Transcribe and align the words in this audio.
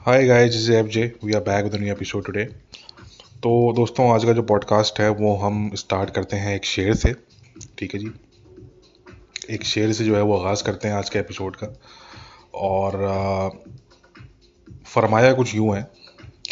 Hi 0.00 0.24
guys 0.26 0.54
is 0.54 0.72
F 0.72 0.86
J 0.86 1.18
V 1.24 1.32
R 1.32 1.40
back 1.40 1.64
with 1.64 1.74
new 1.74 1.92
episode 1.92 2.24
today 2.24 2.44
तो 3.42 3.72
दोस्तों, 3.76 4.14
आज 4.14 4.24
का 4.24 4.32
जो 4.32 4.42
पॉडकास्ट 4.42 5.00
है, 5.00 5.08
वो 5.08 5.36
हम 5.36 5.70
स्टार्ट 5.74 6.10
करते 6.10 6.36
हैं 6.36 6.56
एक 6.56 6.64
शेर 6.64 6.94
से। 6.94 7.14
ठीक 7.78 7.94
है 7.94 8.00
जी? 8.00 8.10
एक 9.50 9.64
शेर 9.64 9.92
से 9.92 10.04
जो 10.04 10.16
है, 10.16 10.22
वो 10.22 10.38
आगाज़ 10.38 10.64
करते 10.64 10.88
हैं 10.88 10.94
आज 10.94 11.10
के 11.10 11.18
एपिसोड 11.18 11.56
का। 11.56 11.80
और 12.54 12.92
फरमाया 14.86 15.32
कुछ 15.32 15.54
यूँ 15.54 15.76
है 15.76 15.82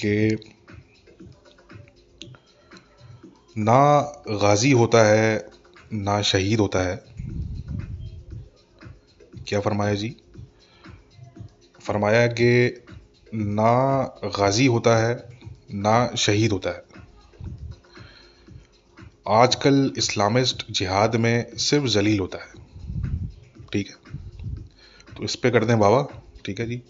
कि 0.02 0.36
ना 3.58 4.00
गाजी 4.28 4.72
होता 4.72 5.04
है, 5.04 5.46
ना 5.92 6.22
शहीद 6.22 6.60
होता 6.60 6.78
है। 6.78 7.04
क्या 9.48 9.60
फरमाया 9.60 9.94
जी? 9.94 10.16
फरमाया 11.80 12.26
कि 12.26 12.82
ना 13.34 14.02
गाजी 14.36 14.66
होता 14.66 14.96
है, 14.96 15.14
ना 15.74 16.10
शहीद 16.16 16.52
होता 16.52 16.70
है। 16.70 16.82
आजकल 19.32 19.92
इस्लामिस्ट 19.98 20.64
जिहाद 20.70 21.16
में 21.16 21.56
सिर्फ़ 21.58 21.86
जलील 21.86 22.20
होता 22.20 22.38
है। 22.38 22.66
ठीक 23.72 23.88
है? 23.88 23.94
तो 25.08 25.24
इस 25.24 25.34
पे 25.36 25.50
करते 25.50 25.72
हैं 25.72 25.80
बाबा। 25.80 26.02
ठीक 26.44 26.60
है 26.60 26.66
जी? 26.66 26.82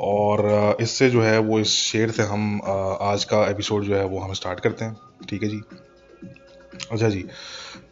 और 0.00 0.76
इससे 0.80 1.10
जो 1.10 1.22
है 1.22 1.38
वो 1.40 1.58
इस 1.60 1.68
शेर 1.68 2.10
से 2.10 2.22
हम 2.22 2.60
आज 3.02 3.24
का 3.24 3.44
एपिसोड 3.46 3.84
जो 3.84 3.94
है 3.96 4.04
वो 4.04 4.18
हम 4.18 4.32
स्टार्ट 4.32 4.60
करते 4.60 4.84
हैं। 4.84 4.96
ठीक 5.28 5.42
है 5.42 5.48
जी? 5.48 5.60
अच्छा 6.92 7.08
जी 7.08 7.24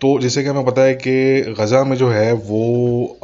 तो 0.01 0.19
जैसे 0.21 0.43
कि 0.43 0.49
हमें 0.49 0.65
पता 0.65 0.83
है 0.83 0.95
कि 0.97 1.55
गज़ा 1.59 1.83
में 1.85 1.97
जो 1.97 2.11
है 2.11 2.33
वो 2.33 3.19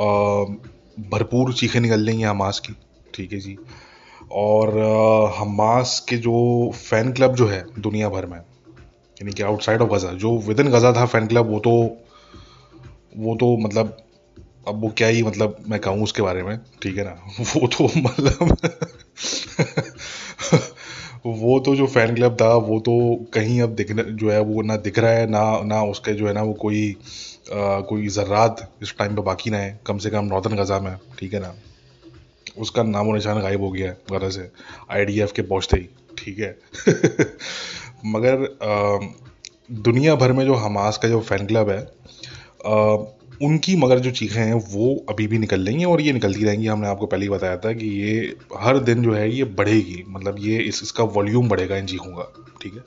भरपूर 1.10 1.52
चीखें 1.54 1.80
निकल 1.80 2.06
रही 2.06 2.20
हैं 2.20 2.28
हमास 2.28 2.58
की। 2.58 2.74
ठीक 3.14 3.32
है 3.32 3.38
जी? 3.40 3.56
और 4.32 4.78
हमास 5.38 5.98
के 6.08 6.16
जो 6.18 6.34
फ़ैन 6.76 7.12
क्लब 7.12 7.34
जो 7.34 7.46
है 7.48 7.62
दुनिया 7.78 8.08
भर 8.08 8.26
में 8.26 8.38
यानी 8.96 9.32
कि 9.32 9.42
आउटसाइड 9.42 9.82
ऑफ़ 9.82 9.90
गज़ा 9.90 10.12
जो 10.18 10.38
विद 10.38 10.60
इन 10.60 10.70
गज़ा 10.70 10.92
था 10.92 11.06
फ़ैन 11.06 11.26
क्लब 11.26 11.50
वो 11.50 11.60
तो 11.60 11.72
वो 13.12 13.34
तो 13.36 13.56
मतलब 13.58 13.96
अब 14.66 14.80
वो 14.82 14.90
क्या 14.90 15.08
ही 15.08 15.22
मतलब 15.22 15.56
मैं 15.68 15.80
कहूँ 15.80 16.02
उसके 16.02 16.22
बारे 16.22 16.42
में 16.42 16.58
ठीक 16.82 16.96
है 16.98 17.04
ना? 17.04 17.12
वो 17.56 17.66
तो 17.68 17.84
मतलब 17.98 18.56
वो 21.26 21.58
तो 21.60 21.74
जो 21.76 21.86
फ़ैन 21.86 22.14
क्लब 22.14 22.36
था 22.40 22.54
वो 22.66 22.78
तो 22.80 22.94
कहीं 23.34 23.60
अब 23.62 23.74
दिख 23.74 23.92
जो 23.92 24.30
है 24.30 24.40
वो 24.42 24.62
ना 24.62 24.76
दिख 24.76 24.98
रहा 24.98 25.10
है 25.12 25.26
ना 25.30 25.42
ना 25.64 25.82
उसके 25.84 26.14
जो 26.14 26.26
है 26.28 26.32
ना 26.32 26.42
वो 26.42 26.54
कोई 26.54 26.82
आ, 27.52 27.80
कोई 27.82 28.08
ज़र्रात 28.08 28.68
इस 28.82 28.94
टाइम 28.98 29.16
पे 29.16 29.22
बाकी 29.22 29.50
ना 29.50 29.58
है 29.58 29.80
कम 29.86 29.98
से 29.98 30.10
कम 30.10 30.24
नॉर्दर्न 30.24 30.56
गज़ा 30.56 30.80
में 30.80 30.96
ठीक 31.18 31.34
है 31.34 31.40
ना? 31.40 31.54
उसका 32.58 32.82
नामो 32.82 33.14
निशान 33.14 33.40
गायब 33.40 33.60
हो 33.60 33.70
गया 33.70 33.88
है 33.88 33.98
गरह 34.12 34.28
से। 34.28 34.50
आईडीएफ 34.90 35.32
के 35.32 35.42
पहुँचते 35.42 35.76
ही 35.76 35.88
ठीक 36.18 36.38
है? 36.38 36.58
मगर 38.06 38.44
आ, 38.62 39.08
दुनिया 39.72 40.14
भर 40.14 40.32
में 40.32 40.44
जो 40.44 40.54
हमास 40.54 40.98
का 40.98 41.08
जो 41.08 41.20
फ़ैन 41.20 41.46
क्लब 41.46 41.70
है 41.70 41.80
आ, 42.66 42.96
उनकी 43.42 43.76
मगर 43.76 43.98
जो 43.98 44.10
चीखें 44.10 44.40
हैं 44.40 44.54
वो 44.54 45.06
अभी 45.08 45.26
भी 45.26 45.38
निकल 45.38 45.66
रही 45.66 45.78
हैं 45.78 45.86
और 45.86 46.00
ये 46.00 46.12
निकलती 46.12 46.44
रहेंगी। 46.44 46.66
हमने 46.66 46.88
आपको 46.88 47.06
पहले 47.06 47.24
ही 47.24 47.28
बताया 47.28 47.56
था 47.56 47.72
कि 47.72 47.86
ये 47.86 48.36
हर 48.58 48.78
दिन 48.78 49.02
जो 49.02 49.12
है 49.12 49.30
ये 49.30 49.44
बढ़ेगी। 49.44 50.04
मतलब 50.08 50.36
ये 50.38 50.58
इस 50.58 50.82
इसका 50.82 51.04
वॉल्यूम 51.04 51.48
बढ़ेगा 51.48 51.76
इन 51.76 51.86
चीखों 51.86 52.12
का 52.12 52.32
ठीक 52.62 52.74
है? 52.74 52.80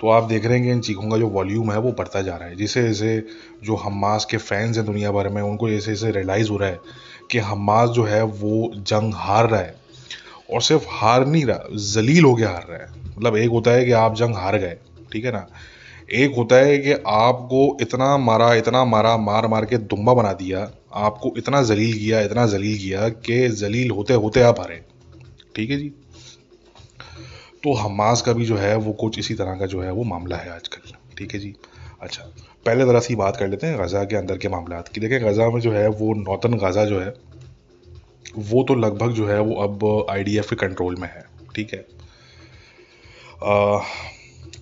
तो 0.00 0.08
आप 0.08 0.24
देख 0.24 0.44
रहे 0.44 0.54
हैं 0.58 0.66
कि 0.66 0.72
इन 0.72 0.80
चीखों 0.80 1.10
का 1.10 1.16
जो 1.18 1.28
वॉल्यूम 1.28 1.72
है 1.72 1.78
वो 1.78 1.92
बढ़ता 1.92 2.22
जा 2.22 2.36
रहा 2.36 2.48
है। 2.48 2.56
जिसे 2.56 2.82
जैसे 2.82 3.26
जो 3.64 3.76
हमास 3.76 4.24
के 4.24 4.36
फैंस 4.36 4.76
हैं 4.76 4.86
दुनिया 4.86 5.12
भर 5.12 5.28
में 5.28 5.42
उनको 5.42 5.70
जैसे 5.70 5.90
जैसे 5.90 6.10
रियलाइज़ 6.10 6.50
हो 6.50 6.56
रहा 6.56 6.68
है 6.68 6.80
कि 7.30 7.38
हमास 7.40 7.88
जो 7.90 8.04
है 8.04 8.22
वो 8.22 8.70
जंग 8.76 9.14
हार 9.16 9.48
रहा 9.50 9.60
है 9.60 9.74
और 10.52 10.62
सिर्फ़ 10.62 10.84
हार 10.90 11.26
नहीं 11.26 11.44
रहा, 11.44 11.76
जलील 11.86 12.24
हो 12.24 12.34
गया 12.34 12.50
हार 12.50 12.66
रहा 12.68 12.78
है। 12.78 12.88
मतलब 13.08 13.36
एक 13.36 13.50
होता 13.50 13.70
है 13.70 13.84
कि 13.84 13.92
आप 13.94 14.14
जंग 14.14 14.34
हार 14.34 14.58
गए, 14.58 14.76
ठीक 15.12 15.24
है 15.24 15.32
ना? 15.32 15.46
एक 16.14 16.34
होता 16.36 16.56
है 16.56 16.78
कि 16.78 16.92
आपको 17.06 17.76
इतना 17.80 18.16
मारा 18.18 18.52
इतना 18.54 18.84
मारा, 18.84 19.16
मार 19.16 19.46
मार 19.46 19.64
के 19.64 19.78
दुम्बा 19.78 20.14
बना 20.14 20.32
दिया, 20.32 20.60
आपको 20.96 21.32
इतना 21.36 21.62
जलील 21.62 21.98
किया, 21.98 22.20
इतना 22.20 22.46
जलील 22.46 22.78
किया 22.78 23.08
कि 23.08 23.48
जलील 23.48 23.90
होते 23.90 24.14
होते 24.16 24.42
आप 24.42 24.60
हारे। 24.60 24.82
ठीक 25.54 25.70
है 25.70 25.76
जी? 25.76 25.88
तो 27.64 27.72
हमास 27.74 28.22
का 28.22 28.32
भी 28.32 28.44
जो 28.44 28.56
है 28.56 28.76
वो 28.76 28.92
कुछ 28.92 29.18
इसी 29.18 29.34
तरह 29.34 29.54
का 29.54 29.66
जो 29.66 29.80
है 29.80 29.92
वो 29.92 30.04
मामला 30.04 30.36
है 30.36 30.50
आजकल। 30.50 30.92
ठीक 31.18 31.34
है 31.34 31.40
जी? 31.40 31.54
अच्छा 32.02 32.22
पहले 32.66 32.84
ज़रा 32.84 33.00
सी 33.00 33.14
बात 33.16 33.36
कर 33.36 33.48
लेते 33.48 33.66
हैं 33.66 33.78
गज़ा 33.78 34.04
के 34.04 34.16
अंदर 34.16 34.38
के 34.38 34.48
मामला 34.48 34.80
की। 34.82 35.00
देखें 35.00 35.20
गज़ा 35.24 35.48
में 35.50 35.60
जो 35.60 35.72
है 35.72 35.88
वो 35.90 36.12
नौतन 36.14 36.54
गज़ा 36.58 36.84
जो 36.84 37.00
है 37.00 37.14
वो 38.36 38.62
तो 38.62 38.74
लगभग 38.74 39.12
जो 39.12 39.26
है 39.28 39.40
वो 39.40 39.54
अब 39.54 40.06
आईडीएफ 40.10 40.50
के 40.50 40.56
कंट्रोल 40.56 40.96
में 40.96 41.08
है 41.08 41.24
ठीक 41.54 41.74
है? 41.74 41.86
आ, 43.44 43.78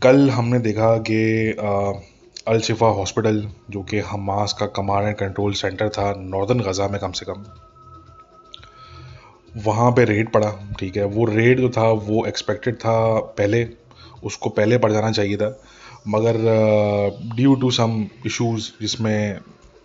कल 0.03 0.31
हमने 0.31 0.59
देखा 0.59 0.97
कि 0.99 1.21
अलशिफा 2.49 2.87
हॉस्पिटल 2.87 3.49
जो 3.71 3.83
कि 3.83 3.99
हमास 3.99 4.53
का 4.53 4.67
कमांड 4.67 5.07
एंड 5.07 5.17
कंट्रोल 5.17 5.53
सेंटर 5.53 5.89
था 5.89 6.15
नॉर्दर्न 6.19 6.61
गज़ा 6.61 6.89
में 6.89 7.01
कम 7.01 7.13
से 7.13 7.27
कम 7.29 7.45
वहाँ 9.57 9.91
पे 9.91 10.05
रेड 10.05 10.33
पड़ा 10.33 10.53
ठीक 10.81 10.97
है? 10.97 11.05
वो 11.05 11.25
रेड 11.25 11.61
जो 11.61 11.69
था 11.69 11.91
वो 11.91 12.27
एक्सपेक्टेड 12.27 12.75
था 12.75 13.21
पहले 13.21 13.69
उसको 14.25 14.51
पहले 14.51 14.79
पड़ 14.79 14.93
जाना 14.93 15.13
चाहिए 15.13 15.37
था 15.37 15.61
मगर 16.09 16.37
ड्यू 17.37 17.55
टू 17.55 17.71
सम 17.71 18.07
इश्यूज़ 18.27 18.71
जिसमें 18.81 19.39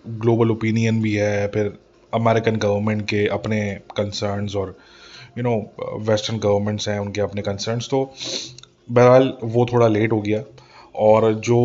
ग्लोबल 0.07 0.51
ओपिनियन 0.51 1.01
भी 1.01 1.13
है 1.13 1.47
फिर 1.47 1.77
अमेरिकन 2.13 2.55
गवर्नमेंट 2.57 3.05
के 3.09 3.25
अपने 3.29 3.61
कंसर्न्स 3.97 4.55
और 4.55 4.77
यू 5.38 5.44
नो 5.44 5.55
वेस्टर्न 6.01 6.39
गवर्नमेंट्स 6.39 6.88
हैं, 6.89 6.99
उनके 6.99 7.22
अपने 7.22 7.41
कंसर्न्स 7.41 7.89
तो 7.89 8.03
बहरहाल 8.89 9.33
वो 9.44 9.66
थोड़ा 9.73 9.88
लेट 9.89 10.11
हो 10.11 10.22
गया। 10.22 10.44
और 10.99 11.33
जो 11.41 11.59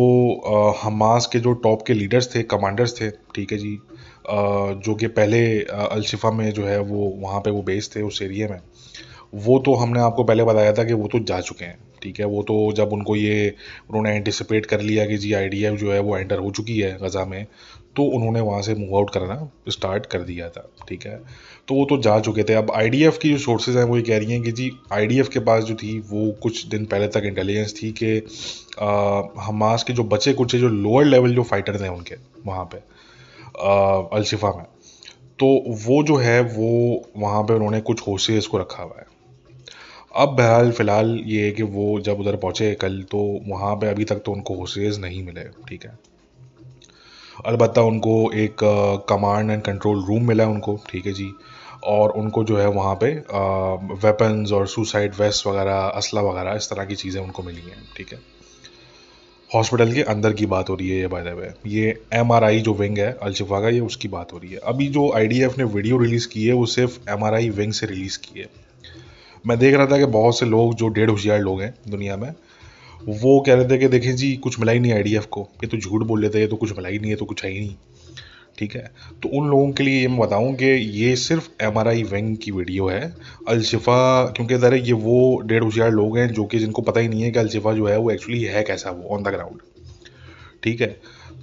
हमास 0.83 1.25
के 1.31 1.39
जो 1.39 1.53
टॉप 1.63 1.81
के 1.87 1.93
लीडर्स 1.93 2.33
थे 2.35 2.43
कमांडर्स 2.45 2.99
थे, 3.01 3.09
ठीक 3.35 3.51
है 3.51 3.57
जी 3.57 3.77
जो 4.83 4.93
कि 4.95 5.07
पहले 5.09 5.39
अलशिफा 5.63 6.31
में 6.31 6.51
जो 6.51 6.65
है 6.65 6.79
वो, 6.79 7.07
वहाँ 7.17 7.39
पे 7.41 7.51
वो 7.51 7.61
बेस 7.63 7.91
थे, 7.95 8.01
उस 8.01 8.21
एरिए 8.21 8.47
में, 8.47 8.59
वो 9.35 9.57
तो 9.59 9.73
हमने 9.75 9.99
आपको 9.99 10.23
पहले 10.23 10.43
बताया 10.43 10.73
था 10.73 10.83
कि 10.83 10.93
वो 10.93 11.07
तो 11.07 11.19
जा 11.21 11.39
चुके 11.41 11.65
हैं, 11.65 11.77
ठीक 12.03 12.19
है। 12.19 12.25
वो 12.25 12.41
तो 12.43 12.71
जब 12.75 12.93
उनको 12.93 13.15
ये, 13.15 13.53
उन्होंने 13.89 14.15
एंटिसिपेट 14.15 14.65
कर 14.65 14.81
लिया 14.81 15.05
कि 15.05 15.17
जी 15.17 15.33
आई 15.33 15.49
जो 15.77 15.91
है 15.91 15.99
वो 15.99 16.17
एंटर 16.17 16.39
हो 16.39 16.51
चुकी 16.51 16.79
है 16.79 16.97
गज़ा 16.97 17.25
में 17.25 17.45
तो 17.97 18.03
उन्होंने 18.15 18.41
वहाँ 18.41 18.61
से 18.61 18.73
मूव 18.75 18.95
आउट 18.97 19.09
करना 19.09 19.49
स्टार्ट 19.69 20.05
कर 20.05 20.21
दिया 20.21 20.49
था, 20.49 20.67
ठीक 20.89 21.05
है? 21.05 21.15
तो 21.67 21.75
वो 21.75 21.85
तो 21.85 21.97
जा 22.01 22.19
चुके 22.19 22.43
थे। 22.43 22.53
अब 22.53 22.71
आईडीएफ 22.71 23.17
की 23.17 23.29
जो 23.29 23.37
सोर्सेज 23.37 23.77
हैं, 23.77 23.83
वो 23.83 23.97
ये 23.97 24.03
कह 24.03 24.17
रही 24.17 24.31
हैं 24.31 24.41
कि 24.43 24.51
जी 24.51 24.71
आई 24.93 25.21
के 25.33 25.39
पास 25.41 25.63
जो 25.63 25.75
थी, 25.75 25.99
वो 26.01 26.31
कुछ 26.43 26.65
दिन 26.65 26.85
पहले 26.85 27.07
तक 27.07 27.23
इंटेलिजेंस 27.25 27.73
थी 27.73 27.91
कि 28.01 28.15
हमास 29.41 29.83
के 29.83 29.93
जो 29.93 30.03
बचे 30.05 30.33
कुछ 30.33 30.55
जो 30.55 30.67
लोअर 30.69 31.05
लेवल 31.05 31.35
जो 31.35 31.43
फाइटर 31.43 31.79
थे 31.81 31.87
उनके, 31.89 32.15
वहाँ 32.45 32.65
पे 32.65 32.77
अलशिफा 34.15 34.51
में 34.57 34.65
तो 35.39 35.47
वो 35.79 36.01
जो 36.03 36.15
है, 36.15 36.41
वो 36.41 37.01
वहाँ 37.17 37.43
पे 37.43 37.53
उन्होंने 37.53 37.79
कुछ 37.81 38.01
होसेस 38.01 38.47
को 38.47 38.57
रखा 38.57 38.83
हुआ 38.83 38.99
है। 38.99 39.05
अब 40.15 40.29
बहरहाल, 40.29 40.71
फ़िलहाल 40.71 41.15
ये 41.25 41.45
है 41.45 41.51
कि 41.51 41.63
वो 41.63 41.99
जब 41.99 42.19
उधर 42.19 42.35
पहुँचे 42.35 42.73
कल 42.75 43.01
तो 43.11 43.17
वहाँ 43.47 43.75
पे 43.75 43.87
अभी 43.87 44.05
तक 44.05 44.21
तो 44.25 44.31
उनको 44.31 44.55
होसेज 44.55 44.99
नहीं 44.99 45.23
मिले, 45.23 45.43
ठीक 45.67 45.85
है? 45.85 45.91
अलबत्ता 47.45 47.81
उनको 47.83 48.31
एक 48.35 48.63
कमांड 49.09 49.51
एंड 49.51 49.61
कंट्रोल 49.63 50.03
रूम 50.05 50.27
मिला 50.27 50.43
है 50.43 50.49
उनको, 50.49 50.79
ठीक 50.89 51.05
है 51.05 51.13
जी। 51.13 51.31
और 51.85 52.11
उनको 52.11 52.43
जो 52.43 52.57
है 52.57 52.67
वहाँ 52.69 52.95
पे 52.95 53.11
वेपन्स 53.97 54.51
और 54.51 54.67
सुसाइड 54.67 55.13
वेस्ट 55.15 55.47
वगैरह, 55.47 55.75
असला 55.75 56.21
वगैरह, 56.21 56.55
इस 56.55 56.69
तरह 56.69 56.85
की 56.85 56.95
चीज़ें 56.95 57.21
उनको 57.21 57.43
मिली 57.43 57.61
हैं, 57.61 57.83
ठीक 57.97 58.13
है। 58.13 58.19
हॉस्पिटल 59.51 59.93
के 59.93 60.01
अंदर 60.03 60.33
की 60.33 60.45
बात 60.45 60.69
हो 60.69 60.75
रही 60.75 60.89
है 60.89 60.97
ये 60.97 61.07
बाय 61.07 61.23
द 61.23 61.33
वे 61.35 61.51
ये 61.69 61.93
एमआरआई 62.13 62.59
जो 62.59 62.73
विंग 62.73 62.97
है, 62.97 63.11
अलशिफा 63.13 63.59
का, 63.61 63.69
ये 63.69 63.79
उसकी 63.79 64.07
बात 64.07 64.33
हो 64.33 64.37
रही 64.37 64.51
है। 64.51 64.59
अभी 64.65 64.87
जो 64.89 65.11
आईडीएफ 65.15 65.57
ने 65.57 65.63
वीडियो 65.65 65.97
रिलीज़ 65.97 66.27
की 66.27 66.45
है, 66.45 66.53
वो 66.53 66.65
सिर्फ़ 66.65 66.99
एमआरआई 67.09 67.49
विंग 67.51 67.73
से 67.73 67.85
रिलीज़ 67.85 68.17
की 68.19 68.39
है। 68.39 68.49
मैं 69.45 69.57
देख 69.59 69.75
रहा 69.75 69.85
था 69.85 69.97
कि 69.97 70.05
बहुत 70.11 70.39
से 70.39 70.45
लोग, 70.45 70.73
जो 70.75 70.87
डेढ़ 70.87 71.09
होशियार 71.09 71.39
लोग 71.39 71.61
हैं 71.61 71.73
दुनिया 71.89 72.17
में 72.17 72.31
वो 73.01 73.39
कह 73.39 73.53
रहे 73.53 73.65
थे 73.65 73.77
कि 73.77 73.87
देखें 73.87 74.15
जी, 74.15 74.35
कुछ 74.35 74.59
मिला 74.59 74.71
ही 74.71 74.79
नहीं 74.79 74.93
आईडीएफ 74.93 75.25
को। 75.25 75.47
ये 75.63 75.67
तो 75.67 75.77
झूठ 75.77 76.03
बोल 76.03 76.21
लेते 76.21 76.39
ये 76.39 76.47
तो 76.47 76.55
कुछ 76.55 76.75
मिला 76.77 76.89
ही 76.89 76.99
नहीं 76.99 77.11
है 77.11 77.17
तो 77.17 77.25
कुछ 77.25 77.43
है 77.45 77.51
ही 77.51 77.59
नहीं। 77.59 77.75
ठीक 78.57 78.75
है? 78.75 78.91
तो 79.23 79.29
उन 79.29 79.49
लोगों 79.49 79.71
के 79.71 79.83
लिए 79.83 79.99
ये 80.01 80.07
मैं 80.07 80.19
बताऊँ 80.19 80.53
कि 80.55 80.65
ये 80.65 81.15
सिर्फ़ 81.15 81.49
एम 81.63 81.77
आर 81.77 81.87
आई 81.87 82.03
विंग 82.03 82.35
की 82.37 82.51
वीडियो 82.51 82.87
है। 82.87 83.01
अलशिफा, 83.47 84.25
क्योंकि 84.27 84.57
ज़रा 84.57 84.77
ये 84.77 84.93
वो 84.93 85.39
डेढ़ 85.45 85.63
होशियार 85.63 85.91
लोग 85.91 86.17
हैं 86.17 86.27
जो 86.29 86.45
कि 86.45 86.59
जिनको 86.59 86.81
पता 86.81 86.99
ही 86.99 87.07
नहीं 87.07 87.21
है 87.21 87.31
कि 87.31 87.39
अलशिफा 87.39 87.73
जो 87.73 87.85
है 87.87 87.97
वो 87.97 88.11
एक्चुअली 88.11 88.41
है 88.43 88.63
कैसा, 88.63 88.91
वो 88.91 89.15
ऑन 89.15 89.23
द 89.23 89.27
ग्राउंड 89.27 89.61
ठीक 90.63 90.81
है? 90.81 90.87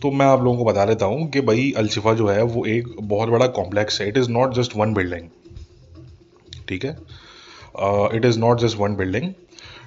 तो 0.03 0.11
मैं 0.11 0.27
आप 0.27 0.43
लोगों 0.43 0.59
को 0.59 0.65
बता 0.65 0.85
देता 0.85 1.07
हूँ 1.07 1.29
कि 1.31 1.41
भाई, 1.41 1.73
अलशिफा 1.77 2.15
जो 2.15 2.29
है 2.29 2.43
वो 2.45 2.65
एक 2.67 2.89
बहुत 3.03 3.29
बड़ा 3.29 3.47
कॉम्प्लेक्स 3.59 4.01
है। 4.01 4.09
It 4.09 4.17
is 4.19 4.31
not 4.31 4.55
just 4.55 4.77
one 4.77 4.95
building 4.95 5.29
ठीक 6.69 6.85
है? 6.85 6.97
It 8.17 8.25
is 8.25 8.39
not 8.39 8.61
just 8.61 8.79
one 8.79 8.97
building 8.97 9.33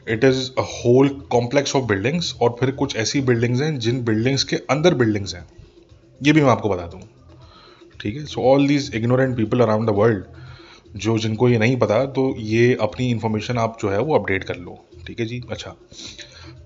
it 0.09 0.23
is 0.23 0.49
a 0.51 0.61
whole 0.61 1.09
complex 1.31 1.75
of 1.75 1.85
buildings 1.85 2.33
और 2.41 2.55
फिर 2.59 2.71
कुछ 2.71 2.95
ऐसी 2.95 3.21
बिल्डिंग्स 3.21 3.61
हैं 3.61 3.77
जिन 3.79 4.03
बिल्डिंग्स 4.03 4.43
के 4.43 4.55
अंदर 4.69 4.93
बिल्डिंग्स 4.93 5.35
हैं। 5.35 5.45
ये 6.21 6.31
भी 6.31 6.41
मैं 6.41 6.49
आपको 6.49 6.69
बता 6.69 6.87
दूँ। 6.87 7.01
ठीक 8.01 8.17
है? 8.17 8.25
So 8.25 8.41
all 8.43 8.67
these 8.67 8.91
ignorant 8.95 9.35
people 9.37 9.59
around 9.59 9.89
the 9.89 9.93
world 9.93 10.23
जो 10.97 11.17
जिनको 11.17 11.49
ये 11.49 11.57
नहीं 11.57 11.77
पता 11.77 12.05
तो 12.05 12.33
ये 12.39 12.77
अपनी 12.81 13.09
इन्फॉर्मेशन 13.09 13.57
आप 13.57 13.77
जो 13.81 13.89
है 13.89 13.99
वो 13.99 14.15
अपडेट 14.15 14.43
कर 14.43 14.55
लो। 14.55 14.79
ठीक 15.07 15.19
है 15.19 15.25
जी? 15.25 15.41
अच्छा। 15.51 15.75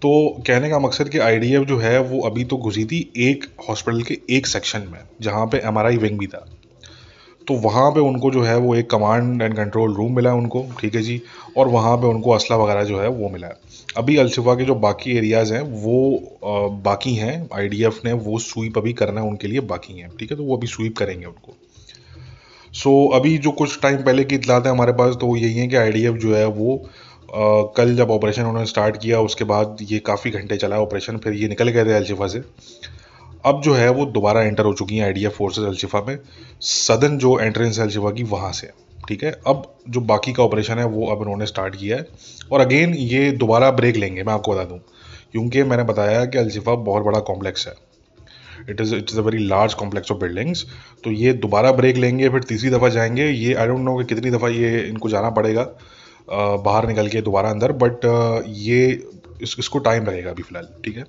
तो 0.02 0.12
कहने 0.48 0.70
का 0.70 0.80
मकसद 0.80 1.10
कि 1.10 1.18
आई 1.18 1.50
जो 1.66 1.78
है 1.78 2.00
वो 2.02 2.20
अभी 2.22 2.44
तो 2.44 2.58
घुसी 2.58 2.86
थी 2.86 3.12
एक 3.18 3.46
हॉस्पिटल 3.70 4.02
के 4.02 4.18
एक 4.30 4.48
सेक्शन 4.48 4.88
में, 4.92 5.00
जहाँ 5.22 5.46
पे 5.48 5.58
एम 5.58 5.80
विंग 5.98 6.18
भी 6.20 6.28
था। 6.28 6.46
तो 7.48 7.54
वहाँ 7.54 7.92
पे 7.92 8.00
उनको 8.00 8.32
जो 8.32 8.42
है 8.42 8.58
वो 8.58 8.76
एक 8.76 8.90
कमांड 8.90 9.42
एंड 9.42 9.56
कंट्रोल 9.56 9.94
रूम 9.94 10.16
मिला 10.16 10.30
है 10.30 10.36
उनको 10.36 10.66
ठीक 10.80 10.96
है 10.96 11.02
जी? 11.02 11.22
और 11.58 11.68
वहाँ 11.68 11.98
पे 11.98 12.08
उनको 12.08 12.32
असला 12.32 12.58
वगैरह 12.58 12.84
जो 12.84 13.00
है 13.00 13.08
वो 13.08 13.30
मिला। 13.30 13.48
है 13.48 13.54
अभी 13.98 14.18
अलशिफा 14.18 14.56
के 14.56 14.64
जो 14.64 14.76
बाकी 14.76 15.18
एरियाज़ 15.18 15.54
हैं 15.54 15.62
वो 15.62 16.16
आ, 16.46 16.68
बाकी 16.68 17.14
हैं 17.14 17.50
आईडीएफ 17.54 18.00
ने 18.06 18.14
वो 18.14 18.40
स्वीप 18.40 18.78
अभी 18.78 18.94
करना 18.94 19.24
उनके 19.24 19.48
लिए 19.48 19.60
बाकी 19.60 20.00
हैं 20.00 20.10
ठीक 20.20 20.32
है? 20.32 20.38
तो 20.38 20.44
वो 20.44 20.58
अभी 20.58 20.68
स्वीप 20.68 20.98
करेंगे 20.98 21.26
उनको। 21.26 21.54
सो 22.74 23.10
so, 23.10 23.16
अभी 23.16 23.38
जो 23.38 23.52
कुछ 23.52 23.82
टाइम 23.82 23.98
पहले 23.98 24.24
की 24.24 24.36
इतलात 24.36 24.66
है 24.66 24.72
हमारे 24.72 24.92
पास 24.92 25.16
तो 25.16 25.28
वो 25.28 25.36
यही 25.36 25.58
है 25.58 25.68
कि 25.68 25.76
आईडीएफ 25.76 26.14
जो 26.14 26.36
है 26.36 26.46
वो 26.46 26.76
आ, 26.76 27.64
कल 27.78 27.96
जब 27.96 28.12
ऑपरेशन 28.12 28.42
उन्होंने 28.42 28.66
स्टार्ट 28.66 28.98
किया 28.98 29.20
उसके 29.20 29.44
बाद 29.44 29.78
ये 29.82 30.00
काफ़ी 30.00 30.32
घंटे 30.32 30.58
चला 30.58 30.80
ऑपरेशन 30.80 31.18
फिर 31.18 31.34
ये 31.34 31.48
निकल 31.48 31.70
गए 31.70 31.86
थे 31.86 31.94
अलशिफा 31.94 32.28
से। 32.28 32.40
अब 33.44 33.62
जो 33.62 33.74
है 33.74 33.90
वो 33.90 34.06
दोबारा 34.08 34.42
एंटर 34.44 34.66
हो 34.66 34.74
चुकी 34.74 34.98
हैं 34.98 35.06
आईडीएफ 35.06 35.36
फोर्सेज 35.36 35.66
अलशिफा 35.66 36.02
में। 36.02 36.18
सदन 36.62 37.18
जो 37.18 37.38
एंट्रेंस 37.40 37.78
है 37.78 37.84
अलशिफा 37.84 38.12
की 38.12 38.24
वहाँ 38.26 38.52
से। 38.52 38.70
ठीक 39.08 39.24
है? 39.24 39.32
अब 39.48 39.64
जो 39.90 40.02
बाकी 40.02 40.34
का 40.34 40.44
ऑपरेशन 40.44 40.80
है 40.80 40.86
वो 40.88 41.08
अब 41.12 41.22
उन्होंने 41.22 41.46
स्टार्ट 41.46 41.76
किया 41.76 41.98
है। 41.98 42.08
और 42.52 42.62
अगेन 42.62 42.94
ये 42.96 43.32
दोबारा 43.34 43.72
ब्रेक 43.72 43.96
लेंगे 43.96 44.24
मैं 44.24 44.34
आपको 44.34 44.52
बता 44.52 44.64
दूँ। 44.64 44.80
क्योंकि 45.32 45.64
मैंने 45.64 45.84
बताया 45.84 46.26
कि 46.26 46.38
अलशिफा 46.38 46.76
बहुत 46.76 47.04
बड़ा 47.04 47.20
कॉम्प्लेक्स 47.22 47.68
है। 47.68 47.74
It 48.70 48.82
is 48.82 48.94
it 48.96 49.12
is 49.12 49.20
a 49.20 49.22
very 49.22 49.38
large 49.48 49.74
complex 49.74 50.12
of 50.12 50.20
buildings 50.20 50.66
तो 51.04 51.12
ये 51.12 51.34
दोबारा 51.36 51.72
ब्रेक 51.72 51.98
लेंगे 51.98 52.30
फिर 52.30 52.44
तीसरी 52.44 52.70
दफ़ा 52.70 52.90
जाएँगे। 52.90 53.26
ये 53.26 53.54
आई 53.54 53.68
डोंट 53.68 53.80
नो 53.80 53.98
कि 53.98 54.06
कितनी 54.06 54.32
दफ़ा 54.32 54.48
ये 54.50 54.82
इनको 54.82 55.10
जाना 55.10 55.30
पड़ेगा 55.30 55.64
बाहर 56.30 56.88
निकल 56.88 57.08
के 57.08 57.22
दोबारा 57.22 57.50
अंदर। 57.50 57.72
बट 57.84 58.06
ये 58.48 58.86
इस, 59.42 59.56
इसको 59.60 59.80
टाइम 59.80 60.06
लगेगा 60.06 60.32
अभी 60.32 60.44
फ़िलहाल। 60.44 60.68
ठीक 60.86 60.98
है? 60.98 61.06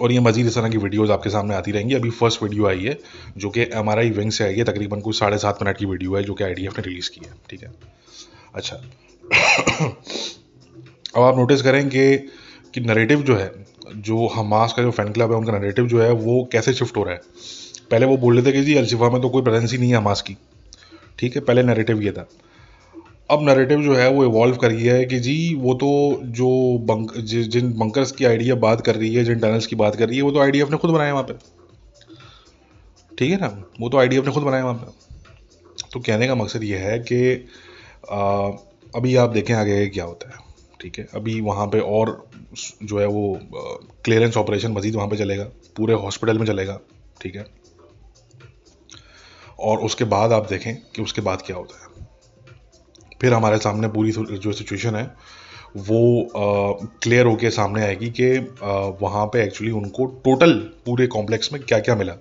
और 0.00 0.12
ये 0.12 0.20
मजीद 0.20 0.46
इस 0.46 0.54
तरह 0.54 0.68
की 0.68 0.78
वीडियोज़ 0.78 1.12
आपके 1.12 1.30
सामने 1.30 1.54
आती 1.54 1.70
रहेंगी। 1.70 1.94
अभी 1.94 2.10
फ़र्स्ट 2.10 2.42
वीडियो 2.42 2.66
आई 2.66 2.80
है, 2.80 2.98
जो 3.36 3.50
कि 3.50 3.60
एम 3.60 3.88
आर 3.88 3.98
आई 3.98 4.10
विंग 4.10 4.30
से 4.30 4.44
आई 4.44 4.54
है। 4.54 4.64
तकरीबन 4.64 5.00
कुछ 5.00 5.18
साढ़े 5.18 5.38
सात 5.38 5.62
मिनट 5.62 5.76
की 5.76 5.86
वीडियो 5.86 6.16
है, 6.16 6.22
जो 6.22 6.34
कि 6.34 6.44
आई 6.44 6.54
डी 6.54 6.64
एफ़ 6.64 6.72
ने 6.72 6.82
रिलीज़ 6.82 7.10
की 7.10 7.20
है। 7.26 7.32
ठीक 7.50 7.62
है? 7.62 7.72
अच्छा। 8.54 8.76
अब 11.16 11.22
आप 11.22 11.36
नोटिस 11.38 11.62
करें 11.62 11.88
कि 11.88 12.16
कि 12.74 12.80
नरेटिव 12.80 13.22
जो 13.22 13.36
है, 13.36 13.66
जो 13.96 14.26
हमास 14.26 14.72
का 14.72 14.82
जो 14.82 14.90
फ़ैन 14.90 15.12
क्लब 15.12 15.32
है, 15.32 15.38
उनका 15.38 15.52
नरेटिव 15.52 15.86
जो 15.86 16.02
है, 16.02 16.12
वो 16.12 16.48
कैसे 16.52 16.72
शिफ्ट 16.72 16.96
हो 16.96 17.04
रहा 17.04 17.14
है? 17.14 17.20
पहले 17.90 18.06
वो 18.06 18.16
बोल 18.16 18.40
रहे 18.40 18.46
थे 18.46 18.52
कि 18.52 18.62
जी 18.62 18.74
अलशिफा 18.74 19.10
में 19.10 19.22
तो 19.22 19.28
कोई 19.28 19.42
प्रेजेंस 19.42 19.72
ही 19.72 19.78
नहीं 19.78 19.90
है 19.90 19.96
हमास 19.96 20.22
की। 20.22 20.36
ठीक 21.18 21.34
है? 21.34 21.42
पहले 21.42 21.62
नरेटिव 21.62 22.02
ये 22.02 22.12
था। 22.12 22.28
अब 23.30 23.42
नरेटिव 23.42 23.82
जो 23.82 23.94
है 23.94 24.08
वो 24.10 24.24
इवॉल्व 24.24 24.56
कर 24.56 24.72
गया 24.72 24.94
है 24.94 25.04
कि 25.04 25.18
जी, 25.20 25.54
वो 25.54 25.74
तो 25.74 26.20
जो 26.24 26.48
बंक 26.84 27.12
जिन 27.24 27.72
बंकर्स 27.78 28.12
की 28.12 28.24
आइडिया 28.24 28.54
बात 28.54 28.80
कर 28.80 28.94
रही 28.94 29.14
है, 29.14 29.24
जिन 29.24 29.38
टनल्स 29.40 29.66
की 29.66 29.76
बात 29.76 29.96
कर 29.96 30.08
रही 30.08 30.16
है, 30.16 30.22
वो 30.22 30.30
तो 30.30 30.38
आइडिया 30.38 30.64
अपने 30.64 30.76
खुद 30.76 30.90
बनाया 30.90 31.12
वहाँ 31.12 31.24
पे। 31.24 31.34
ठीक 33.18 33.30
है 33.30 33.36
ना? 33.40 33.48
वो 33.80 33.88
तो 33.88 33.98
आइडिया 33.98 34.20
अपने 34.20 34.32
खुद 34.32 34.42
बनाया 34.42 34.64
वहाँ 34.64 34.74
पे। 34.76 35.88
तो 35.92 36.00
कहने 36.00 36.26
का 36.26 36.34
मकसद 36.34 36.62
ये 36.64 36.78
है 36.78 36.98
कि 36.98 37.32
अभी 38.94 39.14
आप 39.16 39.30
देखें 39.30 39.54
आगे 39.54 39.86
क्या 39.86 40.04
होता 40.04 40.28
है। 40.28 40.48
ठीक 40.80 40.98
है? 40.98 41.06
अभी 41.14 41.40
वहाँ 41.40 41.66
पे 41.66 41.80
और 41.80 42.30
जो 42.82 42.98
है 42.98 43.06
वो 43.06 43.38
क्लियरेंस 44.04 44.36
ऑपरेशन 44.36 44.72
मजीद 44.72 44.94
वहाँ 44.94 45.08
पे 45.08 45.16
चलेगा। 45.16 45.44
पूरे 45.76 45.94
हॉस्पिटल 45.96 46.38
में 46.38 46.46
चलेगा। 46.46 46.78
ठीक 47.20 47.36
है? 47.36 47.44
और 49.60 49.78
उसके 49.78 50.04
बाद 50.06 50.32
आप 50.32 50.48
देखें 50.48 50.74
कि 50.94 51.02
उसके 51.02 51.22
बाद 51.22 51.42
क्या 51.42 51.56
होता 51.56 51.82
है। 51.82 51.89
फिर 53.20 53.34
हमारे 53.34 53.58
सामने 53.58 53.88
पूरी 53.88 54.12
जो 54.12 54.52
सिचुएशन 54.52 54.94
है, 54.96 55.04
वो 55.78 56.28
क्लियर 57.02 57.26
होके 57.26 57.50
सामने 57.50 57.82
आएगी 57.82 58.10
कि 58.10 58.28
वहाँ 59.02 59.26
पे 59.26 59.42
एक्चुअली 59.44 59.72
उनको 59.72 60.06
टोटल 60.24 60.52
पूरे 60.86 61.06
कॉम्प्लेक्स 61.08 61.52
में 61.52 61.62
क्या 61.62 61.78
क्या 61.80 61.94
मिला। 61.96 62.12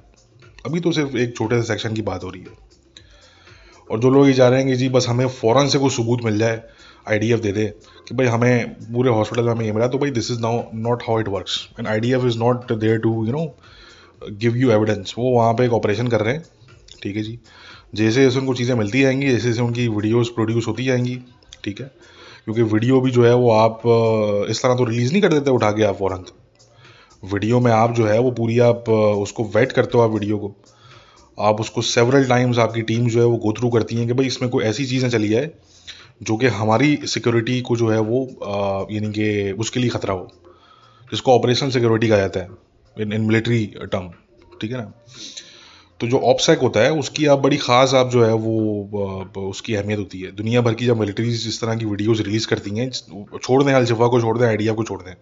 अभी 0.65 0.79
तो 0.79 0.91
सिर्फ़ 0.91 1.17
एक 1.17 1.35
छोटे 1.37 1.61
से 1.61 1.67
सेक्शन 1.67 1.93
की 1.93 2.01
बात 2.03 2.23
हो 2.23 2.29
रही 2.29 2.41
है। 2.41 2.57
और 3.87 3.99
जो 3.99 4.09
लोग 4.09 4.27
ये 4.27 4.33
जा 4.33 4.47
रहे 4.49 4.59
हैं 4.59 4.67
कि 4.67 4.75
जी, 4.75 4.89
बस 4.89 5.05
हमें 5.09 5.27
फ़ौरन 5.29 5.67
से 5.67 5.79
कोई 5.79 5.89
सबूत 5.91 6.23
मिल 6.25 6.37
जाए 6.39 6.61
आईडीएफ 7.09 7.39
दे 7.39 7.51
दे, 7.51 7.65
कि 8.07 8.15
भाई 8.15 8.27
हमें 8.27 8.73
पूरे 8.93 9.09
हॉस्पिटल 9.11 9.43
में 9.43 9.51
हमें 9.51 9.65
ये 9.65 9.71
मिला 9.71 9.87
तो 9.87 9.97
भाई 9.97 10.11
this 10.11 10.31
is 10.31 10.39
now 10.41 10.61
not 10.77 11.03
how 11.03 11.19
it 11.19 11.27
works 11.29 11.57
and 11.79 11.87
I 11.87 12.13
is 12.27 12.37
not 12.39 12.71
there 12.73 12.99
to 12.99 13.13
you 13.25 13.31
know 13.31 13.45
give 14.31 14.55
you 14.57 14.71
evidence 14.71 15.13
वो 15.17 15.31
वहाँ 15.31 15.53
पे 15.53 15.65
एक 15.65 15.73
ऑपरेशन 15.73 16.07
कर 16.07 16.21
रहे 16.21 16.33
हैं। 16.33 16.43
ठीक 17.03 17.15
है 17.15 17.23
जी। 17.23 17.39
जैसे 17.93 18.23
जैसे 18.23 18.39
उनको 18.39 18.53
चीज़ें 18.53 18.73
मिलती 18.75 19.01
जाएँगी, 19.01 19.27
जैसे 19.27 19.47
जैसे 19.47 19.61
उनकी 19.61 19.87
वीडियोस 19.87 20.29
प्रोड्यूस 20.29 20.67
होती 20.67 20.85
जाएँगी, 20.85 21.15
ठीक 21.63 21.79
है? 21.81 21.91
क्योंकि 22.45 22.61
वीडियो 22.63 22.99
भी 23.01 23.11
जो 23.11 23.25
है 23.25 23.33
वो 23.35 23.51
आप 23.51 23.81
इस 24.49 24.61
तरह 24.63 24.75
तो 24.75 24.83
रिलीज़ 24.83 25.11
नहीं 25.11 25.21
कर 25.21 25.33
देते 25.33 25.51
उठा 25.51 25.71
के 25.71 25.83
आप 25.83 25.95
फ़ौरन। 25.95 26.25
वीडियो 27.23 27.59
में 27.59 27.71
आप 27.71 27.93
जो 27.95 28.05
है 28.07 28.19
वो 28.19 28.31
पूरी 28.31 28.59
आप 28.61 28.89
उसको 28.89 29.43
वेट 29.55 29.71
करते 29.71 29.97
हो 29.97 30.03
आप 30.03 30.11
वीडियो 30.11 30.37
को। 30.37 30.53
आप 31.37 31.61
उसको 31.61 31.81
सेवरल 31.81 32.27
टाइम्स 32.27 32.57
आपकी 32.59 32.81
टीम 32.83 33.07
जो 33.07 33.19
है 33.19 33.25
वो 33.25 33.37
गो 33.37 33.51
थ्रू 33.53 33.69
करती 33.69 33.95
हैं 33.95 34.07
कि 34.07 34.13
भाई 34.13 34.27
इसमें 34.27 34.49
कोई 34.51 34.63
ऐसी 34.65 34.85
चीज़ें 34.85 35.09
चली 35.09 35.27
जाए, 35.29 35.49
जो 36.23 36.37
कि 36.37 36.47
हमारी 36.53 36.95
सिक्योरिटी 37.05 37.59
को 37.61 37.75
जो 37.75 37.89
है 37.89 37.99
वो 38.01 38.25
यानी 38.91 39.11
कि 39.11 39.51
उसके 39.59 39.79
लिए 39.79 39.89
ख़तरा 39.89 40.13
हो। 40.13 40.27
जिसको 41.07 41.35
ऑपरेशनल 41.35 41.69
सिक्योरिटी 41.71 42.07
कहा 42.07 42.17
जाता 42.17 42.39
है, 42.39 42.49
इन 42.95 43.13
इन 43.13 43.21
मिलिट्री 43.21 43.65
टर्म 43.83 44.09
ठीक 44.61 44.71
है 44.71 44.77
ना? 44.77 44.91
तो 45.99 46.07
जो 46.07 46.17
ऑपसेक 46.25 46.59
होता 46.59 46.79
है, 46.79 46.91
उसकी 46.93 47.25
आप 47.27 47.39
बड़ी 47.39 47.57
ख़ास 47.59 47.93
आप 47.95 48.09
जो 48.09 48.23
है 48.25 48.33
वो 48.35 49.47
उसकी 49.47 49.75
अहमियत 49.75 49.99
होती 49.99 50.21
है। 50.21 50.31
दुनिया 50.35 50.61
भर 50.61 50.73
की 50.73 50.85
जब 50.85 50.99
मिलिट्रीज 50.99 51.47
इस 51.47 51.61
तरह 51.61 51.75
की 51.75 51.85
वीडियोस 51.85 52.21
रिलीज़ 52.21 52.47
करती 52.47 52.77
हैं 52.77 52.89
छोड़ 52.89 53.63
दें 53.63 53.73
अलजफा 53.73 54.07
को 54.07 54.21
छोड़ 54.21 54.37
दें 54.37 54.45
आइडिया 54.47 54.73
को 54.73 54.83
छोड़ 54.83 55.01
दें, 55.01 55.13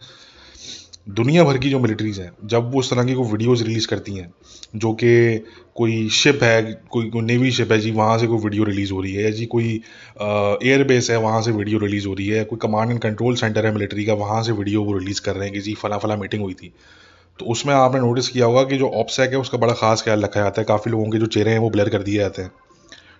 दुनिया 1.10 1.44
भर 1.44 1.58
की 1.58 1.70
जो 1.70 1.80
मिलिट्रीज 1.80 2.20
हैं, 2.20 2.32
जब 2.46 2.72
वो 2.72 2.80
उस 2.80 2.90
तरह 2.90 3.04
की 3.06 3.14
कोई 3.14 3.32
वीडियोस 3.32 3.62
रिलीज़ 3.62 3.88
करती 3.88 4.16
हैं, 4.16 4.32
जो 4.76 4.92
कि 4.94 5.44
कोई 5.76 6.08
शिप 6.12 6.44
है, 6.44 6.62
कोई 6.92 7.10
कोई 7.10 7.22
नेवी 7.24 7.52
शिप 7.52 7.72
है 7.72 7.80
जी, 7.80 7.92
वहाँ 7.94 8.18
से 8.20 8.28
कोई 8.28 8.40
वीडियो 8.40 8.64
रिलीज़ 8.66 8.92
हो 8.94 9.02
रही 9.02 9.14
है, 9.14 9.24
या 9.24 9.30
जी 9.32 9.46
कोई 9.48 9.74
एयर 10.64 10.84
बेस 10.84 11.10
है, 11.12 11.18
वहाँ 11.20 11.42
से 11.42 11.52
वीडियो 11.54 11.80
रिलीज़ 11.80 12.08
हो 12.08 12.14
रही 12.14 12.28
है, 12.28 12.44
कोई 12.44 12.60
कमांड 12.62 12.92
एंड 12.92 13.00
कंट्रोल 13.02 13.36
सेंटर 13.36 13.66
है 13.66 13.74
मिलिट्री 13.74 14.06
का, 14.06 14.14
वहाँ 14.16 14.42
से 14.44 14.52
वीडियो 14.54 14.84
वो 14.84 14.98
रिलीज़ 14.98 15.22
कर 15.22 15.36
रहे 15.36 15.46
हैं 15.46 15.54
कि 15.54 15.62
जी 15.62 15.74
फला 15.76 15.98
फला 15.98 16.16
मीटिंग 16.18 16.44
हुई 16.44 16.54
थी। 16.54 16.74
तो 17.40 17.46
उसमें 17.46 17.74
आपने 17.74 18.00
नोटिस 18.00 18.28
किया 18.30 18.46
होगा 18.46 18.64
कि 18.64 18.78
जो 18.78 18.90
ऑप्सैक 18.92 19.32
है, 19.32 19.38
उसका 19.38 19.58
बड़ा 19.58 19.74
खास 19.74 20.02
ख्याल 20.02 20.24
रखा 20.24 20.42
जाता 20.42 20.62
है। 20.62 20.66
काफ़ी 20.66 20.92
लोगों 20.92 21.10
के 21.12 21.18
जो 21.18 21.26
चेहरे 21.28 21.52
हैं, 21.52 21.60
वो 21.60 21.70
ब्लर 21.70 21.90
कर 21.90 22.04
दिए 22.04 22.18
जाते 22.18 22.42
हैं। 22.42 22.52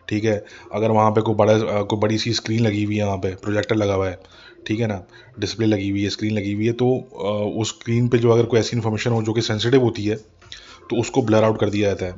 ठीक 0.10 0.24
है? 0.24 0.44
अगर 0.74 0.92
वहाँ 0.92 1.12
पे 1.12 1.22
कोई 1.22 1.36
बड़ा, 1.36 1.58
कोई 1.58 2.00
बड़ी 2.00 2.18
सी 2.18 2.34
स्क्रीन 2.34 2.62
लगी 2.62 2.84
हुई 2.84 2.98
है 2.98 3.06
वहाँ 3.06 3.18
पे 3.18 3.34
प्रोजेक्टर 3.36 3.76
लगा 3.76 3.94
हुआ 3.94 4.10
है, 4.10 4.20
ठीक 4.68 4.80
है 4.80 4.88
ना? 4.88 5.02
डिस्प्ले 5.40 5.66
लगी 5.66 5.90
हुई 5.90 6.04
है 6.04 6.10
स्क्रीन 6.10 6.34
लगी 6.34 6.54
हुई 6.54 6.66
है 6.66 6.74
तो 6.74 6.88
उस 7.56 7.70
स्क्रीन 7.70 8.08
पे 8.08 8.18
जो 8.18 8.32
अगर 8.32 8.46
कोई 8.46 8.60
ऐसी 8.60 8.76
इन्फॉर्मेशन 8.76 9.12
हो 9.12 9.22
जो 9.24 9.34
कि 9.34 9.42
सेंसिटिव 9.42 9.82
होती 9.82 10.06
है 10.06 10.16
तो 10.90 11.00
उसको 11.00 11.22
ब्लर 11.22 11.44
आउट 11.44 11.60
कर 11.60 11.70
दिया 11.70 11.90
जाता 11.90 12.06
है। 12.06 12.12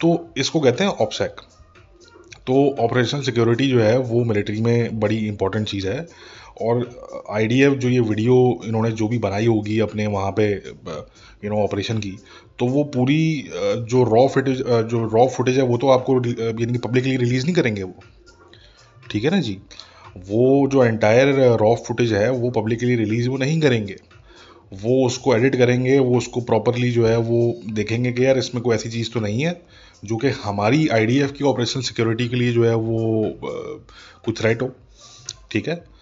तो 0.00 0.28
इसको 0.36 0.60
कहते 0.60 0.84
हैं 0.84 0.90
ऑप्सैक 0.90 1.40
तो 2.46 2.54
ऑपरेशनल 2.80 3.20
सिक्योरिटी 3.22 3.68
जो 3.68 3.80
है, 3.80 3.96
वो 3.98 4.24
मिलिट्री 4.24 4.60
में 4.60 5.00
बड़ी 5.00 5.16
इंपॉर्टेंट 5.18 5.68
चीज़ 5.68 5.86
है। 5.88 6.06
और 6.62 7.24
आईडीएफ 7.30 7.72
जो 7.72 7.88
ये 7.88 8.00
वीडियो 8.00 8.34
इन्होंने 8.64 8.90
जो 8.92 9.08
भी 9.08 9.18
बनाई 9.18 9.46
होगी 9.46 9.78
अपने 9.80 10.06
वहाँ 10.06 10.30
पे 10.32 10.50
यू 10.52 11.50
नो 11.50 11.62
ऑपरेशन 11.64 11.98
की 11.98 12.16
तो 12.58 12.66
वो 12.66 12.84
पूरी, 12.84 13.50
जो 13.80 14.02
रॉ 14.04 14.26
फुटेज 14.28 14.62
जो 14.90 15.04
रॉ 15.14 15.26
फुटेज 15.28 15.56
है 15.58 15.62
वो 15.62 15.76
तो 15.78 15.88
आपको 15.88 16.16
यानी 16.16 16.72
कि 16.72 16.78
पब्लिकली 16.78 17.16
रिलीज़ 17.16 17.44
नहीं 17.44 17.54
करेंगे 17.54 17.82
वो। 17.82 17.94
ठीक 19.10 19.24
है 19.24 19.30
ना 19.30 19.40
जी? 19.40 19.58
वो 20.28 20.68
जो 20.72 20.84
एंटायर 20.84 21.34
रॉ 21.60 21.74
फुटेज 21.76 22.12
है, 22.12 22.30
वो 22.30 22.50
पब्लिकली 22.50 22.96
रिलीज़ 22.96 23.28
वो 23.28 23.36
नहीं 23.36 23.60
करेंगे। 23.60 23.96
वो 24.72 25.04
उसको 25.06 25.34
एडिट 25.34 25.56
करेंगे, 25.56 25.98
वो 25.98 26.16
उसको 26.18 26.40
प्रॉपरली 26.40 26.90
जो 26.90 27.06
है 27.06 27.16
वो 27.18 27.54
देखेंगे 27.72 28.12
कि 28.12 28.24
यार 28.26 28.38
इसमें 28.38 28.62
कोई 28.62 28.74
ऐसी 28.74 28.90
चीज़ 28.90 29.10
तो 29.12 29.20
नहीं 29.20 29.44
है, 29.44 29.60
जो 30.04 30.16
कि 30.16 30.28
हमारी 30.44 30.86
आईडीएफ 30.88 31.32
की 31.32 31.44
ऑपरेशन 31.44 31.80
सिक्योरिटी 31.80 32.28
के 32.28 32.36
लिए 32.36 32.52
जो 32.52 32.64
है 32.64 32.74
वो, 32.74 33.32
कुछ 34.24 34.40
थ्रेट 34.40 34.62
हो। 34.62 34.70
ठीक 35.50 35.68
है? 35.68 35.93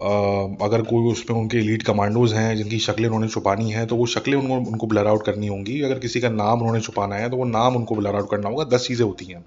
अगर 0.00 0.82
कोई 0.82 1.10
उसमें 1.12 1.36
उनके 1.38 1.60
लीड 1.60 1.82
कमांडोज 1.82 2.32
हैं 2.32 2.56
जिनकी 2.56 2.78
शक्लें 2.80 3.06
उन्होंने 3.08 3.28
छुपानी 3.28 3.70
है 3.70 3.84
तो 3.86 3.96
वो 3.96 4.06
शक्लें 4.06 4.36
उनको 4.36 4.54
उनको 4.70 4.86
ब्लर 4.86 5.06
आउट 5.06 5.24
करनी 5.24 5.46
होंगी। 5.46 5.80
अगर 5.82 5.98
किसी 5.98 6.20
का 6.20 6.28
नाम 6.30 6.60
उन्होंने 6.60 6.80
छुपाना 6.80 7.16
है 7.16 7.28
तो 7.30 7.36
वो 7.36 7.44
नाम 7.44 7.76
उनको 7.76 7.94
ब्लर 7.94 8.16
आउट 8.16 8.30
करना 8.30 8.48
होगा। 8.48 8.64
दस 8.76 8.86
चीज़ें 8.86 9.04
होती 9.06 9.24
हैं। 9.24 9.44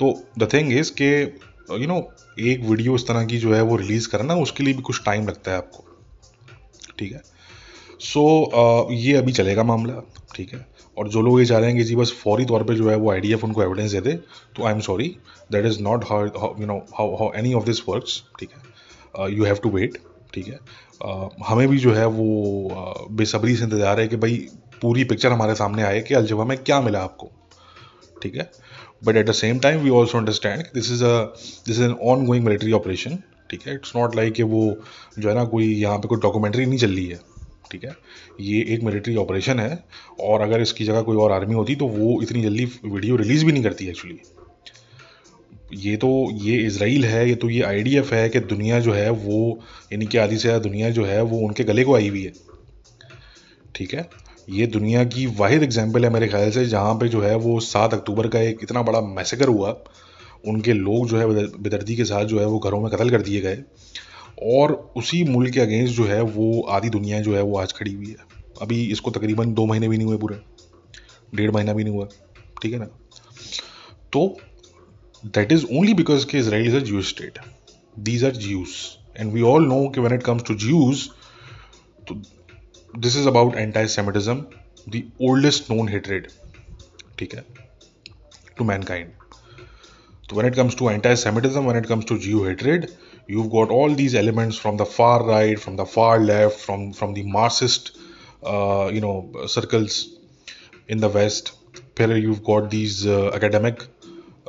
तो 0.00 0.14
द 0.38 0.48
थिंग 0.52 0.72
इज़ 0.72 0.92
के 1.00 1.10
यू 1.80 1.86
नो 1.88 1.96
एक 2.40 2.60
वीडियो 2.64 2.94
इस 2.94 3.06
तरह 3.08 3.24
की 3.24 3.38
जो 3.38 3.54
है 3.54 3.62
वो 3.62 3.76
रिलीज़ 3.76 4.08
करना 4.08 4.34
उसके 4.38 4.64
लिए 4.64 4.74
भी 4.74 4.82
कुछ 4.82 5.04
टाइम 5.04 5.28
लगता 5.28 5.50
है 5.50 5.56
आपको। 5.56 5.84
ठीक 6.98 7.12
है? 7.12 7.22
सो 8.00 8.20
so, 8.46 8.92
ये 8.92 9.14
अभी 9.16 9.32
चलेगा 9.32 9.62
मामला। 9.64 10.02
ठीक 10.34 10.52
है? 10.54 10.66
और 10.96 11.08
जो 11.08 11.20
लोग 11.22 11.38
ये 11.40 11.46
चाह 11.46 11.58
रहे 11.58 11.68
हैं 11.68 11.78
कि 11.78 11.84
जी 11.84 11.96
बस 11.96 12.12
फौरी 12.22 12.44
तौर 12.44 12.62
पे 12.64 12.74
जो 12.74 12.88
है 12.90 12.96
वो 12.96 13.10
आई 13.12 13.32
उनको 13.34 13.62
एविडेंस 13.62 13.90
दे 13.92 14.00
दे 14.00 14.12
तो 14.56 14.64
I 14.64 14.72
am 14.72 14.80
sorry 14.80 15.08
that 15.52 15.66
is 15.66 15.80
not 15.82 16.04
how 16.04 16.54
you 16.60 16.66
know 16.66 16.78
how 16.98 17.14
how 17.16 17.32
any 17.36 17.54
of 17.54 17.64
this 17.64 17.88
works 17.88 18.22
ठीक 18.40 18.50
है? 18.50 18.71
यू 19.14 19.44
हैव 19.44 19.58
टू 19.62 19.70
वेट 19.70 19.98
ठीक 20.34 20.46
है? 20.46 20.58
Uh, 21.06 21.28
हमें 21.46 21.68
भी 21.68 21.78
जो 21.78 21.92
है 21.92 22.06
वो 22.06 22.26
uh, 22.72 23.10
बेसब्री 23.10 23.56
से 23.56 23.64
इंतज़ार 23.64 24.00
है 24.00 24.06
कि 24.08 24.16
भाई 24.16 24.36
पूरी 24.82 25.04
पिक्चर 25.04 25.32
हमारे 25.32 25.54
सामने 25.54 25.82
आए 25.82 26.00
कि 26.00 26.14
अलजवा 26.14 26.44
में 26.44 26.56
क्या 26.58 26.80
मिला 26.80 27.00
आपको 27.00 27.30
ठीक 28.22 28.36
है? 28.36 28.50
But 29.04 29.16
at 29.16 29.26
the 29.28 29.32
same 29.32 29.58
time 29.58 29.80
we 29.80 29.90
also 29.90 30.18
understand 30.18 30.62
this 30.74 30.90
is 30.92 31.04
a 31.04 31.22
this 31.66 31.70
is 31.70 31.82
an 31.82 31.92
ongoing 32.26 32.44
military 32.44 32.72
operation 32.72 33.18
ठीक 33.50 33.66
है? 33.66 33.74
इट्स 33.74 33.92
नॉट 33.96 34.16
लाइक 34.16 34.34
कि 34.34 34.42
वो 34.42 34.62
जो 35.18 35.28
है 35.28 35.34
ना 35.34 35.44
कोई 35.44 35.74
यहाँ 35.74 35.98
पे 35.98 36.08
कोई 36.08 36.18
डॉक्यूमेंट्री 36.18 36.66
नहीं 36.66 36.78
चल 36.78 36.90
रही 36.90 37.06
है 37.06 37.20
ठीक 37.70 37.84
है? 37.84 37.96
ये 38.40 38.62
एक 38.74 38.82
मिलिट्री 38.82 39.16
ऑपरेशन 39.16 39.60
है 39.60 39.84
और 40.20 40.40
अगर 40.40 40.60
इसकी 40.60 40.84
जगह 40.84 41.02
कोई 41.02 41.16
और 41.16 41.32
आर्मी 41.32 41.54
होती 41.54 41.74
तो 41.74 41.86
वो 41.88 42.20
इतनी 42.22 42.42
जल्दी 42.42 42.64
वीडियो 42.84 43.16
रिलीज़ 43.16 43.44
भी 43.46 43.52
नहीं 43.52 43.62
करती 43.62 43.86
एक्चुअली 43.88 44.20
ये 45.72 45.96
तो 45.96 46.08
ये 46.34 46.56
इसराइल 46.58 47.04
है, 47.04 47.28
ये 47.28 47.34
तो 47.34 47.48
ये 47.50 47.62
आईडीएफ 47.62 48.12
है 48.12 48.28
कि 48.28 48.40
दुनिया 48.40 48.80
जो 48.80 48.92
है 48.92 49.10
वो, 49.10 49.58
यानी 49.92 50.06
कि 50.06 50.18
आधी 50.18 50.36
से 50.36 50.40
ज़्यादा 50.40 50.58
दुनिया 50.60 50.90
जो 50.90 51.04
है 51.04 51.22
वो 51.22 51.38
उनके 51.38 51.64
गले 51.64 51.84
को 51.84 51.94
आई 51.96 52.08
हुई 52.08 52.22
है। 52.24 52.32
ठीक 53.74 53.94
है? 53.94 54.08
ये 54.50 54.66
दुनिया 54.66 55.04
की 55.04 55.26
वाहिद 55.38 55.62
एग्ज़ाम्पल 55.62 56.04
है 56.04 56.10
मेरे 56.10 56.28
ख्याल 56.28 56.50
से, 56.50 56.64
जहाँ 56.66 56.94
पे 56.94 57.08
जो 57.08 57.22
है 57.22 57.34
वो 57.36 57.58
सात 57.60 57.94
अक्टूबर 57.94 58.28
का 58.28 58.40
एक 58.40 58.58
इतना 58.62 58.82
बड़ा 58.82 59.00
मैसेकर 59.00 59.48
हुआ। 59.48 59.70
उनके 60.48 60.72
लोग 60.72 61.08
जो 61.08 61.18
है 61.18 61.26
बेदर्दी 61.58 61.96
के 61.96 62.04
साथ 62.04 62.24
जो 62.24 62.40
है 62.40 62.46
वो 62.46 62.58
घरों 62.58 62.80
में 62.80 62.90
कत्ल 62.92 63.10
कर 63.10 63.22
दिए 63.22 63.40
गए। 63.40 63.62
और 64.54 64.72
उसी 64.96 65.22
मुल्क 65.24 65.52
के 65.54 65.60
अगेंस्ट 65.60 65.94
जो 65.94 66.04
है 66.04 66.20
वो 66.22 66.60
आधी 66.70 66.88
दुनिया 66.90 67.20
जो 67.20 67.34
है 67.34 67.42
वो 67.42 67.58
आज 67.58 67.72
खड़ी 67.72 67.92
हुई 67.92 68.06
है। 68.08 68.16
अभी 68.62 68.84
इसको 68.84 69.10
तकरीबन 69.10 69.52
दो 69.54 69.66
महीने 69.66 69.88
भी 69.88 69.96
नहीं 69.96 70.06
हुए 70.06 70.16
पूरे। 70.18 70.36
डेढ़ 71.34 71.50
महीना 71.50 71.72
भी 71.72 71.84
नहीं 71.84 71.94
हुआ। 71.94 72.08
ठीक 72.62 72.72
है 72.72 72.78
ना? 72.78 72.86
तो 74.12 74.36
दैट 75.25 75.51
इज 75.51 75.65
ओनली 75.71 75.93
बिकॉज 75.93 76.23
के 76.31 76.37
Israel 76.37 76.67
is 76.67 76.75
a 76.75 76.85
Jews 76.85 77.05
state 77.05 77.39
these 78.09 78.25
are 78.25 78.35
Jews 78.45 78.75
and 79.19 79.31
we 79.33 79.41
all 79.51 79.67
know 79.67 79.87
कि 79.95 80.01
when 80.01 80.15
it 80.15 80.23
comes 80.23 80.43
to 80.47 80.55
Jews 80.65 81.07
तो 82.07 82.21
this 82.99 83.17
is 83.17 83.27
about 83.27 83.55
anti 83.55 83.87
semitism 83.95 84.45
the 84.89 85.03
oldest 85.29 85.71
known 85.71 85.89
hatred 85.89 86.27
ठीक 87.19 87.35
है 87.35 87.45
to 88.57 88.63
mankind 88.63 89.17
So 90.29 90.35
when 90.35 90.45
it 90.45 90.55
comes 90.55 90.75
to 90.75 90.89
anti-Semitism, 90.89 91.63
when 91.63 91.77
it 91.77 91.87
comes 91.87 92.03
to 92.05 92.19
Jew 92.19 92.43
hatred, 92.43 92.93
you've 93.27 93.49
got 93.49 93.69
all 93.69 93.93
these 93.93 94.13
elements 94.13 94.57
from 94.57 94.75
the 94.75 94.85
far 94.85 95.25
right, 95.25 95.57
from 95.57 95.77
the 95.77 95.85
far 95.85 96.19
left, 96.19 96.59
from 96.59 96.91
from 96.91 97.13
the 97.13 97.23
Marxist, 97.23 97.97
uh, 98.43 98.91
you 98.93 98.99
know, 98.99 99.45
circles 99.47 99.95
in 100.89 100.97
the 100.97 101.07
West. 101.07 101.53
Here 101.97 102.17
you've 102.17 102.43
got 102.43 102.69
these 102.69 103.07
uh, 103.07 103.31
academic 103.33 103.85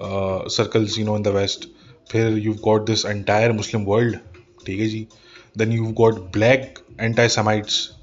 uh, 0.02 0.48
circles, 0.48 0.96
you 0.96 1.04
know, 1.04 1.16
in 1.16 1.22
the 1.22 1.32
West. 1.32 1.68
Here 2.12 2.30
you've 2.30 2.62
got 2.62 2.86
this 2.86 3.04
entire 3.04 3.52
Muslim 3.52 3.84
world. 3.84 4.18
Then 4.66 5.72
you've 5.72 5.94
got 5.94 6.32
black 6.32 6.78
anti-Semites. 6.98 7.94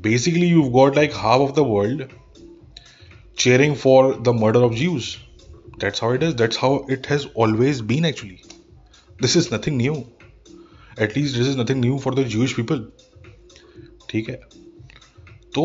Basically, 0.00 0.46
you've 0.46 0.72
got 0.72 0.96
like 0.96 1.12
half 1.12 1.40
of 1.40 1.54
the 1.54 1.64
world 1.64 2.08
cheering 3.36 3.74
for 3.74 4.14
the 4.14 4.32
murder 4.32 4.62
of 4.62 4.74
Jews 4.74 5.18
that's 5.78 5.98
how 5.98 6.10
it 6.10 6.22
is 6.22 6.34
that's 6.36 6.56
how 6.56 6.74
it 6.88 7.06
has 7.06 7.26
always 7.34 7.80
been 7.82 8.04
actually 8.04 8.42
this 9.20 9.36
is 9.36 9.50
nothing 9.50 9.76
new 9.76 10.06
at 10.98 11.16
least 11.16 11.36
this 11.36 11.46
is 11.46 11.56
nothing 11.56 11.80
new 11.80 11.98
for 11.98 12.14
the 12.14 12.24
jewish 12.36 12.56
people 12.56 12.86
ठीक 14.10 14.28
है 14.28 14.38
तो 15.54 15.64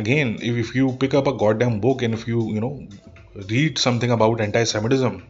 again 0.00 0.34
if, 0.48 0.58
if 0.62 0.74
you 0.74 0.90
pick 1.02 1.14
up 1.20 1.28
a 1.30 1.32
goddamn 1.42 1.80
book 1.84 2.02
and 2.08 2.14
if 2.18 2.26
you 2.28 2.42
you 2.56 2.60
know 2.64 2.72
read 3.35 3.77
something 3.77 4.11
about 4.11 4.41
anti-semitism 4.41 5.23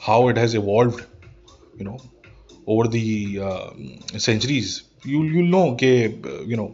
how 0.00 0.28
it 0.28 0.36
has 0.36 0.54
evolved 0.54 1.04
you 1.76 1.84
know 1.84 1.98
over 2.66 2.88
the 2.88 3.40
uh, 3.42 3.70
centuries. 4.18 4.82
You 5.04 5.22
you 5.24 5.42
know 5.42 5.76
कि 5.82 5.92
you 6.46 6.56
know 6.56 6.70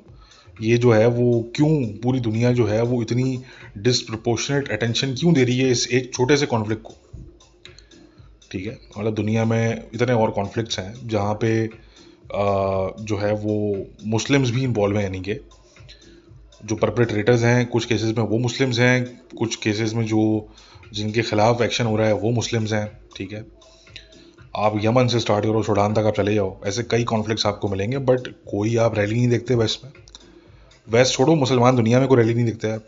ये 0.62 0.76
जो 0.78 0.90
है 0.92 1.06
वो 1.06 1.26
क्यों 1.56 1.70
पूरी 2.02 2.20
दुनिया 2.20 2.52
जो 2.52 2.66
है 2.66 2.82
वो 2.82 3.00
इतनी 3.02 3.42
डिसप्रपोर्शनेट 3.78 4.68
अटेंशन 4.72 5.14
क्यों 5.14 5.32
दे 5.34 5.44
रही 5.44 5.58
है 5.58 5.70
इस 5.70 5.86
एक 5.88 6.12
छोटे 6.14 6.36
से 6.36 6.46
कॉन्फ्लिक्ट 6.46 6.82
को 6.82 6.94
ठीक 8.52 8.66
है 8.66 8.78
मतलब 8.98 9.14
दुनिया 9.14 9.44
में 9.44 9.88
इतने 9.94 10.12
और 10.12 10.30
कॉन्फ्लिक्ट्स 10.30 10.78
हैं 10.78 11.08
जहाँ 11.08 11.34
पे 11.34 11.64
आ, 11.66 12.90
जो 13.00 13.16
है 13.16 13.32
वो 13.34 13.56
मुस्लिम्स 14.06 14.50
भी 14.50 14.64
इन्वॉल्व 14.64 14.96
हैं 14.96 15.04
यानी 15.04 15.20
कि 15.20 15.38
जो 16.64 16.76
परपरेटरेटर्स 16.76 17.42
हैं, 17.42 17.66
कुछ 17.66 17.84
केसेस 17.84 18.16
में 18.18 18.24
वो 18.24 18.38
मुस्लिम्स 18.38 18.78
हैं, 18.78 19.20
कुछ 19.38 19.56
केसेस 19.56 19.94
में 19.94 20.04
जो 20.06 20.48
जिनके 20.92 21.22
खिलाफ 21.22 21.62
एक्शन 21.62 21.86
हो 21.86 21.96
रहा 21.96 22.06
है, 22.06 22.14
वो 22.14 22.30
मुस्लिम्स 22.30 22.72
हैं, 22.72 22.86
ठीक 23.16 23.32
है? 23.32 23.44
आप 24.56 24.80
यमन 24.84 25.08
से 25.08 25.20
स्टार्ट 25.20 25.44
करो 25.44 25.62
सूडान 25.62 25.94
तक 25.94 26.06
आप 26.06 26.14
चले 26.14 26.34
जाओ, 26.34 26.60
ऐसे 26.64 26.82
कई 26.82 27.04
कॉन्फ्लिक्ट्स 27.04 27.46
आपको 27.46 27.68
मिलेंगे 27.68 27.98
बट 27.98 28.28
कोई 28.50 28.76
आप 28.76 28.98
रैली 28.98 29.14
नहीं 29.14 29.28
देखते 29.28 29.54
वेस्ट 29.54 29.84
में। 29.84 29.92
वेस्ट 30.88 31.14
छोड़ो, 31.14 31.34
मुसलमान 31.34 31.76
दुनिया 31.76 31.98
में 32.00 32.08
कोई 32.08 32.18
रैली 32.18 32.34
नहीं 32.34 32.44
देखते 32.44 32.70
आप। 32.70 32.86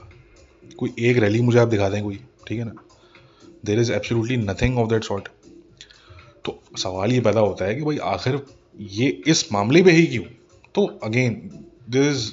कोई 0.79 0.95
एक 0.99 1.19
रैली 1.19 1.41
मुझे 1.41 1.59
आप 1.59 1.69
दिखा 1.69 1.88
दें 1.88 2.02
कोई, 2.02 2.21
ठीक 2.49 2.59
है 2.59 2.64
ना? 2.64 2.75
There 3.64 3.81
is 3.81 3.93
absolutely 3.93 4.37
nothing 4.37 4.79
of 4.79 4.88
that 4.91 5.05
sort 5.05 5.29
तो 6.45 6.59
सवाल 6.79 7.12
ये 7.12 7.21
पैदा 7.21 7.41
होता 7.41 7.64
है 7.64 7.75
कि 7.75 7.83
भाई 7.83 7.99
आखिर 8.05 8.41
ये 8.81 9.09
इस 9.26 9.52
मामले 9.52 9.83
में 9.83 9.93
ही 9.93 10.07
क्यों? 10.07 10.25
तो 10.75 10.87
again 11.02 11.35
there 11.91 12.11
is 12.11 12.31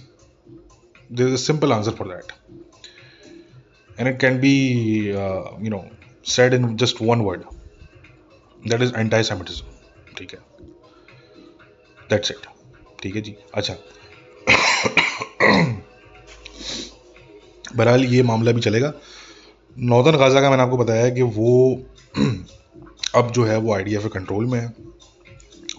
there 1.10 1.28
is 1.28 1.34
a 1.34 1.38
simple 1.38 1.72
answer 1.74 1.92
for 1.92 2.08
that 2.08 2.32
and 4.00 4.08
it 4.08 4.20
can 4.22 4.39
be 4.39 4.54
you 5.08 5.70
know 5.70 5.84
said 6.34 6.54
in 6.54 6.75
just 6.78 7.01
one 7.01 7.22
word 7.22 7.44
that 8.68 8.82
is 8.82 8.94
anti 8.96 9.24
semitism 9.24 10.16
ठीक 10.18 10.34
है? 10.34 10.39
दैट्स 12.10 12.32
इट 12.32 12.48
ठीक 13.01 13.16
है 13.16 13.22
जी? 13.22 13.36
अच्छा. 13.54 13.75
बहरहाल 17.75 18.04
ये 18.06 18.22
मामला 18.24 18.51
भी 18.51 18.62
चलेगा। 18.62 18.92
नॉर्दर्न 19.75 20.18
गाज़ा 20.18 20.42
का 20.42 20.50
मैंने 20.50 20.63
आपको 20.63 20.78
बताया 20.78 21.04
है 21.04 21.12
कि 21.12 21.22
वो 21.22 21.51
अब 23.16 23.32
जो 23.32 23.44
है 23.46 23.58
वो 23.58 23.74
आई 23.74 23.84
के 23.84 24.10
कंट्रोल 24.10 24.46
में 24.46 24.60
है। 24.60 24.74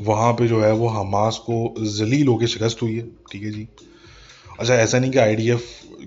वहाँ 0.00 0.32
पे 0.32 0.46
जो 0.48 0.60
है 0.60 0.72
वो 0.72 0.88
हमास 0.88 1.38
को 1.46 1.74
जलील 1.96 2.28
होकर 2.28 2.46
शिकस्त 2.46 2.82
हुई 2.82 2.94
है। 2.96 3.06
ठीक 3.32 3.42
है 3.42 3.50
जी? 3.50 3.66
अच्छा 4.60 4.74
ऐसा 4.74 4.98
नहीं 4.98 5.10
कि 5.10 5.18
आईडीएफ 5.18 5.62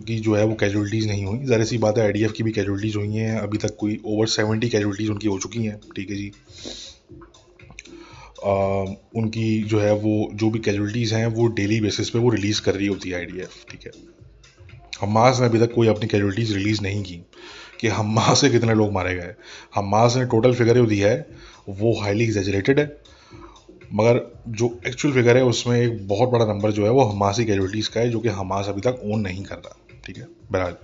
की 0.07 0.19
जो 0.19 0.33
है 0.35 0.43
वो 0.45 0.55
कैजुअलिटीज़ 0.55 1.07
नहीं 1.07 1.23
हुई। 1.25 1.45
ज़ाहिर 1.45 1.65
सी 1.65 1.77
बात 1.77 1.97
है 1.97 2.03
आईडीएफ 2.03 2.31
की 2.31 2.43
भी 2.43 2.51
कैजुअलिटीज़ 2.51 2.97
हुई 2.97 3.13
हैं। 3.13 3.37
अभी 3.37 3.57
तक 3.57 3.75
कोई 3.79 3.99
ओवर 4.05 4.27
सेवेंटी 4.27 4.69
कैजुअलिटीज़ 4.69 5.11
उनकी 5.11 5.27
हो 5.27 5.37
चुकी 5.39 5.63
हैं 5.63 5.79
ठीक 5.95 6.09
है 6.09 6.15
जी। 6.15 6.31
आ, 8.45 8.53
उनकी 9.15 9.61
जो 9.63 9.79
है 9.79 9.93
वो 9.95 10.29
जो 10.33 10.49
भी 10.49 10.59
कैजुअलिटीज़ 10.59 11.13
हैं 11.15 11.25
वो 11.27 11.47
डेली 11.55 11.79
बेसिस 11.81 12.09
पे 12.09 12.19
वो 12.19 12.29
रिलीज़ 12.29 12.61
कर 12.61 12.75
रही 12.75 12.87
होती 12.87 13.09
है 13.09 13.15
आईडीएफ 13.15 13.65
ठीक 13.71 13.85
है। 13.85 13.91
हमास 15.01 15.39
ने 15.39 15.45
अभी 15.45 15.59
तक 15.59 15.73
कोई 15.73 15.87
अपनी 15.87 16.07
कैजुअलिटीज़ 16.07 16.53
रिलीज़ 16.53 16.81
नहीं 16.81 17.03
की 17.03 17.21
कि 17.79 17.87
हमास 17.89 18.41
से 18.41 18.49
कितने 18.49 18.73
लोग 18.73 18.91
मारे 18.93 19.15
गए। 19.15 19.33
हमास 19.75 20.15
ने 20.17 20.25
टोटल 20.25 20.53
फिगर 20.53 20.75
जो 20.75 20.85
दी 20.85 20.99
है 20.99 21.15
वो 21.69 21.99
हाईली 22.01 22.23
एग्जेजरेटेड 22.23 22.79
है। 22.79 22.85
मगर 23.93 24.19
जो 24.49 24.67
एक्चुअल 24.87 25.13
फिगर 25.13 25.37
है, 25.37 25.43
उसमें 25.45 25.79
एक 25.79 26.07
बहुत 26.07 26.29
बड़ा 26.29 26.45
नंबर 26.45 26.71
जो 26.71 26.85
है, 26.85 26.91
वो 26.91 27.03
हमासी 27.03 27.45
कैजुअलिटीज़ 27.45 27.89
का 27.89 27.99
है, 28.01 28.09
जो 28.09 28.19
कि 28.19 28.29
हमास 28.29 28.67
अभी 28.69 28.81
तक 28.81 29.01
ओन 29.05 29.19
नहीं 29.21 29.43
कर 29.43 29.55
रहा, 29.55 29.77
ठीक 30.05 30.17
है? 30.17 30.27
बहरहाल। 30.51 30.75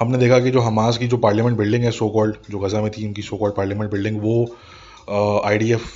हमने 0.00 0.18
देखा 0.18 0.38
कि 0.40 0.50
जो 0.50 0.60
हमास 0.60 0.98
की 0.98 1.06
जो 1.06 1.16
पार्लियामेंट 1.16 1.56
बिल्डिंग 1.58 1.84
है 1.84 1.90
सो 1.90 2.08
कॉल्ड 2.08 2.36
जो 2.50 2.58
गज़ा 2.58 2.80
में 2.82 2.90
थी, 2.90 3.06
उनकी 3.06 3.22
सो 3.22 3.36
कॉल्ड 3.36 3.54
पार्लियामेंट 3.54 3.90
बिल्डिंग 3.90 4.20
वो 4.22 4.44
आईडीएफ 5.44 5.94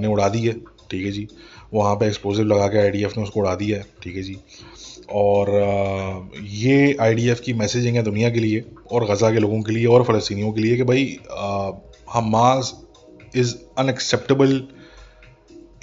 ने 0.00 0.06
उड़ा 0.06 0.28
दी 0.28 0.46
है, 0.46 0.52
ठीक 0.90 1.04
है 1.04 1.10
जी? 1.10 1.26
वहाँ 1.74 1.94
पे 1.96 2.06
एक्सप्लोजिव 2.06 2.44
लगा 2.44 2.66
के 2.66 2.78
आईडीएफ 2.78 3.16
ने 3.16 3.22
उसको 3.22 3.40
उड़ा 3.40 3.54
दिया 3.54 3.78
है, 3.78 3.86
ठीक 4.02 4.16
है 4.16 4.22
जी? 4.22 4.36
और 5.12 6.30
ये 6.42 6.96
आईडीएफ 7.00 7.40
की 7.40 7.52
मैसेजिंग 7.52 7.96
है 7.96 8.02
दुनिया 8.02 8.30
के 8.30 8.40
लिए, 8.40 8.64
और 8.92 9.04
गज़ा 9.04 9.30
के 9.32 9.38
लोगों 9.38 9.60
के 9.62 9.72
लिए, 9.72 9.86
और 9.86 10.04
फ़लस्तीनियों 10.04 10.52
के 10.52 10.60
लिए 10.60 10.76
कि 10.76 10.82
भाई 10.82 11.18
Hamas 12.12 12.72
is 13.36 13.54
unacceptable 13.78 14.56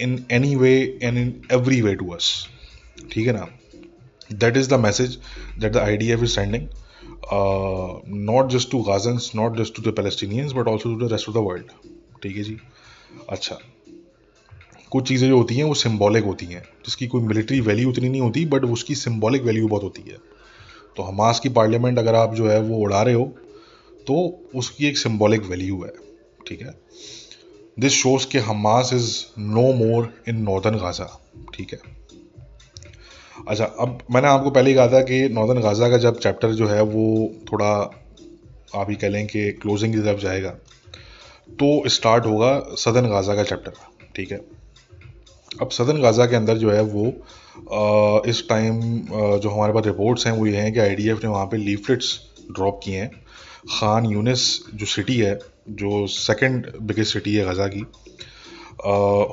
in 0.02 0.24
any 0.32 0.54
way 0.56 0.72
and 1.02 1.18
in 1.18 1.32
every 1.52 1.80
way 1.82 1.94
to 1.94 2.08
us 2.10 2.30
ठीक 3.12 3.26
है 3.26 3.32
ना? 3.32 3.46
That 4.30 4.56
is 4.56 4.68
the 4.70 4.80
message 4.80 5.18
that 5.58 5.72
the 5.72 6.02
F 6.02 6.24
is 6.24 6.30
sending 6.30 6.68
not 8.26 8.50
just 8.50 8.70
to 8.70 8.82
Gazans 8.82 9.30
not 9.36 9.58
just 9.58 9.76
to 9.76 9.82
the 9.82 9.94
Palestinians 9.96 10.52
but 10.52 10.68
also 10.68 10.94
to 10.94 11.06
the 11.06 11.12
rest 11.12 11.28
of 11.28 11.36
the 11.36 11.40
world 11.40 11.70
ठीक 12.22 12.36
है 12.36 12.42
जी? 12.42 12.56
अच्छा। 13.30 13.58
कुछ 14.92 15.06
चीज़ें 15.08 15.28
जो 15.28 15.36
होती 15.36 15.54
हैं, 15.56 15.64
वो 15.64 15.74
सिम्बॉलिक 15.74 16.24
होती 16.24 16.46
हैं। 16.46 16.62
जिसकी 16.86 17.06
कोई 17.06 17.22
मिलिट्री 17.22 17.60
वैल्यू 17.60 17.90
उतनी 17.90 18.08
नहीं 18.08 18.20
होती 18.20 18.44
बट 18.46 18.64
उसकी 18.66 18.94
सिम्बॉलिक 18.94 19.42
वैल्यू 19.42 19.68
बहुत 19.68 19.82
होती 19.82 20.02
है। 20.08 20.16
तो 20.96 21.02
हमास 21.02 21.40
की 21.40 21.48
पार्लियामेंट 21.48 21.98
अगर 21.98 22.14
आप 22.14 22.34
जो 22.34 22.48
है 22.48 22.60
वो 22.62 22.78
उड़ा 22.78 23.02
रहे 23.02 23.14
हो 23.14 23.24
तो 24.06 24.14
उसकी 24.54 24.86
एक 24.86 24.98
सिम्बॉलिक 24.98 25.42
वैल्यू 25.42 25.82
है। 25.84 25.92
ठीक 26.46 26.60
है? 26.62 26.74
दिस 27.80 27.92
शोज़ 27.92 28.26
के 28.32 28.38
Hamas 28.38 28.90
is 28.92 29.16
no 29.38 29.72
more 29.72 30.12
in 30.28 30.36
northern 30.36 30.76
Gaza 30.76 31.20
ठीक 31.54 31.72
है? 31.72 31.78
अच्छा 33.48 33.64
अब 33.64 33.98
मैंने 34.10 34.28
आपको 34.28 34.50
पहले 34.50 34.70
ही 34.70 34.76
कहा 34.76 34.86
था 34.86 35.00
कि 35.00 35.28
नॉर्दर्न 35.28 35.60
गाजा 35.60 35.88
का 35.88 35.98
जब 35.98 36.18
चैप्टर 36.18 36.52
जो 36.52 36.66
है 36.68 36.82
वो 36.82 37.30
थोड़ा 37.52 37.70
आप 38.74 38.90
ही 38.90 38.96
कह 38.96 39.08
लें 39.08 39.26
कि 39.26 39.52
क्लोजिंग 39.52 39.94
की 39.94 40.00
तरफ़ 40.00 40.20
जाएगा 40.20 40.50
तो 41.50 41.88
स्टार्ट 41.88 42.26
होगा 42.26 42.58
सदर्न 42.78 43.08
गाजा 43.08 43.34
का 43.34 43.42
चैप्टर 43.42 43.72
ठीक 44.16 44.32
है? 44.32 44.40
अब 45.62 45.70
सदन 45.70 46.00
गाज़ा 46.00 46.26
के 46.26 46.36
अंदर 46.36 46.58
जो 46.58 46.70
है 46.70 46.82
वो 46.82 47.06
आ, 47.72 48.20
इस 48.26 48.48
टाइम 48.48 48.80
जो 49.38 49.48
हमारे 49.48 49.72
पास 49.72 49.86
रिपोर्ट्स 49.86 50.26
हैं 50.26 50.32
वो 50.34 50.46
ये 50.46 50.56
हैं 50.56 50.72
कि 50.72 50.80
IDF 50.80 51.24
ने 51.24 51.30
वहाँ 51.30 51.46
पे 51.46 51.56
लीफलेट्स 51.56 52.20
ड्रॉप 52.52 52.80
किए 52.84 53.00
हैं। 53.00 53.21
खान 53.64 54.06
यूनिस 54.06 54.42
जो 54.74 54.86
सिटी 54.86 55.16
है, 55.16 55.38
जो 55.70 56.06
सेकंड 56.08 56.66
बिगेस्ट 56.82 57.12
सिटी 57.12 57.34
है 57.34 57.44
गज़ा 57.46 57.66
की 57.68 57.82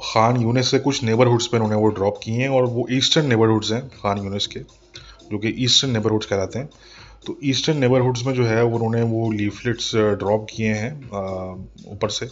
खान 0.03 0.41
यूनिस 0.41 0.71
से 0.71 0.79
कुछ 0.79 1.03
नेबरहुड्स 1.03 1.47
पे 1.47 1.57
उन्होंने 1.57 1.75
वो 1.75 1.87
ड्रॉप 1.91 2.19
किए 2.23 2.41
हैं 2.41 2.49
और 2.49 2.65
वो 2.69 2.85
ईस्टर्न 2.91 3.25
नेबरहुड्स 3.27 3.71
हैं 3.71 3.87
खान 3.91 4.17
यूनिस 4.17 4.47
के, 4.47 4.59
जो 4.59 5.37
कि 5.37 5.55
ईस्टर्न 5.65 5.91
नेबरहुड्स 5.91 6.25
कहलाते 6.25 6.59
हैं। 6.59 6.69
तो 7.25 7.37
ईस्टर्न 7.43 7.77
नेबरहुड्स 7.77 8.25
में 8.25 8.33
जो 8.33 8.45
है 8.45 8.63
उन्होंने 8.65 9.01
वो 9.05 9.31
लीफलेट्स 9.31 9.91
ड्रॉप 9.95 10.45
किए 10.49 10.73
हैं 10.73 10.93
ऊपर 11.93 12.09
से 12.09 12.25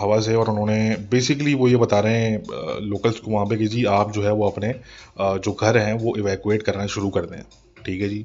हवा 0.00 0.20
से 0.20 0.34
और 0.34 0.50
उन्होंने 0.50 0.96
बेसिकली 1.10 1.54
वो 1.54 1.68
ये 1.68 1.76
बता 1.76 2.00
रहे 2.00 2.20
हैं 2.20 2.80
लोकल्स 2.82 3.20
को 3.20 3.30
वहाँ 3.30 3.46
पे 3.46 3.56
कि 3.56 3.66
जी 3.68 3.84
आप 3.94 4.12
जो 4.12 4.22
है 4.22 4.32
वो 4.32 4.48
अपने 4.48 4.74
जो 5.20 5.52
घर 5.52 5.78
हैं 5.78 5.94
वो 5.94 6.16
इवैकुएट 6.16 6.62
करना 6.62 6.86
शुरू 6.88 7.10
कर 7.10 7.26
दें। 7.26 7.42
ठीक 7.86 8.00
है 8.02 8.08
जी? 8.08 8.24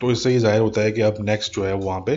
तो 0.00 0.10
इससे 0.10 0.32
ये 0.32 0.38
ज़ाहिर 0.38 0.60
होता 0.60 0.80
है 0.80 0.92
कि 0.92 1.00
अब 1.00 1.16
नेक्स्ट 1.20 1.54
जो 1.54 1.64
है 1.64 1.72
वहाँ 1.74 2.00
पे 2.06 2.14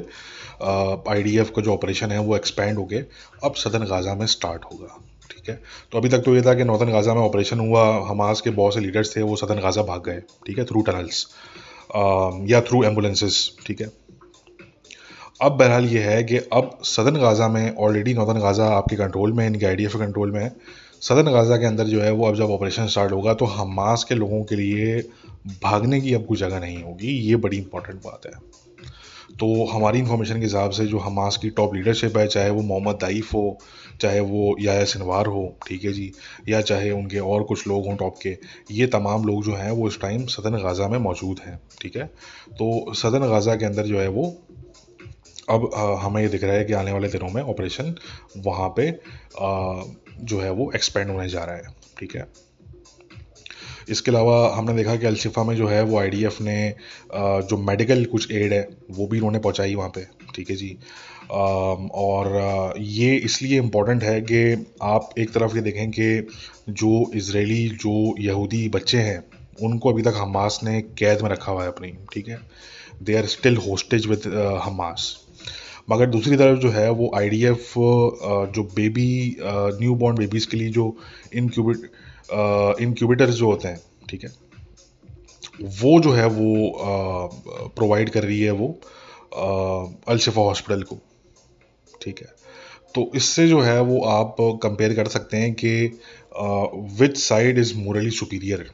आईडीएफ 1.11 1.51
का 1.55 1.61
जो 1.61 1.73
ऑपरेशन 1.73 2.11
है 2.11 2.19
वो 2.19 2.35
एक्सपेंड 2.35 2.77
होके 2.77 3.01
अब 3.43 3.55
सदन 3.55 3.85
गाज़ा 3.85 4.13
में 4.15 4.25
स्टार्ट 4.27 4.65
होगा, 4.65 4.99
ठीक 5.31 5.49
है? 5.49 5.59
तो 5.91 5.97
अभी 5.97 6.09
तक 6.09 6.23
तो 6.25 6.35
ये 6.35 6.41
था 6.41 6.53
कि 6.53 6.63
नॉर्दर्न 6.63 6.91
गाज़ा 6.91 7.13
में 7.13 7.21
ऑपरेशन 7.21 7.59
हुआ 7.59 7.85
हमास 8.09 8.41
के 8.41 8.49
बहुत 8.51 8.73
से 8.73 8.79
लीडर्स 8.79 9.15
थे, 9.15 9.21
वो 9.21 9.35
सदन 9.35 9.59
गाज़ा 9.61 9.83
भाग 9.83 10.03
गए, 10.05 10.21
ठीक 10.47 10.57
है? 10.57 10.65
थ्रू 10.65 10.81
टनल्स 10.81 11.27
या 12.49 12.61
थ्रू 12.61 12.83
एम्बुलेंसेस 12.83 13.49
ठीक 13.65 13.81
है? 13.81 13.91
अब 15.41 15.51
बहरहाल 15.51 15.85
ये 15.85 16.01
है 16.01 16.23
कि 16.23 16.37
अब 16.37 16.77
सदन 16.85 17.15
गाज़ा 17.21 17.47
में 17.49 17.75
ऑलरेडी 17.77 18.13
नॉर्दर्न 18.13 18.39
गाज़ा 18.39 18.67
आपके 18.67 18.95
कंट्रोल 18.95 19.33
में 19.33 19.43
है 19.43 19.49
इनके 19.51 19.65
आई 19.65 19.85
कंट्रोल 19.87 20.31
में 20.31 20.41
है 20.41 20.49
सदन 21.05 21.31
गाज़ा 21.31 21.57
के 21.57 21.65
अंदर 21.65 21.85
जो 21.85 22.01
है 22.01 22.11
वो 22.11 22.27
अब 22.27 22.35
जब 22.35 22.51
ऑपरेशन 22.51 22.87
स्टार्ट 22.87 23.11
होगा 23.11 23.33
तो 23.33 23.45
हमास 23.45 24.03
के 24.03 24.15
लोगों 24.15 24.43
के 24.43 24.55
लिए 24.55 25.01
भागने 25.63 25.99
की 26.01 26.13
अब 26.13 26.25
कोई 26.25 26.37
जगह 26.37 26.59
नहीं 26.59 26.81
होगी। 26.83 27.11
ये 27.19 27.35
बड़ी 27.35 27.57
इंपॉर्टेंट 27.57 27.99
बात 28.03 28.25
है। 28.25 28.31
तो 29.39 29.65
हमारी 29.65 29.99
इन्फॉर्मेशन 29.99 30.35
के 30.35 30.45
हिसाब 30.45 30.71
से 30.71 30.85
जो 30.85 30.97
हमास 30.97 31.37
की 31.37 31.49
टॉप 31.49 31.75
लीडरशिप 31.75 32.17
है, 32.17 32.27
चाहे 32.27 32.49
वो 32.49 32.61
मोहम्मद 32.61 32.95
दाइफ 32.95 33.33
हो, 33.33 33.57
चाहे 34.01 34.19
वो 34.19 34.55
या 34.59 34.83
सिनवार 34.85 35.25
हो, 35.25 35.45
ठीक 35.67 35.83
है 35.85 35.93
जी, 35.93 36.11
या 36.49 36.61
चाहे 36.61 36.91
उनके 36.91 37.19
और 37.19 37.43
कुछ 37.43 37.67
लोग 37.67 37.87
हों 37.87 37.95
टॉप 37.95 38.15
के, 38.23 38.37
ये 38.71 38.87
तमाम 38.87 39.25
लोग 39.25 39.43
जो 39.43 39.55
हैं 39.55 39.71
वो 39.71 39.87
इस 39.87 39.99
टाइम 40.01 40.25
सदन 40.25 40.57
गाज़ा 40.57 40.87
में 40.87 40.97
मौजूद 40.99 41.39
हैं, 41.45 41.59
ठीक 41.81 41.97
है? 41.97 42.05
तो 42.51 42.93
सदन 42.93 43.27
गाज़ा 43.29 43.55
के 43.55 43.65
अंदर 43.65 43.83
जो 43.83 43.99
है 43.99 44.07
वो 44.07 44.33
अब 45.49 45.69
हमें 46.01 46.21
ये 46.21 46.27
दिख 46.27 46.43
रहा 46.43 46.55
है 46.55 46.63
कि 46.65 46.73
आने 46.73 46.91
वाले 46.91 47.07
दिनों 47.07 47.29
में 47.29 47.41
ऑपरेशन 47.43 47.95
वहाँ 48.45 48.69
पे 48.77 48.91
जो 50.21 50.39
है 50.39 50.51
वो 50.51 50.71
एक्सपेंड 50.75 51.09
होने 51.09 51.27
जा 51.29 51.43
रहा 51.43 51.55
है, 51.55 51.73
ठीक 51.99 52.15
है? 52.15 52.27
इसके 53.89 54.11
अलावा 54.11 54.37
हमने 54.55 54.73
देखा 54.73 54.95
कि 54.95 55.05
अलशिफा 55.05 55.43
में 55.43 55.55
जो 55.55 55.67
है 55.67 55.81
वो 55.83 55.97
आईडीएफ 55.99 56.39
ने 56.41 56.73
जो 57.15 57.57
मेडिकल 57.59 58.05
कुछ 58.05 58.31
एड 58.31 58.53
है, 58.53 58.67
वो 58.91 59.07
भी 59.07 59.17
उन्होंने 59.17 59.39
पहुँचाई 59.39 59.75
वहाँ 59.75 59.89
पे, 59.89 60.05
ठीक 60.35 60.49
है 60.49 60.55
जी? 60.55 60.77
और 61.29 62.73
ये 62.79 63.15
इसलिए 63.17 63.57
इम्पोर्टेंट 63.57 64.03
है 64.03 64.19
कि 64.21 64.65
आप 64.83 65.09
एक 65.17 65.31
तरफ़ 65.33 65.55
ये 65.55 65.61
देखें 65.61 65.91
कि 65.91 66.27
जो 66.71 67.11
इसराइली 67.15 67.67
जो 67.75 68.15
यहूदी 68.21 68.67
बच्चे 68.69 68.97
हैं, 68.99 69.23
उनको 69.63 69.91
अभी 69.91 70.01
तक 70.01 70.13
हमास 70.17 70.59
ने 70.63 70.81
कैद 70.99 71.21
में 71.21 71.29
रखा 71.29 71.51
हुआ 71.51 71.63
है 71.63 71.67
अपनी, 71.67 71.93
ठीक 72.13 72.27
है? 72.27 72.39
They 73.03 73.17
are 73.17 73.25
still 73.27 73.57
hostage 73.57 74.07
with 74.07 74.27
Hamas 74.63 75.13
मगर 75.87 76.05
दूसरी 76.09 76.37
तरफ़ 76.37 76.59
जो 76.59 76.69
है, 76.69 76.89
वो 76.91 77.11
आईडीएफ 77.15 77.73
जो 78.55 78.63
बेबी 78.75 79.37
न्यू 79.41 79.95
बॉर्न 79.95 80.17
बेबीज़ 80.17 80.47
के 80.49 80.57
लिए 80.57 80.69
जो 80.69 80.95
इनक्यूबेट 81.33 81.89
इनक्यूबेटर्स 82.81 83.35
जो 83.35 83.45
होते 83.47 83.67
हैं, 83.67 83.81
ठीक 84.09 84.23
है, 84.23 84.29
वो 85.81 85.99
जो 86.01 86.11
है, 86.11 86.25
वो 86.27 87.69
प्रोवाइड 87.75 88.09
कर 88.09 88.23
रही 88.23 88.41
है 88.41 88.51
वो 88.53 88.67
अलशफा 90.07 90.41
हॉस्पिटल 90.41 90.83
को, 90.83 90.97
ठीक 92.01 92.19
है। 92.21 92.33
तो 92.95 93.09
इससे 93.15 93.47
जो 93.47 93.59
है, 93.61 93.79
वो 93.81 93.99
आप 94.09 94.35
कंपेयर 94.63 94.93
कर 94.95 95.07
सकते 95.09 95.37
हैं 95.37 95.53
कि 95.53 95.99
which 96.99 97.17
side 97.17 97.57
is 97.59 97.77
morally 97.77 98.09
superior 98.11 98.69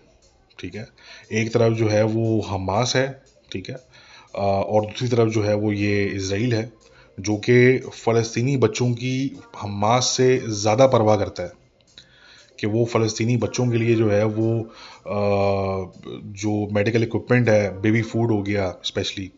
ठीक 0.59 0.75
है। 0.75 0.87
एक 1.33 1.53
तरफ़ 1.53 1.73
जो 1.73 1.87
है, 1.89 2.03
वो 2.05 2.41
हमास 2.41 2.95
है, 2.95 3.07
ठीक 3.51 3.69
है 3.69 3.75
और 4.35 4.85
दूसरी 4.85 5.07
तरफ़ 5.07 5.29
जो 5.29 5.41
है, 5.43 5.55
वो 5.55 5.71
ये 5.73 6.03
इसराइल 6.05 6.53
है 6.53 6.71
जो 7.19 7.35
कि 7.37 7.77
फ़लस्तनी 7.77 8.57
बच्चों 8.57 8.91
की 8.91 9.41
हमास 9.61 10.13
से 10.17 10.37
ज़्यादा 10.47 10.87
परवाह 10.87 11.15
करता 11.15 11.43
है 11.43 11.51
कि 12.59 12.67
वो 12.67 12.85
फ़लस्तनी 12.85 13.37
बच्चों 13.37 13.67
के 13.67 13.77
लिए 13.77 13.95
जो 13.95 14.09
है 14.09 14.23
वो 14.25 14.71
जो 16.41 16.67
मेडिकल 16.73 17.03
इक्विपमेंट 17.03 17.49
है 17.49 17.81
बेबी 17.81 18.01
फ़ूड 18.01 18.31
हो 18.31 18.41
गया 18.41 18.75
स्पेशली 18.83 19.31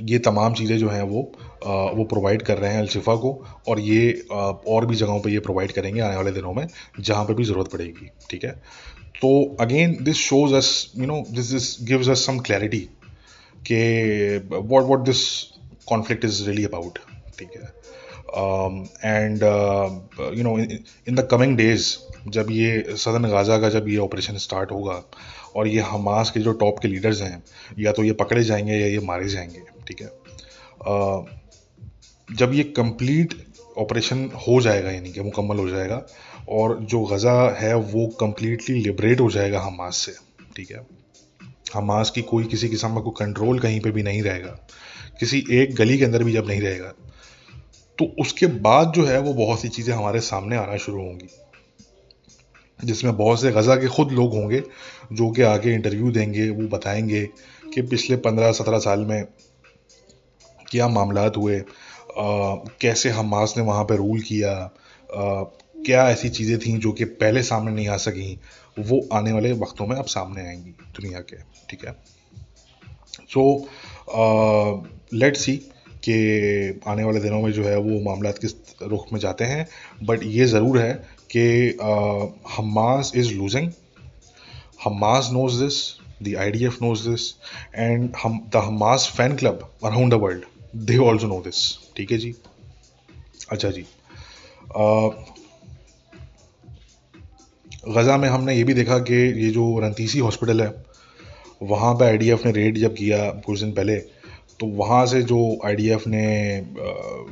ये 0.00 0.18
तमाम 0.18 0.54
चीज़ें 0.54 0.78
जो 0.78 0.88
हैं 0.88 1.02
वो 1.02 1.32
आ, 1.66 1.90
वो 1.90 2.04
प्रोवाइड 2.04 2.42
कर 2.42 2.58
रहे 2.58 2.72
हैं 2.72 2.80
अलशिफा 2.80 3.14
को 3.16 3.44
और 3.68 3.80
ये 3.80 4.24
आ, 4.32 4.36
और 4.36 4.86
भी 4.86 4.94
जगहों 4.94 5.20
पे 5.20 5.30
ये 5.30 5.38
प्रोवाइड 5.38 5.72
करेंगे 5.72 6.00
आने 6.00 6.16
वाले 6.16 6.32
दिनों 6.32 6.52
में 6.54 6.66
जहाँ 7.00 7.24
पे 7.24 7.34
भी 7.34 7.44
ज़रूरत 7.44 7.70
पड़ेगी 7.72 8.10
ठीक 8.30 8.44
है? 8.44 8.50
तो 9.22 9.56
again 9.60 9.96
this 10.02 10.16
shows 10.16 10.54
us 10.54 10.92
you 10.96 11.06
know 11.06 11.24
this 11.30 11.46
this 11.46 11.76
gives 11.82 12.08
us 12.08 12.26
some 12.26 12.38
clarity 12.38 12.88
कि 13.70 13.76
what 14.52 14.84
what 14.84 15.00
this 15.00 15.51
conflict 15.88 16.24
is 16.24 16.44
really 16.46 16.64
about 16.64 16.98
ठीक 17.38 17.50
है? 17.56 17.72
And 19.04 19.42
you 20.36 20.42
know 20.42 20.58
in 20.58 21.14
the 21.14 21.26
coming 21.30 21.56
days 21.56 21.94
जब 22.28 22.50
ये 22.50 22.96
सदन 22.96 23.28
गाज़ा 23.30 23.58
का 23.60 23.68
जब 23.68 23.88
ये 23.88 23.96
ऑपरेशन 23.98 24.36
स्टार्ट 24.38 24.70
होगा, 24.72 25.02
और 25.56 25.68
ये 25.68 25.80
हमास 25.82 26.30
के 26.30 26.40
जो 26.40 26.52
टॉप 26.52 26.78
के 26.78 26.88
लीडर्स 26.88 27.20
हैं, 27.22 27.42
या 27.78 27.92
तो 27.92 28.04
ये 28.04 28.12
पकड़े 28.20 28.42
जाएँगे 28.44 28.72
या 28.72 28.86
ये 28.86 28.98
मारे 29.06 29.28
जाएँगे, 29.28 29.60
ठीक 29.88 30.00
है? 30.00 30.10
जब 32.28 32.54
ये 32.54 32.62
कंप्लीट 32.76 33.34
ऑपरेशन 33.78 34.24
हो 34.46 34.60
जाएगा, 34.60 34.90
यानी 34.90 35.12
कि 35.12 35.20
मुकम्मल 35.20 35.56
हो 35.56 35.68
जाएगा, 35.68 36.02
और 36.48 36.78
जो 36.82 37.02
गज़ा 37.04 37.34
है 37.58 37.74
वो 37.74 38.06
कम्प्लीटली 38.20 38.80
लिबरेट 38.80 39.20
हो 39.20 39.30
जाएगा 39.30 39.60
हमास 39.60 39.96
से, 39.96 40.12
ठीक 40.56 40.70
है? 40.70 40.86
हमास 41.74 42.10
की 42.10 42.22
कोई 42.22 42.44
किसी 42.44 42.68
किस्म 42.68 42.94
का 42.94 43.00
कोई 43.00 43.14
कंट्रोल 43.18 43.58
कहीं 43.60 43.80
पे 43.80 43.90
भी 43.90 44.02
नहीं 44.02 44.22
रहेगा। 44.22 44.56
किसी 45.20 45.44
एक 45.50 45.74
गली 45.74 45.98
के 45.98 46.04
अंदर 46.04 46.24
भी 46.24 46.32
जब 46.32 46.46
नहीं 46.46 46.60
रहेगा 46.60 46.94
तो 47.98 48.14
उसके 48.20 48.46
बाद 48.46 48.92
जो 48.92 49.04
है 49.04 49.20
वो 49.20 49.34
बहुत 49.34 49.60
सी 49.60 49.68
चीज़ें 49.68 49.94
हमारे 49.94 50.20
सामने 50.20 50.56
आना 50.56 50.76
शुरू 50.76 50.98
होंगी 50.98 51.28
जिसमें 52.84 53.16
बहुत 53.16 53.40
से 53.40 53.52
गज़ा 53.52 53.76
के 53.76 53.86
खुद 53.86 54.12
लोग 54.12 54.34
होंगे 54.34 54.62
जो 55.12 55.30
कि 55.30 55.42
आगे 55.42 55.74
इंटरव्यू 55.74 56.10
देंगे 56.10 56.50
वो 56.50 56.68
बताएँगे 56.68 57.26
कि 57.74 57.82
पिछले 57.82 58.16
पंद्रह 58.16 58.52
सत्रह 58.52 58.78
साल 58.78 59.00
में 59.00 59.24
क्या 60.70 60.88
मामला 60.88 61.30
हुए 61.36 61.58
आ, 61.58 62.54
कैसे 62.80 63.10
हमास 63.10 63.54
ने 63.56 63.62
वहाँ 63.62 63.84
पर 63.84 63.94
रूल 63.94 64.20
किया 64.20 64.52
आ, 64.52 65.42
क्या 65.86 66.10
ऐसी 66.10 66.28
चीज़ें 66.28 66.58
थी 66.58 66.78
जो 66.78 66.92
कि 66.92 67.04
पहले 67.04 67.42
सामने 67.42 67.72
नहीं 67.72 67.88
आ 67.88 67.96
सकी 67.96 68.40
वो 68.78 69.08
आने 69.12 69.32
वाले 69.32 69.52
वक्तों 69.52 69.86
में 69.86 69.96
अब 69.96 70.04
सामने 70.04 70.46
आएँगी 70.46 70.70
दुनिया 70.70 71.20
के 71.20 71.36
ठीक 71.70 71.84
है? 71.86 71.96
सो 73.28 73.68
लेट 75.14 75.36
सी 75.36 75.56
कि 76.04 76.80
आने 76.88 77.04
वाले 77.04 77.20
दिनों 77.20 77.40
में 77.42 77.50
जो 77.52 77.64
है 77.64 77.76
वो 77.78 78.00
मामला 78.04 78.30
किस 78.34 78.54
रुख 78.82 79.12
में 79.12 79.18
जाते 79.20 79.44
हैं। 79.44 79.66
बट 80.02 80.22
ये 80.24 80.44
ज़रूर 80.46 80.78
है 80.78 80.92
कि 81.30 81.44
Hamas 82.56 83.12
is 83.16 83.32
losing 83.34 83.70
Hamas 84.84 85.28
knows 85.32 85.62
this 85.62 85.76
the 86.22 86.34
I 86.38 86.50
D 86.50 86.64
F 86.64 86.78
knows 86.82 87.08
this 87.08 87.28
and 87.76 88.12
हम 88.22 88.38
the 88.52 88.62
Hamas 88.64 89.10
fan 89.16 89.36
club 89.36 89.68
around 89.84 90.12
the 90.12 90.18
world 90.22 90.44
they 90.86 90.96
also 91.00 91.26
know 91.26 91.40
this 91.44 91.60
ठीक 91.96 92.12
है 92.12 92.18
जी? 92.18 92.34
अच्छा 93.50 93.70
जी। 93.70 93.84
गज़ा 97.88 98.16
में 98.16 98.28
हमने 98.28 98.54
ये 98.54 98.64
भी 98.64 98.74
देखा 98.74 98.98
कि 99.00 99.14
ये 99.44 99.50
जो 99.50 99.78
रंतीसी 99.80 100.18
हॉस्पिटल 100.18 100.60
है, 100.62 100.74
वहाँ 101.62 101.94
पर 101.94 102.04
आई 102.04 102.16
डी 102.18 102.28
एफ़ 102.30 102.46
ने 102.46 102.52
रेड 102.52 102.78
जब 102.78 102.94
किया 102.94 103.18
कुछ 103.46 103.60
दिन 103.60 103.72
पहले 103.72 103.96
तो 104.62 104.66
वहाँ 104.68 105.04
से 105.06 105.22
जो 105.22 105.36
आईडीएफ 105.66 106.06
ने 106.06 106.26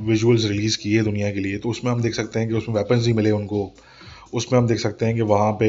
विजुअल्स 0.07 0.45
रिलीज़ 0.45 0.79
किए 0.79 1.03
दुनिया 1.03 1.31
के 1.33 1.41
लिए 1.41 1.59
तो 1.59 1.69
उसमें 1.71 1.91
हम 1.93 2.01
देख 2.03 2.15
सकते 2.15 2.39
हैं 2.41 2.49
कि 2.49 2.55
उसमें 2.55 2.77
वेपन्स 2.77 3.07
भी 3.07 3.13
मिले 3.13 3.31
उनको। 3.31 3.71
उसमें 4.35 4.59
हम 4.59 4.67
देख 4.67 4.79
सकते 4.79 5.07
हैं 5.07 5.15
कि 5.15 5.23
वहाँ 5.31 5.53
पे 5.61 5.69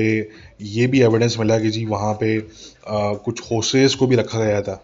ये 0.61 0.87
भी 0.87 1.01
एविडेंस 1.01 1.35
मिला 1.39 1.57
कि 1.59 1.69
जी 1.69 1.85
वहाँ 1.85 2.13
पे 2.13 2.37
आ, 2.37 3.13
कुछ 3.13 3.41
होसेस 3.51 3.95
को 3.95 4.07
भी 4.07 4.15
रखा 4.15 4.39
गया 4.39 4.61
था। 4.61 4.75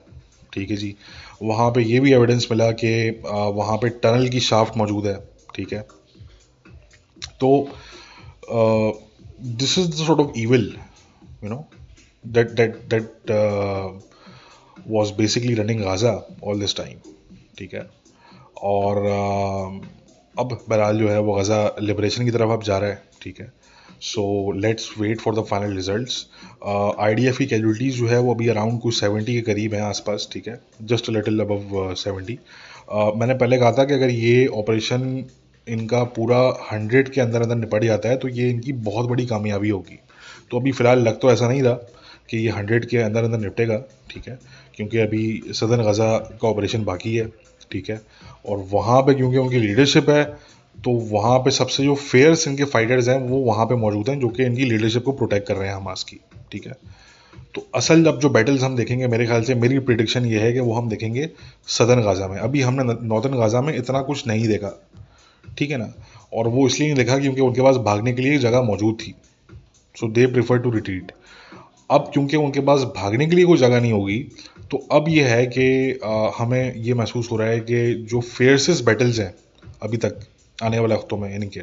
ठीक 0.54 0.70
है 0.72 0.78
जी? 0.78 0.96
वहाँ 1.44 1.70
पे 1.72 1.82
ये 1.84 2.00
भी 2.00 2.14
एविडेंस 2.14 2.48
मिला 2.52 2.72
कि 2.84 2.94
वहाँ 3.26 3.78
पे 3.78 3.90
टनल 4.06 4.30
की 4.30 4.40
शाफ्ट 4.40 4.78
मौजूद 4.78 5.08
है। 5.08 5.18
ठीक 5.56 5.74
है? 5.74 5.82
तो 7.42 7.70
this 9.42 9.78
is 9.80 9.90
the 9.90 10.06
sort 10.06 10.20
of 10.20 10.40
evil 10.40 10.74
you 11.44 11.50
know 11.50 11.66
that 12.28 12.52
that 12.52 12.80
that 12.90 13.32
was 14.88 15.14
basically 15.18 15.54
running 15.56 15.82
Gaza 15.82 16.12
all 16.44 16.60
this 16.60 16.76
time 16.78 16.98
ठीक 17.58 17.74
है? 17.74 17.86
और 18.64 19.06
अब 20.36 20.58
बहरहाल 20.70 21.00
जो 21.00 21.10
है 21.10 21.20
वो 21.22 21.34
गज़ा 21.34 21.76
लिबरेशन 21.82 22.26
की 22.26 22.32
तरफ़ 22.32 22.52
अब 22.52 22.64
जा 22.64 22.78
रहा 22.78 22.90
है, 22.90 23.02
ठीक 23.22 23.40
है? 23.40 23.52
So 24.02 24.52
let's 24.54 24.90
wait 25.00 25.20
for 25.22 25.36
the 25.36 25.44
final 25.50 25.76
result 25.76 26.10
I 27.00 27.14
D 27.16 27.26
F 27.28 27.38
की 27.38 27.46
कैजुअलिटीज़ 27.46 27.96
जो 27.98 28.08
है 28.08 28.20
वो 28.20 28.34
अभी 28.34 28.48
अराउंड 28.50 28.80
कुछ 28.82 29.00
सेवेंटी 29.00 29.34
के 29.34 29.42
करीब 29.52 29.74
हैं 29.74 29.82
आसपास, 29.82 30.28
ठीक 30.32 30.48
है? 30.48 30.60
जस्ट 30.84 31.10
लिटिल 31.10 31.40
अबव 31.40 31.94
सेवेंटी 31.96 32.38
मैंने 32.92 33.34
पहले 33.36 33.58
कहा 33.58 33.72
था 33.78 33.84
कि 33.86 33.94
अगर 33.94 34.10
ये 34.10 34.46
ऑपरेशन 34.56 35.24
इनका 35.68 36.04
पूरा 36.16 36.38
हंड्रेड 36.72 37.10
के 37.14 37.22
अंदर 37.22 37.42
अंदर 37.42 37.56
निपट 37.56 37.84
जाता 37.84 38.10
है 38.10 38.18
तो 38.18 38.28
ये 38.30 38.50
इनकी 38.50 38.74
बहुत 38.84 39.10
बड़ी 39.10 39.26
कामयाबी 39.26 39.70
होगी। 39.70 40.00
तो 40.52 40.60
अभी 40.60 40.72
फ़िलहाल 40.72 41.00
लग 41.00 41.20
तो 41.22 41.32
ऐसा 41.32 41.48
नहीं 41.48 41.64
रहा 41.64 41.74
कि 42.30 42.38
ये 42.38 42.50
हंड्रेड 42.52 42.86
के 42.90 42.98
अंदर 42.98 43.24
अंदर 43.24 43.38
निपटेगा, 43.40 43.78
ठीक 44.12 44.28
है? 44.28 44.38
क्योंकि 44.78 44.98
अभी 45.00 45.54
सदन 45.54 45.84
गज़ा 45.84 46.18
का 46.42 46.48
ऑपरेशन 46.48 46.84
बाकी 46.84 47.16
है, 47.16 47.28
ठीक 47.72 47.90
है? 47.90 48.02
और 48.46 48.68
वहाँ 48.72 49.02
पे 49.02 49.14
क्योंकि 49.14 49.38
उनकी 49.38 49.60
लीडरशिप 49.60 50.10
है 50.10 50.24
तो 50.78 50.92
वहाँ 51.10 51.38
पे 51.40 51.52
सबसे 51.52 51.84
जो 51.84 51.94
फेयर्स 51.96 52.48
इनके 52.48 52.64
फाइटर्स 52.66 53.08
हैं, 53.10 53.18
वो 53.20 53.38
वहाँ 53.44 53.66
पे 53.66 53.76
मौजूद 53.76 54.10
हैं, 54.10 54.20
जो 54.20 54.28
कि 54.30 54.44
इनकी 54.44 54.66
लीडरशिप 54.66 55.04
को 55.04 55.12
प्रोटेक्ट 55.14 55.48
कर 55.48 55.56
रहे 55.56 55.68
हैं 55.70 55.76
हमास 55.76 56.04
की, 56.04 56.20
ठीक 56.52 56.68
है? 56.68 56.74
तो 57.56 57.66
असल 57.76 58.06
अब 58.06 58.20
जो 58.20 58.30
बैटल्स 58.30 58.64
हम 58.64 58.76
देखेंगे, 58.76 59.08
मेरे 59.08 59.26
ख्याल 59.26 59.44
से 59.44 59.56
मेरी 59.56 59.80
प्रिडिक्शन 59.80 60.26
ये 60.26 60.40
है 60.40 60.52
कि 60.54 60.60
वो 60.60 60.74
हम 60.74 60.90
देखेंगे 60.90 61.30
सदर्न 61.68 62.02
गाज़ा 62.04 62.28
में। 62.28 62.38
अभी 62.38 62.62
हमने 62.62 62.84
नॉर्दर्न 62.84 63.38
गाज़ा 63.38 63.62
में 63.62 63.74
इतना 63.76 64.02
कुछ 64.02 64.28
नहीं 64.28 64.48
देखा, 64.48 64.72
ठीक 65.58 65.72
है 65.72 65.78
ना? 65.78 65.94
और 66.34 66.48
वो 66.48 66.68
इसलिए 66.68 66.88
नहीं 66.88 66.98
देखा 66.98 67.18
क्योंकि 67.20 67.42
उनके 67.42 67.62
पास 67.62 67.76
भागने 67.86 68.14
के 68.14 68.22
लिए 68.22 68.38
जगह 68.40 68.62
मौजूद 68.64 68.98
थी। 69.02 69.14
So 69.96 70.08
they 70.10 70.26
prefer 70.28 70.58
to 70.58 70.72
retreat 70.72 71.12
अब 71.90 72.10
क्योंकि 72.14 72.38
उनके 72.38 72.60
पास 72.60 72.82
भागने 72.96 73.26
के 73.26 73.36
लिए 73.36 73.46
कोई 73.46 73.58
जगह 73.58 73.82
नहीं 73.82 73.92
होगी 73.92 74.20
तो 74.72 74.78
अब 74.92 75.06
ये 75.10 75.24
है 75.24 75.46
कि 75.48 76.00
हमें 76.38 76.76
ये 76.76 76.94
महसूस 76.94 77.32
हो 77.32 77.38
रहा 77.38 77.48
है 77.48 77.60
कि 77.62 77.94
जो 78.10 78.20
फेयरसेस 78.22 78.82
बैटल्स 78.82 79.20
हैं 79.20 79.34
अभी 79.84 79.98
तक, 79.98 80.20
आने 80.60 80.80
वाले 80.80 80.96
वक्तों 80.96 81.18
में 81.18 81.32
यानी 81.32 81.48
कि 81.48 81.62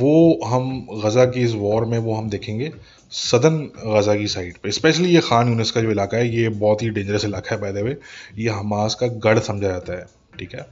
वो 0.00 0.40
हम 0.46 0.86
गज़ा 1.04 1.24
की 1.26 1.40
इस 1.40 1.52
वॉर 1.54 1.84
में 1.84 1.98
वो 1.98 2.14
हम 2.14 2.28
देखेंगे 2.30 2.72
सदन 3.12 3.56
गज़ा 3.86 4.14
की 4.14 4.26
साइड 4.28 4.56
पे। 4.62 4.70
स्पेशली 4.72 5.08
ये 5.08 5.20
खान 5.20 5.48
यूनिस 5.48 5.70
का 5.70 5.80
जो 5.80 5.90
इलाका 5.90 6.16
है, 6.16 6.28
ये 6.30 6.48
बहुत 6.50 6.82
ही 6.82 6.90
डेंजरस 6.90 7.24
इलाका 7.24 7.54
है 7.54 7.60
पैदे 7.60 7.80
हुए 7.80 7.96
ये 8.38 8.48
हमास 8.50 8.94
का 8.94 9.06
गढ़ 9.06 9.38
समझा 9.40 9.68
जाता 9.68 9.92
है, 9.92 10.06
ठीक 10.38 10.54
है? 10.54 10.66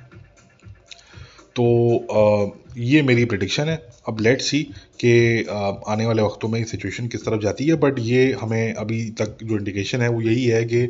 तो 1.57 2.57
ये 2.79 3.03
मेरी 3.03 3.25
प्रडिक्शन 3.25 3.69
है। 3.69 3.77
अब 4.09 4.21
लेट 4.21 4.41
सी 4.41 4.63
कि 5.01 5.13
आने 5.89 6.07
वाले 6.07 6.23
वक्तों 6.23 6.49
में 6.49 6.63
सिचुएशन 6.65 7.07
किस 7.09 7.25
तरफ़ 7.25 7.41
जाती 7.43 7.67
है 7.67 7.75
बट 7.81 7.99
ये 8.01 8.33
हमें 8.41 8.75
अभी 8.75 9.01
तक 9.19 9.39
जो 9.43 9.57
इंडिकेशन 9.57 10.03
है 10.03 10.09
वो 10.09 10.21
यही 10.23 10.45
है 10.47 10.65
कि 10.65 10.89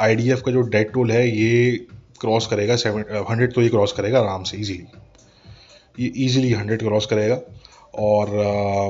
आईडीएफ 0.00 0.42
का 0.46 0.52
जो 0.52 0.60
डेट 0.68 0.92
टोल 0.92 1.10
है, 1.12 1.28
ये 1.28 1.86
क्रॉस 2.20 2.46
करेगा 2.46 2.76
सेवन 2.76 3.04
हंड्रेड 3.30 3.52
तो 3.54 3.62
ये 3.62 3.68
क्रॉस 3.68 3.92
करेगा 3.92 4.20
आराम 4.20 4.42
से 4.42 4.56
इजीली 4.56 4.84
ये 5.98 6.12
इजीली 6.24 6.52
हंड्रेड 6.52 6.78
क्रॉस 6.80 7.06
करेगा 7.06 7.40
और 8.00 8.30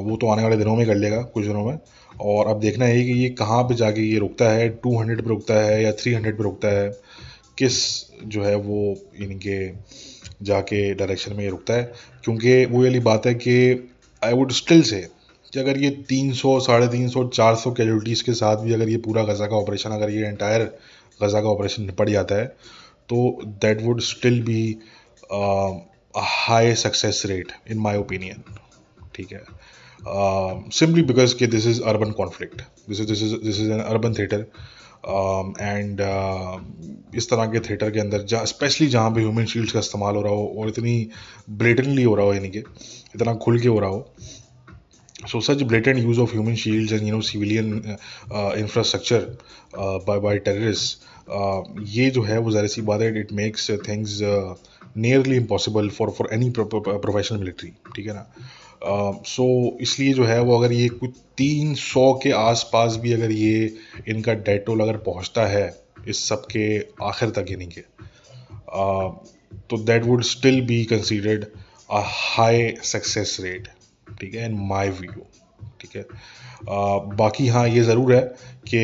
वो 0.04 0.16
तो 0.16 0.28
आने 0.28 0.42
वाले 0.42 0.56
दिनों 0.56 0.76
में 0.76 0.86
कर 0.86 0.94
लेगा, 0.96 1.20
कुछ 1.24 1.44
दिनों 1.44 1.64
में। 1.64 1.78
और 2.22 2.46
अब 2.48 2.60
देखना 2.60 2.84
है 2.84 3.04
कि 3.04 3.12
ये 3.12 3.28
कहाँ 3.38 3.62
पे 3.64 3.74
जाके 3.74 4.02
ये 4.02 4.18
रुकता 4.18 4.50
है 4.50 4.68
टू 4.76 4.96
हंड्रेड 4.98 5.22
पर 5.22 5.28
रुकता 5.28 5.54
है 5.60 5.82
या 5.82 5.92
थ्री 5.92 6.12
हंड्रेड 6.14 6.36
पर 6.38 6.44
रुकता 6.44 6.68
है, 6.70 6.88
किस 7.58 7.76
जो 8.24 8.42
है 8.44 8.54
वो 8.56 8.96
इनके 9.18 9.58
जाके 10.40 10.78
डायरेक्शन 10.94 11.32
में 11.36 11.42
ये 11.44 11.50
रुकता 11.50 11.74
है। 11.74 11.92
क्योंकि 12.24 12.64
वो 12.66 12.82
वाली 12.82 13.00
बात 13.00 13.26
है 13.26 13.34
कि 13.36 13.54
आई 14.22 14.32
वुड 14.32 14.52
स्टिल 14.52 14.82
से 14.82 15.00
कि 15.52 15.60
अगर 15.60 15.78
ये 15.78 15.90
300 16.08 16.58
साढ़े 16.60 16.88
तीन 16.88 17.08
सौ, 17.08 17.24
चार 17.26 17.54
सौ 17.56 17.72
कैजुअलिटीज़ 17.72 18.24
के 18.24 18.32
साथ 18.34 18.56
भी 18.56 18.72
अगर 18.74 18.88
ये 18.88 18.96
पूरा 19.04 19.22
गज़ा 19.24 19.46
का 19.46 19.56
ऑपरेशन 19.56 19.90
अगर 19.90 20.10
ये 20.10 20.26
एंटायर 20.26 20.62
गज़ा 21.20 21.40
का 21.40 21.48
ऑपरेशन 21.48 21.82
निपट 21.82 22.08
जाता 22.08 22.34
है 22.34 22.46
तो 23.08 23.38
that 23.62 23.82
would 23.82 24.00
still 24.02 24.42
be 24.42 24.76
high 26.16 26.74
success 26.76 27.22
rate 27.26 27.52
in 27.70 27.78
my 27.78 27.96
opinion 27.98 28.42
ठीक 29.14 29.32
है। 29.32 29.42
सिंपली 30.70 31.02
बिकॉज़ 31.02 31.34
के 31.36 31.46
this 31.46 31.66
is 31.66 31.82
urban 31.84 32.10
conflict 32.12 32.62
this 32.88 33.00
is 33.00 33.08
this 33.08 33.22
is 33.22 33.34
this 33.44 33.60
is 33.60 33.70
an 33.72 33.80
urban 33.80 34.14
theatre 34.14 34.46
and 35.08 36.00
um, 36.00 36.60
uh, 36.60 37.16
इस 37.16 37.30
तरह 37.30 37.46
के 37.46 37.60
थिएटर 37.60 37.90
के 37.90 38.00
अंदर 38.00 38.22
जहाँ 38.22 38.46
स्पेशली 38.46 38.86
जहाँ 38.86 39.10
पे 39.10 39.20
ह्यूमन 39.20 39.44
शील्ड्स 39.44 39.72
का 39.72 39.78
इस्तेमाल 39.78 40.16
हो 40.16 40.22
रहा 40.22 40.32
हो 40.32 40.54
और 40.58 40.68
इतनी 40.68 41.10
ब्लेटेंटली 41.50 42.02
हो 42.02 42.14
रहा 42.14 42.26
हो 42.26 42.34
यानी 42.34 42.48
कि 42.48 42.58
इतना 43.16 43.34
खुल 43.34 43.60
के 43.60 43.68
हो 43.68 43.78
रहा 43.78 43.90
हो। 43.90 44.12
Use 45.28 46.18
of 46.18 46.32
human 46.32 46.56
shields 46.56 46.92
and 46.92 47.06
you 47.06 47.12
know 47.12 47.20
civilian 47.20 47.98
uh, 48.32 48.52
infrastructure 48.56 49.36
uh, 49.78 49.98
by 50.08 50.18
by 50.18 50.34
terrorists 50.38 51.06
uh, 51.28 51.62
ये 51.80 52.10
जो 52.10 52.22
है 52.22 52.38
वो 52.38 52.50
ज़ाहिर 52.50 52.68
सी 52.68 52.82
बात 52.82 53.00
है 53.00 53.20
it 53.20 53.32
makes 53.32 53.70
things 53.88 54.18
nearly 54.96 55.36
impossible 55.36 55.88
for 55.88 56.10
for 56.10 56.28
any 56.32 56.50
professional 56.58 57.38
military 57.38 57.72
ठीक 57.96 58.06
है 58.06 58.14
ना? 58.14 58.26
सो 58.84 59.70
uh, 59.70 59.80
इसलिए 59.80 60.12
जो 60.12 60.24
है 60.24 60.40
वो 60.40 60.58
अगर 60.58 60.72
ये 60.72 60.88
कुछ 60.88 61.10
तीन 61.36 61.74
सौ 61.74 62.12
के 62.14 62.30
आसपास 62.30 62.96
भी 62.96 63.12
अगर 63.12 63.30
ये 63.30 63.76
इनका 64.08 64.34
डेटोल 64.34 64.80
अगर 64.80 64.96
पहुँचता 64.96 65.46
है 65.46 65.66
इस 66.08 66.28
सब 66.28 66.42
के 66.46 66.66
आखिर 67.02 67.30
तक 67.30 67.46
यानी 67.50 67.66
के 67.66 67.80
तो 69.68 69.78
that 69.78 70.04
would 70.04 70.22
still 70.22 70.60
be 70.66 70.84
considered 70.84 71.44
a 71.90 72.02
high 72.06 72.74
success 72.82 73.36
rate 73.40 73.68
ठीक 74.20 74.34
है 74.34 74.44
इन 74.44 74.56
माय 74.68 74.90
व्यू 74.90 75.26
ठीक 75.80 75.96
है। 75.96 76.04
बाकी 77.16 77.46
हाँ 77.48 77.68
ये 77.68 77.82
ज़रूर 77.82 78.14
है 78.14 78.20
कि 78.68 78.78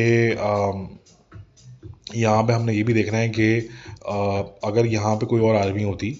यहाँ 2.15 2.43
पे 2.43 2.53
हमने 2.53 2.73
ये 2.73 2.83
भी 2.83 2.93
देखना 2.93 3.17
है 3.17 3.29
कि 3.29 3.57
अगर 4.63 4.85
यहाँ 4.85 5.15
पे 5.15 5.25
कोई 5.25 5.41
और 5.41 5.55
आर्मी 5.55 5.83
होती 5.83 6.19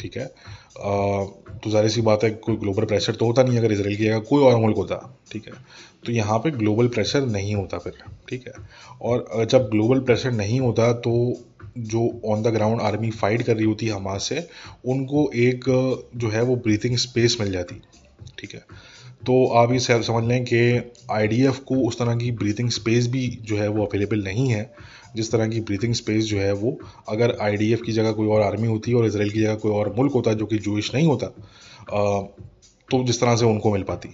ठीक 0.00 0.16
है 0.16 0.30
तो 0.78 1.70
ज़ाहिर 1.70 1.88
सी 1.90 2.00
बात 2.00 2.24
है, 2.24 2.30
कोई 2.30 2.56
ग्लोबल 2.56 2.84
प्रेशर 2.84 3.14
तो 3.14 3.26
होता 3.26 3.42
नहीं 3.42 3.58
अगर 3.58 3.72
इसराइल 3.72 3.96
की 3.96 4.04
जगह, 4.04 4.18
कोई 4.28 4.42
और 4.44 4.56
मुल्क 4.60 4.76
होता, 4.76 4.96
ठीक 5.32 5.46
है? 5.46 5.52
तो 6.06 6.12
यहाँ 6.12 6.38
पे 6.38 6.50
ग्लोबल 6.50 6.88
प्रेशर 6.88 7.26
नहीं 7.26 7.54
होता 7.54 7.78
फिर, 7.78 7.92
ठीक 8.28 8.46
है? 8.46 8.52
और 9.02 9.44
जब 9.44 9.68
ग्लोबल 9.70 10.00
प्रेशर 10.00 10.32
नहीं 10.32 10.60
होता 10.60 10.92
तो 10.92 11.12
जो 11.78 12.00
on 12.26 12.42
the 12.42 12.46
ground 12.48 12.80
army 12.80 13.10
fight 13.10 13.42
कर 13.42 13.56
रही 13.56 13.64
होती 13.64 13.86
है 13.86 13.92
हमास 13.92 14.28
से, 14.28 14.46
उनको 14.86 15.30
एक, 15.36 15.64
जो 16.16 16.28
है 16.28 16.42
वो 16.42 16.56
ब्रीथिंग 16.56 16.96
स्पेस 16.96 17.36
मिल 17.40 17.52
जाती, 17.52 17.80
ठीक 18.38 18.54
है? 18.54 18.64
तो 19.26 19.46
आप 19.56 19.72
ये 19.72 19.78
समझ 19.78 20.24
लें 20.24 20.44
कि 20.44 20.60
IDF 21.12 21.58
को 21.58 21.74
उस 21.88 21.98
तरह 21.98 22.16
की 22.16 22.30
ब्रीथिंग 22.32 22.70
स्पेस 22.70 23.06
भी, 23.06 23.26
जो 23.42 23.56
है 23.56 23.68
वो 23.68 23.84
अवेलेबल 23.84 24.22
नहीं 24.24 24.48
है। 24.48 24.70
जिस 25.16 25.30
तरह 25.32 25.48
की 25.48 25.60
ब्रीथिंग 25.60 25.94
स्पेस 25.94 26.24
जो 26.24 26.38
है 26.38 26.52
वो, 26.52 26.78
अगर 27.08 27.36
आईडीएफ 27.42 27.82
की 27.86 27.92
जगह 27.92 28.12
कोई 28.12 28.26
और 28.28 28.42
आर्मी 28.42 28.68
होती 28.68 28.92
और 28.92 29.06
इसराइल 29.06 29.30
की 29.30 29.40
जगह 29.40 29.54
कोई 29.56 29.72
और 29.72 29.94
मुल्क 29.96 30.12
होता 30.12 30.32
जो 30.34 30.46
कि 30.46 30.58
जूश 30.58 30.94
नहीं 30.94 31.06
होता 31.06 31.26
तो 32.88 33.02
जिस 33.04 33.20
तरह 33.20 33.36
से 33.36 33.44
उनको 33.44 33.72
मिल 33.72 33.82
पाती। 33.82 34.08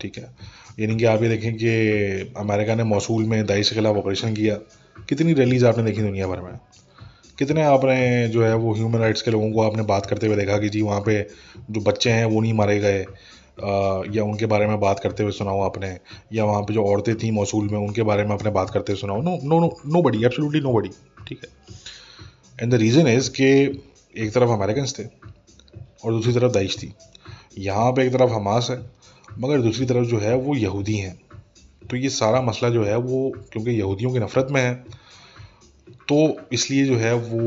ठीक 0.00 0.16
है? 0.18 0.34
यानी 0.80 0.96
कि 0.96 1.04
आप 1.04 1.22
ये 1.22 1.28
देखें 1.28 1.54
कि 1.54 2.32
अमेरिका 2.38 2.74
ने 2.74 2.84
मौसूल 2.84 3.24
में 3.24 3.44
दाइश 3.46 3.68
के 3.68 3.74
खिलाफ 3.74 3.96
ऑपरेशन 3.96 4.34
किया। 4.34 4.54
कितनी 5.08 5.32
रैलीज 5.32 5.64
आपने 5.64 5.84
देखी 5.84 6.02
दुनिया 6.02 6.26
भर 6.26 6.40
में? 6.40 6.58
कितने 7.38 7.62
आपने 7.64 8.28
जो 8.28 8.44
है 8.44 8.54
वो 8.56 8.74
ह्यूमन 8.74 8.98
राइट्स 8.98 9.22
के 9.22 9.30
लोगों 9.30 9.50
को 9.52 9.62
आपने 9.62 9.82
बात 9.84 10.06
करते 10.06 10.26
हुए 10.26 10.36
देखा 10.36 10.58
कि 10.58 10.68
जी 10.68 10.82
वहाँ 10.82 11.00
पे 11.00 11.20
जो 11.70 11.80
बच्चे 11.80 12.10
हैं 12.10 12.24
वो 12.24 12.40
नहीं 12.40 12.52
मारे 12.52 12.78
गए? 12.78 13.04
या 13.58 14.24
उनके 14.24 14.46
बारे 14.46 14.66
में 14.66 14.78
बात 14.80 15.00
करते 15.00 15.22
हुए 15.22 15.32
सुनाओ 15.32 15.60
आपने, 15.62 15.88
या 16.32 16.44
वहाँ 16.44 16.62
पे 16.62 16.74
जो 16.74 16.84
औरतें 16.84 17.14
थी 17.18 17.30
मौसूल 17.30 17.68
में, 17.68 17.78
उनके 17.78 18.02
बारे 18.02 18.24
में 18.24 18.32
आपने 18.34 18.50
बात 18.52 18.70
करते 18.70 18.92
हुए 18.92 19.00
सुनाओ 19.00 19.22
no 19.22 19.38
no 19.44 19.60
no 19.60 19.70
nobody 20.02 20.24
absolutely 20.24 20.60
nobody 20.72 20.90
ठीक 21.28 21.40
है? 21.44 21.50
एंड 22.58 22.72
द 22.72 22.74
रीज़न 22.76 23.08
इज़ 23.08 23.30
कि 23.30 23.46
एक 24.14 24.32
तरफ़ 24.34 24.50
अमेरिकन 24.50 24.86
थे 24.98 25.04
और 26.04 26.12
दूसरी 26.12 26.32
तरफ़ 26.32 26.52
दाइश 26.52 26.76
थी। 26.76 26.92
यहाँ 27.58 27.90
पे 27.92 28.06
एक 28.06 28.12
तरफ़ 28.12 28.30
हमास 28.30 28.68
है, 28.70 28.78
मगर 29.38 29.60
दूसरी 29.60 29.86
तरफ़ 29.86 30.06
जो 30.06 30.18
है 30.18 30.34
वो 30.36 30.54
यहूदी 30.56 30.96
हैं। 30.96 31.18
तो 31.82 31.96
ये 31.96 32.08
सारा 32.10 32.40
मसला 32.42 32.68
जो 32.70 32.84
है 32.84 32.96
वो, 32.98 33.30
क्योंकि 33.52 33.70
यहूदियों 33.70 34.12
की 34.12 34.18
नफ़रत 34.18 34.48
में 34.50 34.60
है 34.62 34.74
तो 36.08 36.16
इसलिए 36.52 36.84
जो 36.84 36.96
है 36.96 37.12
वो, 37.14 37.40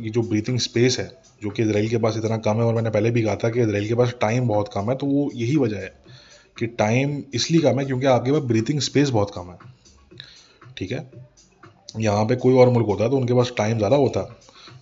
ये 0.00 0.10
जो 0.10 0.22
ब्रीथिंग 0.22 0.58
स्पेस 0.58 0.98
है 0.98 1.06
जो 1.44 1.50
कि 1.50 1.62
इसराइल 1.62 1.88
के 1.88 1.98
पास 1.98 2.16
इतना 2.16 2.36
कम 2.44 2.56
है 2.56 2.64
और 2.64 2.74
मैंने 2.74 2.90
पहले 2.90 3.10
भी 3.10 3.22
कहा 3.22 3.36
था 3.36 3.48
कि 3.50 3.60
इसराइल 3.60 3.88
के 3.88 3.94
पास 3.94 4.14
टाइम 4.20 4.48
बहुत 4.48 4.70
कम 4.74 4.90
है 4.90 4.96
तो 4.96 5.06
वो 5.06 5.30
यही 5.34 5.56
वजह 5.56 5.78
है 5.78 5.92
कि 6.56 6.66
टाइम 6.78 7.22
इसलिए 7.34 7.60
कम 7.62 7.78
है 7.80 7.84
क्योंकि 7.86 8.06
आपके 8.08 8.32
पास 8.32 8.42
ब्रीथिंग 8.44 8.80
स्पेस 8.82 9.10
बहुत 9.10 9.30
कम 9.34 9.50
है। 9.50 9.56
ठीक 10.76 10.92
है? 10.92 11.10
यहाँ 12.00 12.24
पे 12.26 12.36
कोई 12.36 12.54
और 12.54 12.68
मुल्क 12.68 12.86
होता 12.88 13.08
तो 13.08 13.16
उनके 13.16 13.34
पास 13.34 13.52
टाइम 13.56 13.78
ज़्यादा 13.78 13.96
होता, 13.96 14.20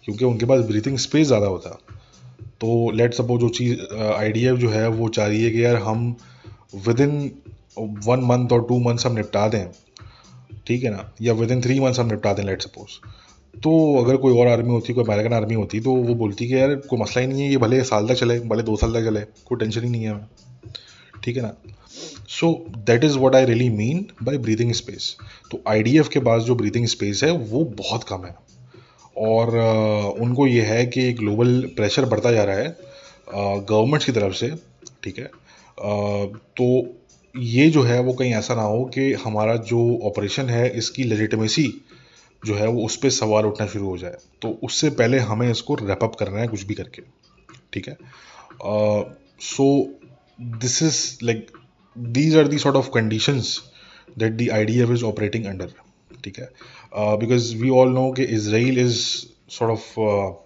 क्योंकि 0.04 0.24
उनके 0.24 0.46
पास 0.46 0.60
ब्रीथिंग 0.66 0.98
स्पेस 0.98 1.26
ज़्यादा 1.26 1.46
होता। 1.46 1.70
तो 2.60 2.90
लेट 2.90 3.14
सपोज़ 3.14 3.40
जो 3.40 3.48
चीज़ 3.50 3.80
आइडिया 4.04 4.54
जो 4.56 4.68
है 4.70 4.86
वो 4.90 5.08
चाह 5.08 5.26
रही 5.26 5.42
है 5.44 5.50
कि 5.50 5.64
यार 5.64 5.76
हम 5.82 6.04
विद 6.86 7.00
इन 7.00 7.30
वन 8.06 8.24
मंथ 8.24 8.52
और 8.52 8.64
टू 8.68 8.78
मंथ्स 8.80 9.06
हम 9.06 9.14
निपटा 9.14 9.46
दें। 9.48 9.66
ठीक 10.66 10.84
है 10.84 10.90
ना? 10.90 11.12
या 11.22 11.32
विद 11.34 11.50
इन 11.50 11.62
थ्री 11.62 11.80
मंथ्स 11.80 11.98
हम 12.00 12.06
निपटा 12.06 12.32
दें 12.32 12.42
लेट 12.44 12.62
सपोज़ 12.62 12.98
तो 13.54 13.72
अगर 13.96 14.16
कोई 14.16 14.38
और 14.38 14.46
आर्मी 14.48 14.70
होती, 14.70 14.92
कोई 14.92 15.04
अमेरिकन 15.04 15.32
आर्मी 15.34 15.54
होती 15.54 15.80
तो 15.80 15.94
वो 15.94 16.14
बोलती 16.14 16.46
कि 16.48 16.54
यार, 16.54 16.74
कोई 16.80 17.00
मसला 17.00 17.20
ही 17.22 17.26
नहीं 17.26 17.42
है, 17.42 17.50
ये 17.50 17.56
भले 17.58 17.82
साल 17.84 18.08
तक 18.08 18.14
चले, 18.14 18.38
भले 18.40 18.62
दो 18.62 18.76
साल 18.76 18.92
तक 18.92 19.04
चले, 19.04 19.20
कोई 19.46 19.58
टेंशन 19.58 19.84
ही 19.84 19.90
नहीं 19.90 20.02
है। 20.02 20.10
हमें 20.10 20.26
ठीक 21.24 21.36
है 21.36 21.42
ना? 21.42 21.52
So 22.28 22.52
that 22.78 23.04
is 23.04 23.18
what 23.18 23.34
I 23.34 23.44
really 23.44 23.68
mean 23.70 24.06
by 24.22 24.38
breathing 24.38 24.72
space 24.72 25.16
तो 25.50 25.60
आईडीएफ 25.68 26.08
के 26.08 26.20
पास 26.20 26.42
जो 26.42 26.54
ब्रीदिंग 26.54 26.86
स्पेस 26.86 27.22
है, 27.24 27.30
वो 27.30 27.64
बहुत 27.78 28.04
कम 28.04 28.24
है। 28.24 28.34
और 29.16 29.56
उनको 30.20 30.46
ये 30.46 30.62
है 30.62 30.84
कि 30.86 31.12
ग्लोबल 31.12 31.60
प्रेशर 31.76 32.04
बढ़ता 32.04 32.32
जा 32.32 32.44
रहा 32.44 32.56
है 32.56 32.76
गवर्नमेंट्स 33.30 34.06
की 34.06 34.12
तरफ़ 34.12 34.34
से। 34.34 34.50
ठीक 35.04 35.18
है? 35.18 35.30
तो 36.56 36.94
ये 37.34 37.68
जो 37.70 37.82
है, 37.82 38.00
वो 38.00 38.12
कहीं 38.12 38.34
ऐसा 38.34 38.54
ना 38.54 38.62
हो 38.62 38.84
कि 38.94 39.12
हमारा 39.14 39.56
जो 39.66 39.78
ऑपरेशन 40.04 40.48
है, 40.48 40.68
इसकी 40.70 41.04
लेजिटमेसी 41.04 41.66
जो 42.44 42.54
है 42.54 42.66
वो 42.68 42.84
उस 42.86 42.96
पर 42.96 43.10
सवाल 43.10 43.46
उठना 43.46 43.66
शुरू 43.66 43.88
हो 43.88 43.96
जाए। 43.98 44.16
तो 44.42 44.50
उससे 44.64 44.90
पहले 45.00 45.18
हमें 45.30 45.50
इसको 45.50 45.74
रैपअप 45.74 46.14
करना 46.20 46.38
है 46.40 46.48
कुछ 46.48 46.62
भी 46.66 46.74
करके। 46.74 47.02
ठीक 47.72 47.88
है? 47.88 47.96
So 49.40 49.66
this 50.40 50.82
is 50.82 51.02
like 51.22 51.50
these 51.96 52.36
are 52.36 52.48
the 52.48 52.58
sort 52.58 52.76
of 52.76 52.90
conditions 52.94 53.58
that 54.18 54.32
the 54.32 54.48
IDF 54.60 54.90
is 54.90 55.04
operating 55.04 55.46
under 55.46 55.72
ठीक 56.24 56.38
है? 56.38 56.48
बिकॉज़ 56.94 57.54
वी 57.56 57.70
ऑल 57.80 57.92
नो 57.94 58.10
कि 58.12 58.24
Israel 58.38 58.78
is 58.78 58.98
sort 59.58 59.72
of 59.72 60.40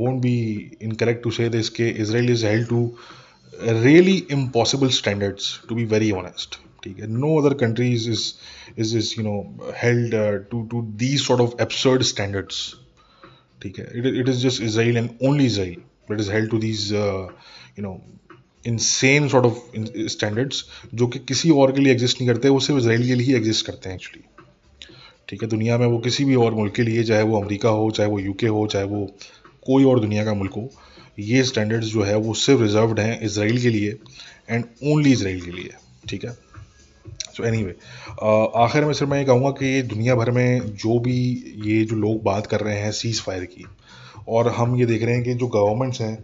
won't 0.00 0.20
be 0.22 0.32
incorrect 0.86 1.22
to 1.22 1.30
say 1.36 1.46
this 1.52 1.68
कि 1.76 1.86
Israel 2.02 2.28
is 2.32 2.42
held 2.42 2.68
to 2.68 2.80
really 3.84 4.12
impossible 4.34 4.92
standards, 4.98 5.48
to 5.68 5.78
be 5.78 5.84
very 5.84 6.10
honest 6.18 6.58
ठीक 6.84 7.00
है। 7.00 7.06
No 7.12 7.34
other 7.40 7.54
countries 7.62 8.08
is 8.10 8.30
is 8.78 8.96
is 8.98 9.14
know 9.24 9.38
held 9.82 10.14
uh, 10.14 10.38
to 10.52 10.62
to 10.70 10.78
these 11.02 11.26
sort 11.26 11.40
of 11.44 11.58
absurd 11.64 12.06
standards. 12.12 12.62
ठीक 13.62 13.78
है। 13.78 13.86
It, 14.00 14.06
it 14.22 14.28
is 14.32 14.42
just 14.42 14.62
Israel 14.68 15.02
and 15.02 15.28
only 15.28 15.46
Israel 15.46 15.80
that 16.08 16.20
is 16.20 16.28
held 16.34 16.50
to 16.50 16.58
these 16.60 16.84
uh, 17.00 17.28
you 17.76 17.84
know 17.86 17.94
insane 18.64 19.28
sort 19.34 19.46
of 19.48 19.60
standards 20.14 20.62
जो 20.94 21.06
कि 21.06 21.18
किसी 21.28 21.50
और 21.50 21.72
के 21.72 21.80
लिए 21.80 21.92
exist 21.92 22.20
नहीं 22.20 22.28
करते। 22.30 22.48
वो 22.48 22.60
सिर्फ़ 22.60 22.80
इसराइल 22.80 23.06
के 23.06 23.14
लिए 23.14 23.26
ही 23.26 23.34
एग्जिस्ट 23.34 23.66
करते 23.66 23.88
हैं 23.88 23.96
एक्चुअली 23.96 24.24
ठीक 25.28 25.42
है। 25.42 25.48
दुनिया 25.48 25.78
में 25.78 25.86
वो 25.86 25.98
किसी 26.08 26.24
भी 26.24 26.34
और 26.44 26.54
मुल्क 26.54 26.74
के 26.74 26.82
लिए 26.82 27.04
चाहे 27.10 27.22
वो 27.22 27.40
अमेरिका 27.40 27.68
हो 27.80 27.90
चाहे 27.96 28.10
वो 28.10 28.18
यूके 28.20 28.46
हो 28.46 28.66
चाहे 28.72 28.84
वो 28.92 29.06
कोई 29.66 29.84
और 29.84 30.00
दुनिया 30.00 30.24
का 30.24 30.34
मुल्क 30.34 30.54
हो 30.56 30.70
ये 31.18 31.42
स्टैंडर्ड्स 31.44 31.86
जो 31.88 32.02
है 32.02 32.16
वो 32.26 32.34
सिर्फ़ 32.42 32.62
रिजर्व्ड 32.62 33.00
हैं 33.00 33.20
इसराइल 33.26 33.60
के 33.62 33.68
लिए 33.68 33.98
एंड 34.50 34.64
ओनली 34.92 35.12
इसराइल 35.12 35.40
के 35.40 35.50
लिए। 35.50 35.74
ठीक 36.08 36.24
है। 36.24 36.36
सो 37.30 37.44
एनी 37.44 37.62
वे 37.62 37.76
आखिर 38.62 38.84
में 38.84 38.92
सिर्फ़ 38.92 39.10
मैं 39.10 39.18
ये 39.18 39.24
कहूँगा 39.24 39.50
कि 39.58 39.82
दुनिया 39.84 40.14
भर 40.14 40.30
में 40.30 40.60
जो 40.76 40.98
भी 40.98 41.18
ये 41.66 41.82
जो 41.84 41.96
लोग 41.96 42.22
बात 42.22 42.46
कर 42.46 42.60
रहे 42.60 42.78
हैं 42.78 42.90
सीज़ 42.92 43.22
फायर 43.22 43.44
की, 43.44 43.64
और 44.28 44.48
हम 44.48 44.76
ये 44.76 44.86
देख 44.86 45.02
रहे 45.02 45.14
हैं 45.14 45.24
कि 45.24 45.34
जो 45.34 45.46
गवर्नमेंट्स 45.48 46.00
हैं, 46.00 46.16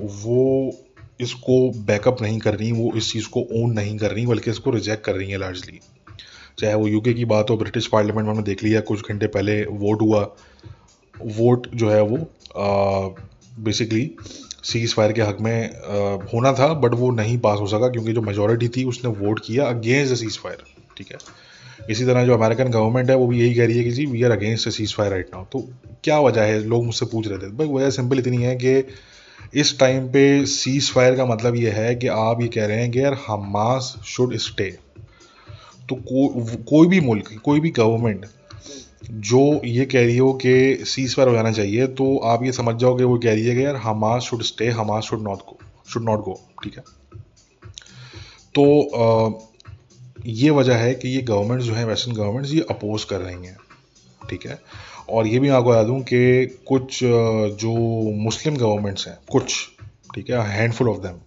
वो 0.00 0.72
इसको 1.20 1.58
बैकअप 1.86 2.22
नहीं 2.22 2.38
कर 2.38 2.54
रही, 2.54 2.72
वो 2.72 2.92
इस 2.96 3.12
चीज़ 3.12 3.28
को 3.28 3.40
ओन 3.62 3.72
नहीं 3.72 3.96
कर 3.98 4.10
रही, 4.10 4.26
बल्कि 4.26 4.50
इसको 4.50 4.70
रिजेक्ट 4.70 5.04
कर 5.04 5.14
रही 5.14 5.30
हैं 5.30 5.38
लार्जली 5.38 5.80
चाहे 6.58 6.74
वो 6.74 6.86
यूके 6.88 7.12
की 7.14 7.24
बात 7.24 7.50
हो 7.50 7.56
ब्रिटिश 7.56 7.86
पार्लियामेंट 7.86 8.26
में 8.26 8.32
हमने 8.32 8.44
देख 8.44 8.62
लिया, 8.64 8.80
कुछ 8.80 9.08
घंटे 9.08 9.26
पहले 9.26 9.62
वोट 9.64 10.00
हुआ 10.00 10.22
वोट 11.14 11.66
जो 11.74 11.90
है 11.90 12.02
वो 12.02 12.16
बेसिकली 13.64 14.10
सीज 14.64 14.94
फायर 14.94 15.12
के 15.12 15.22
हक 15.22 15.40
में 15.40 15.70
आ, 15.70 16.26
होना 16.34 16.52
था 16.52 16.72
बट 16.74 16.94
वो 16.94 17.10
नहीं 17.10 17.38
पास 17.38 17.58
हो 17.60 17.66
सका 17.66 17.88
क्योंकि 17.88 18.12
जो 18.12 18.22
मेजोरिटी 18.22 18.68
थी 18.68 18.84
उसने 18.84 19.10
वोट 19.10 19.40
किया 19.44 19.64
अगेंस्ट 19.64 20.12
द 20.12 20.16
सीज 20.16 20.38
फायर 20.38 20.62
ठीक 20.96 21.12
है? 21.12 21.18
इसी 21.90 22.04
तरह 22.04 22.24
जो 22.24 22.34
अमेरिकन 22.34 22.68
गवर्नमेंट 22.68 23.10
है 23.10 23.16
वो 23.16 23.26
भी 23.26 23.40
यही 23.40 23.54
कह 23.54 23.66
रही 23.66 23.78
है 23.78 23.84
कि 23.84 23.90
जी 23.90 24.06
we 24.06 24.22
are 24.22 24.30
against 24.30 24.68
ceasefire 24.94 25.10
right 25.10 25.28
now 25.34 25.44
तो 25.44 25.68
क्या 26.04 26.20
वजह 26.20 26.42
है? 26.42 26.64
लोग 26.64 26.84
मुझसे 26.84 27.06
पूछ 27.06 27.28
रहे 27.28 27.38
थे। 27.38 27.50
भाई 27.50 27.66
वजह 27.66 27.90
सिंपल 27.90 28.18
इतनी 28.18 28.36
है 28.36 28.56
कि 28.56 28.82
इस 29.54 29.78
टाइम 29.78 30.08
पे 30.08 30.46
सीज 30.46 30.90
फायर 30.90 31.16
का 31.16 31.26
मतलब 31.26 31.56
ये 31.56 31.70
है 31.70 31.94
कि 31.94 32.06
आप 32.06 32.42
ये 32.42 32.48
कह 32.48 32.66
रहे 32.66 32.80
हैं 32.80 32.90
कि 32.90 33.02
यार 33.02 33.18
हमास 33.28 33.94
शुड 34.04 34.36
स्टे 34.36 34.78
तो 35.88 35.94
को, 35.94 36.28
कोई 36.56 36.86
भी 36.86 37.00
मुल्क 37.00 37.40
कोई 37.44 37.60
भी 37.60 37.70
गवर्नमेंट 37.70 38.26
जो 39.10 39.60
ये 39.64 39.84
कह 39.84 40.04
रही 40.04 40.16
हो 40.16 40.32
कि 40.32 40.84
सीज 40.84 41.16
फायर 41.16 41.28
हो 41.28 41.34
जाना 41.34 41.52
चाहिए 41.52 41.86
तो 41.86 42.18
आप 42.18 42.44
ये 42.44 42.52
समझ 42.52 42.76
जाओ 42.76 42.96
कि 42.96 43.04
वो 43.04 43.18
कह 43.18 43.32
रही 43.32 43.46
है 43.46 43.54
कि 43.56 43.64
यार 43.64 43.76
Hamas 43.76 44.22
should 44.22 44.42
stay 44.42 44.68
Hamas 44.68 45.04
should 45.04 45.22
not 45.22 45.38
go 45.38 45.58
should 45.92 46.02
not 46.02 46.20
go 46.20 46.40
ठीक 46.64 46.76
है? 46.76 46.84
तो 48.54 48.82
आ, 48.96 49.30
ये 50.26 50.50
वजह 50.50 50.74
है 50.74 50.94
कि 50.94 51.08
ये 51.08 51.22
गवर्नमेंट 51.22 51.62
जो 51.62 51.72
है 51.74 51.86
वेस्टर्न 51.86 52.14
गवर्नमेंट्स 52.14 52.52
ये 52.52 52.60
अपोज 52.60 53.04
कर 53.04 53.20
रही 53.20 53.46
हैं 53.46 53.56
ठीक 54.30 54.46
है? 54.46 54.58
और 55.08 55.26
ये 55.26 55.38
भी 55.38 55.48
आपको 55.48 55.70
बता 55.70 55.82
दूँ 55.82 56.00
कि 56.00 56.46
कुछ 56.66 57.00
जो 57.54 57.74
मुस्लिम 58.14 58.56
गवर्नमेंट्स 58.56 59.08
हैं 59.08 59.18
कुछ 59.32 59.68
ठीक 60.14 60.30
है 60.30 60.40
हैंडफुल 60.40 60.88
ऑफ़ 60.88 60.98
देम 60.98 61.18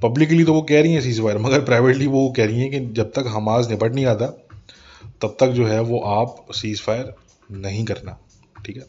पब्लिकली 0.00 0.44
तो 0.44 0.54
वो 0.54 0.62
कह 0.62 0.80
रही 0.80 0.92
हैं 0.92 1.00
सीज 1.00 1.20
फायर 1.20 1.38
मगर 1.38 1.60
प्राइवेटली 1.60 2.06
वो 2.06 2.34
कह 2.36 2.44
रही 2.44 2.60
हैं 2.60 2.70
कि 2.70 2.94
जब 2.94 3.10
तक 3.10 3.24
हमास 3.28 3.68
निपट 3.70 3.92
नहीं 3.92 4.06
आता 4.06 4.46
तब 5.20 5.36
तक 5.40 5.48
जो 5.50 5.66
है 5.66 5.80
वो 5.82 5.98
आप 6.08 6.46
सीज़ 6.54 6.82
फायर 6.82 7.14
नहीं 7.50 7.84
करना, 7.84 8.18
ठीक 8.66 8.76
है? 8.76 8.84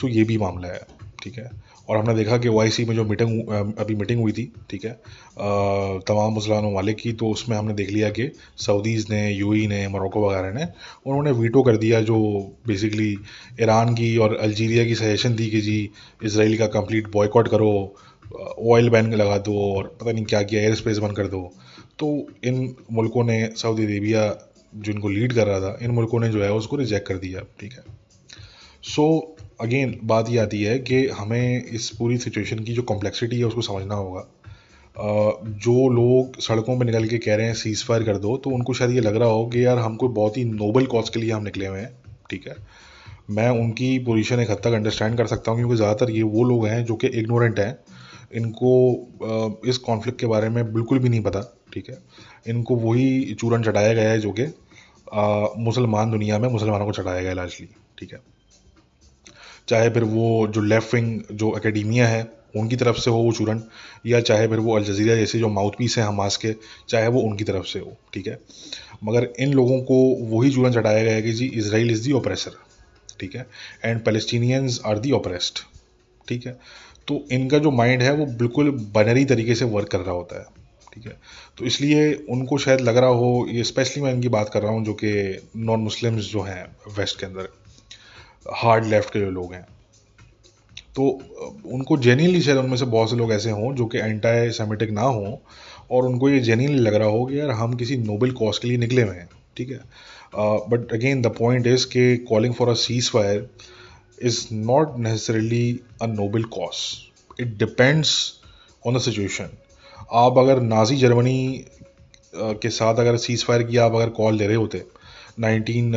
तो 0.00 0.08
ये 0.08 0.24
भी 0.24 0.38
मामला 0.38 0.68
है, 0.68 0.86
ठीक 1.22 1.38
है? 1.38 1.50
और 1.88 1.96
हमने 1.96 2.14
देखा 2.14 2.36
कि 2.38 2.48
ओ 2.48 2.62
में 2.88 2.94
जो 2.96 3.04
मीटिंग 3.04 3.48
अभी 3.78 3.94
मीटिंग 3.94 4.20
हुई 4.20 4.32
थी, 4.32 4.44
ठीक 4.70 4.84
है? 4.84 4.92
तमाम 6.08 6.32
मुसलमान 6.32 6.64
ममालिक 6.64 6.96
की 6.96 7.12
तो 7.12 7.28
उसमें 7.30 7.56
हमने 7.56 7.74
देख 7.74 7.90
लिया 7.90 8.10
कि 8.10 8.30
सऊदीज़ 8.56 9.06
ने 9.10 9.20
यू 9.30 9.52
ने 9.68 9.86
मोरक्को 9.88 10.26
वगैरह 10.28 10.52
ने, 10.52 10.66
उन्होंने 11.06 11.32
वीटो 11.40 11.62
कर 11.62 11.76
दिया 11.76 12.00
जो 12.02 12.18
बेसिकली 12.66 13.10
ईरान 13.62 13.94
की 13.94 14.16
और 14.16 14.36
अल्जीरिया 14.36 14.84
की 14.84 14.94
सजेशन 14.94 15.36
थी 15.38 15.50
कि 15.50 15.60
जी 15.60 15.78
इसराइल 16.24 16.56
का 16.58 16.66
कंप्लीट 16.78 17.10
बॉयकॉट 17.12 17.48
करो 17.48 17.72
ऑयल 18.72 18.88
बैन 18.90 19.12
लगा 19.14 19.38
दो 19.38 19.56
और 19.72 19.96
पता 20.00 20.12
नहीं 20.12 20.24
क्या 20.24 20.42
किया 20.42 20.60
एयर 20.62 20.74
स्पेस 20.74 20.98
बंद 20.98 21.16
कर 21.16 21.26
दो। 21.26 21.42
तो 21.98 22.06
इन 22.44 22.74
मुल्कों 22.92 23.24
ने 23.24 23.38
सऊदी 23.56 23.84
अरेबिया 23.84 24.28
जो 24.72 24.92
इनको 24.92 25.08
लीड 25.08 25.32
कर 25.32 25.46
रहा 25.46 25.60
था 25.60 25.78
इन 25.82 25.90
मुल्कों 25.90 26.20
ने 26.20 26.28
जो 26.28 26.42
है 26.42 26.52
उसको 26.52 26.76
रिजेक्ट 26.76 27.06
कर 27.08 27.18
दिया 27.18 27.40
ठीक 27.60 27.72
है? 27.72 27.82
सो 28.84 29.36
so, 29.36 29.44
अगेन 29.60 29.98
बात 30.04 30.30
ये 30.30 30.38
आती 30.38 30.62
है 30.62 30.78
कि 30.78 31.06
हमें 31.08 31.64
इस 31.64 31.88
पूरी 31.90 32.18
सिचुएशन 32.18 32.58
की 32.58 32.72
जो 32.72 32.82
कॉम्प्लेक्सिटी 32.82 33.38
है 33.38 33.44
उसको 33.44 33.62
समझना 33.62 33.94
होगा। 33.94 34.26
जो 34.96 35.88
लोग 35.88 36.40
सड़कों 36.40 36.78
पर 36.78 36.84
निकल 36.84 37.06
के 37.08 37.18
कह 37.18 37.34
रहे 37.34 37.46
हैं 37.46 37.54
सीज 37.54 37.84
फायर 37.84 38.02
कर 38.02 38.16
दो 38.18 38.36
तो 38.36 38.50
उनको 38.50 38.74
शायद 38.74 38.90
ये 38.90 39.00
लग 39.00 39.16
रहा 39.16 39.28
हो 39.28 39.46
कि 39.46 39.64
यार 39.64 39.78
हमको 39.78 40.08
बहुत 40.10 40.36
ही 40.36 40.44
नोबल 40.44 40.86
कॉज 40.86 41.08
के 41.08 41.20
लिए 41.20 41.30
हम 41.32 41.42
निकले 41.42 41.66
हुए 41.66 41.80
हैं 41.80 41.92
ठीक 42.30 42.46
है? 42.48 42.56
मैं 43.30 43.48
उनकी 43.50 43.98
पोजीशन 43.98 44.40
एक 44.40 44.50
हद 44.50 44.60
तक 44.64 44.72
अंडरस्टैंड 44.72 45.16
कर 45.18 45.26
सकता 45.26 45.50
हूँ 45.50 45.58
क्योंकि 45.58 45.76
ज़्यादातर 45.76 46.10
ये 46.10 46.22
वो 46.22 46.44
लोग 46.44 46.66
हैं 46.66 46.84
जो 46.84 46.94
कि 46.96 47.06
इग्नोरेंट 47.18 47.58
हैं। 47.58 47.76
इनको 48.34 49.60
इस 49.66 49.78
कॉन्फ्लिक्ट 49.78 50.20
के 50.20 50.26
बारे 50.26 50.48
में 50.48 50.72
बिल्कुल 50.74 50.98
भी 50.98 51.08
नहीं 51.08 51.20
पता 51.20 51.40
ठीक 51.72 51.90
है? 51.90 51.98
इनको 52.46 52.76
वही 52.78 53.34
चूरन 53.34 53.62
चढ़ाया 53.62 53.92
गया 53.94 54.10
है 54.10 54.18
जो 54.20 54.32
कि 54.32 54.46
मुसलमान 55.60 56.10
दुनिया 56.10 56.38
में 56.38 56.48
मुसलमानों 56.48 56.86
को 56.86 56.92
चढ़ाया 56.92 57.22
गया 57.22 57.32
लार्जली 57.34 57.68
ठीक 57.98 58.12
है। 58.12 58.20
चाहे 59.68 59.90
फिर 59.90 60.04
वो 60.06 60.46
जो 60.48 60.60
लेफ़्ट 60.62 60.94
विंग 60.94 61.20
जो 61.32 61.56
एकेडमिया 61.56 62.06
है, 62.08 62.22
उनकी 62.56 62.76
तरफ़ 62.76 62.96
से 62.98 63.10
हो 63.10 63.18
वो 63.18 63.32
चूरन, 63.32 63.62
या 64.06 64.20
चाहे 64.20 64.46
फिर 64.48 64.58
वो 64.58 64.76
अलजजीरा 64.76 65.14
जैसे 65.16 65.38
जो 65.38 65.48
माउथ 65.48 65.72
पीस 65.78 65.96
है 65.98 66.04
हमास 66.04 66.36
के, 66.36 66.54
चाहे 66.88 67.08
वो 67.08 67.20
उनकी 67.22 67.44
तरफ़ 67.44 67.66
से 67.66 67.78
हो, 67.78 67.96
ठीक 68.14 68.26
है। 68.26 68.38
मगर 69.04 69.28
इन 69.40 69.52
लोगों 69.52 69.80
को 69.82 69.98
वही 70.30 70.50
चूरन 70.50 70.72
चढ़ाया 70.72 71.02
गया 71.02 71.14
है 71.14 71.22
कि 71.22 71.32
जी 71.32 71.46
इसराइल 71.54 71.90
इज़ 71.90 72.04
दी 72.04 72.12
ऑपरेसर 72.12 72.56
ठीक 73.20 73.34
है 73.36 73.46
and 73.84 74.04
Palestinians 74.04 74.80
are 74.86 74.98
the 74.98 75.12
oppressed 75.12 75.62
ठीक 76.28 76.46
है। 76.46 76.58
तो 77.08 77.24
इनका 77.32 77.58
जो 77.58 77.70
माइंड 77.72 78.02
है 78.02 78.12
वो 78.14 78.26
बिल्कुल 78.38 78.70
बनरी 78.94 79.24
तरीके 79.24 79.54
से 79.54 79.64
वर्क 79.66 79.88
कर 79.88 80.00
रहा 80.00 80.14
होता 80.14 80.40
है। 80.40 80.59
ठीक 80.92 81.06
है? 81.06 81.16
तो 81.58 81.64
इसलिए 81.64 82.12
उनको 82.30 82.58
शायद 82.58 82.80
लग 82.80 82.96
रहा 82.96 83.10
हो, 83.10 83.46
ये 83.50 83.64
स्पेशली 83.64 84.02
मैं 84.02 84.12
इनकी 84.14 84.28
बात 84.28 84.48
कर 84.52 84.62
रहा 84.62 84.72
हूँ 84.72 84.84
जो 84.84 84.94
कि 84.94 85.12
नॉन 85.58 85.80
मुस्लिम्स 85.80 86.30
जो 86.32 86.42
हैं 86.42 86.64
वेस्ट 86.96 87.20
के 87.20 87.26
अंदर 87.26 87.48
हार्ड 88.56 88.84
लेफ़्ट 88.86 89.12
के 89.12 89.20
जो 89.20 89.30
लोग 89.30 89.52
हैं। 89.54 89.66
तो 90.96 91.08
उनको 91.72 91.96
जेन्यनली 91.98 92.40
शायद 92.42 92.58
उनमें 92.58 92.76
से 92.76 92.84
बहुत 92.86 93.10
से 93.10 93.16
लोग 93.16 93.32
ऐसे 93.32 93.50
हों 93.50 93.74
जो 93.74 93.86
कि 93.86 93.98
एंटी 93.98 94.50
सेमेटिक 94.52 94.90
ना 94.90 95.02
हों 95.02 95.36
और 95.90 96.06
उनको 96.06 96.28
ये 96.30 96.40
जेन्यनली 96.40 96.78
लग 96.78 96.94
रहा 96.94 97.08
हो 97.08 97.24
कि 97.26 97.38
यार 97.40 97.50
हम 97.50 97.74
किसी 97.74 97.96
नोबल 97.98 98.30
कॉज 98.40 98.58
के 98.58 98.68
लिए 98.68 98.78
निकले 98.78 99.02
हुए 99.02 99.14
हैं, 99.16 99.28
ठीक 99.56 99.70
है? 99.70 99.80
But 100.70 100.92
again 100.92 101.22
the 101.22 101.34
point 101.38 101.66
is 101.66 101.86
के 101.86 102.16
calling 102.26 102.54
for 102.54 102.68
a 102.68 102.74
ceasefire 103.10 103.48
is 104.22 104.46
not 104.52 104.98
necessarily 104.98 105.80
a 106.02 106.06
noble 106.06 106.44
cause 106.56 106.76
it 107.40 107.56
depends 107.58 108.12
on 108.86 108.96
the 108.96 109.00
situation 109.00 109.56
आप 110.12 110.38
अगर 110.38 110.60
नाजी 110.60 110.96
जर्मनी 110.96 111.64
के 112.34 112.70
साथ 112.70 112.94
अगर 112.94 113.16
सीज 113.16 113.44
फायर 113.44 113.62
की 113.62 113.76
आप 113.76 113.94
अगर 113.94 114.08
कॉल 114.08 114.34
ले 114.34 114.46
रहे 114.46 114.56
होते 114.56 114.84
नाइनटीन 115.38 115.92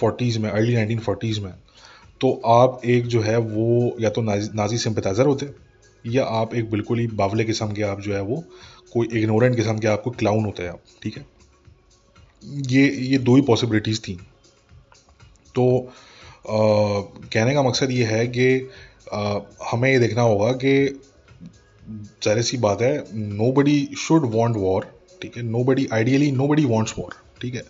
फोर्टीज़ 0.00 0.38
में 0.38 0.50
अर्ली 0.50 0.74
नाइनटीन 0.74 0.98
फोर्टीज़ 0.98 1.40
में 1.40 1.52
तो 2.20 2.42
आप 2.46 2.80
एक 2.84 3.06
जो 3.06 3.20
है 3.20 3.36
वो 3.36 3.96
या 4.00 4.10
तो 4.10 4.22
नाजी, 4.22 4.48
नाजी 4.54 4.78
सिंपथाइज़र 4.78 5.26
होते 5.26 5.50
या 6.04 6.24
आप 6.24 6.54
एक 6.54 6.70
बिल्कुल 6.70 6.98
ही 6.98 7.06
बावले 7.06 7.44
किस्म 7.44 7.72
के 7.72 7.82
आप 7.82 8.00
जो 8.00 8.14
है 8.14 8.20
वो 8.22 8.44
कोई 8.92 9.08
इग्नोरेंट 9.12 9.56
किस्म 9.56 9.78
के 9.78 9.88
आपको 9.88 10.10
क्लाउन 10.10 10.44
होते 10.44 10.62
हैं 10.62 10.70
आप 10.70 10.80
ठीक 11.02 11.16
है? 11.16 11.26
ये 12.44 12.88
ये 12.88 13.18
दो 13.18 13.36
ही 13.36 13.42
पॉसिबिलिटीज़ 13.42 14.00
थी। 14.00 14.14
तो 15.54 15.80
आ, 15.80 16.60
कहने 17.32 17.54
का 17.54 17.62
मकसद 17.62 17.90
ये 17.90 18.04
है 18.04 18.26
कि 18.26 18.70
हमें 19.72 19.90
ये 19.92 19.98
देखना 19.98 20.22
होगा 20.22 20.52
कि 20.52 21.00
ज़ाहिर 21.88 22.42
सी 22.42 22.56
बात 22.58 22.82
है 22.82 22.92
no 23.14 23.50
buddy 23.52 23.88
should 23.98 24.24
want 24.32 24.56
war 24.56 24.86
ठीक 25.22 25.36
है? 25.36 25.42
Nobody 25.64 25.86
ideally 25.92 26.30
nobody 26.48 26.64
wants 26.64 26.94
war 26.98 27.14
ठीक 27.42 27.54
है? 27.54 27.62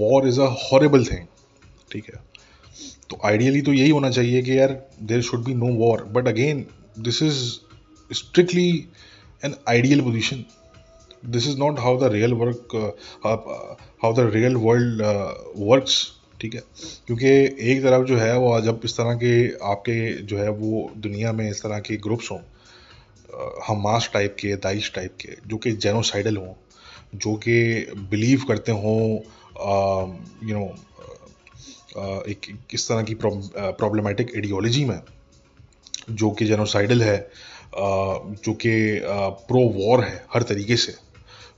War 0.00 0.28
is 0.28 0.40
a 0.40 0.46
horrible 0.62 1.04
thing 1.04 1.26
ठीक 1.92 2.04
है? 2.04 2.20
तो 3.10 3.18
आइडियली 3.24 3.62
तो 3.62 3.72
यही 3.72 3.90
होना 3.90 4.10
चाहिए 4.10 4.42
कि 4.42 4.58
यार 4.58 4.72
there 5.02 5.22
should 5.22 5.44
be 5.44 5.54
no 5.54 5.72
war 5.76 6.04
but 6.14 6.28
again 6.28 6.64
this 6.98 7.22
is 7.22 7.38
strictly 8.10 8.68
an 9.42 9.54
ideal 9.68 10.00
position 10.00 10.44
this 11.26 11.48
is 11.48 11.58
not 11.58 11.78
how 11.80 11.98
the 12.00 12.12
real 12.12 12.32
work 12.42 12.76
how 13.24 14.12
the 14.14 14.30
real 14.34 14.56
world 14.56 15.02
works 15.70 15.96
ठीक 16.40 16.54
है? 16.54 16.60
क्योंकि 17.06 17.28
एक 17.70 17.82
तरफ़ 17.82 18.06
जो 18.06 18.16
है 18.18 18.36
वो 18.38 18.60
जब 18.60 18.80
इस 18.84 18.96
तरह 18.96 19.14
के 19.22 19.32
आपके 19.70 19.98
जो 20.22 20.38
है 20.38 20.50
वो 20.50 20.90
दुनिया 20.96 21.32
में 21.32 21.48
इस 21.50 21.62
तरह 21.62 21.78
के 21.88 21.96
ग्रुप्स 22.06 22.30
हों 22.30 22.38
हमास 23.68 24.10
टाइप 24.12 24.36
के, 24.40 24.54
दाइश 24.56 24.92
टाइप 24.94 25.16
के, 25.20 25.36
जो 25.46 25.56
कि 25.56 25.72
जेनोसाइडल 25.74 26.36
हों, 26.36 26.54
जो 27.14 27.34
कि 27.36 27.56
बिलीव 28.10 28.44
करते 28.48 28.72
हों 28.72 29.00
यू 30.48 30.58
नो 30.58 30.66
एक 32.28 32.46
किस 32.70 32.88
तरह 32.88 33.02
की 33.02 33.14
प्रॉब्लमेटिक 33.16 34.34
आइडियोलॉजी 34.34 34.84
में, 34.84 35.00
जो 36.10 36.30
कि 36.30 36.44
जेनोसाइडल 36.46 37.02
है 37.02 37.18
जो 37.76 38.52
कि 38.54 38.74
प्रो 39.02 39.60
वॉर 39.70 40.04
है, 40.04 40.24
हर 40.34 40.42
तरीके 40.42 40.76
से, 40.76 40.94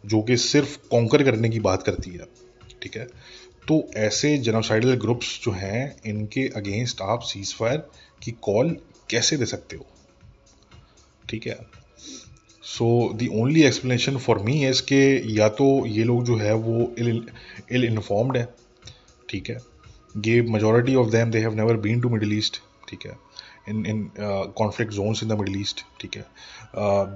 जो 0.07 0.23
कि 0.23 0.37
सिर्फ़ 0.37 0.79
कॉन्कर 0.91 1.23
करने 1.25 1.49
की 1.49 1.61
बात 1.61 1.83
करती 1.83 2.11
है, 2.11 2.27
ठीक 2.83 2.97
है? 2.97 3.07
तो 3.69 3.83
ऐसे 3.99 4.37
जेनोसाइडल 4.39 4.95
ग्रुप्स 4.97 5.39
जो 5.45 5.53
हैं, 5.53 5.97
इनके 6.07 6.49
अगेंस्ट 6.57 7.01
आप 7.03 7.21
सीज 7.23 7.55
फायर 7.55 7.89
की 8.23 8.31
कॉल 8.43 8.77
कैसे 9.11 9.37
दे 9.37 9.47
सकते 9.47 9.77
हो? 9.77 9.87
ठीक 11.31 11.47
है? 11.47 11.59
So 12.65 12.87
the 13.15 13.27
only 13.41 13.63
explanation 13.65 14.17
for 14.19 14.39
me 14.45 14.55
is 14.67 14.83
के 14.83 15.03
या 15.35 15.49
तो 15.61 15.67
ये 15.87 16.05
लोग 16.05 16.25
जो 16.25 16.37
है 16.37 16.55
वो 16.55 16.93
इल 16.99 17.85
इन्फॉर्म्ड 17.85 18.37
है, 18.37 18.49
ठीक 19.29 19.51
है? 19.51 19.59
ये 20.27 20.43
majority 20.51 20.95
of 20.95 21.09
them 21.11 21.31
they 21.31 21.39
have 21.39 21.55
never 21.55 21.77
been 21.87 22.01
to 22.01 22.09
Middle 22.09 22.33
East 22.39 22.61
ठीक 22.89 23.07
है? 23.07 23.17
In 23.69 23.85
in 23.87 24.11
conflict 24.59 24.93
zones 24.93 25.23
in 25.23 25.29
the 25.29 25.39
Middle 25.41 25.61
East 25.61 25.85
ठीक 26.01 26.17
है? 26.17 26.25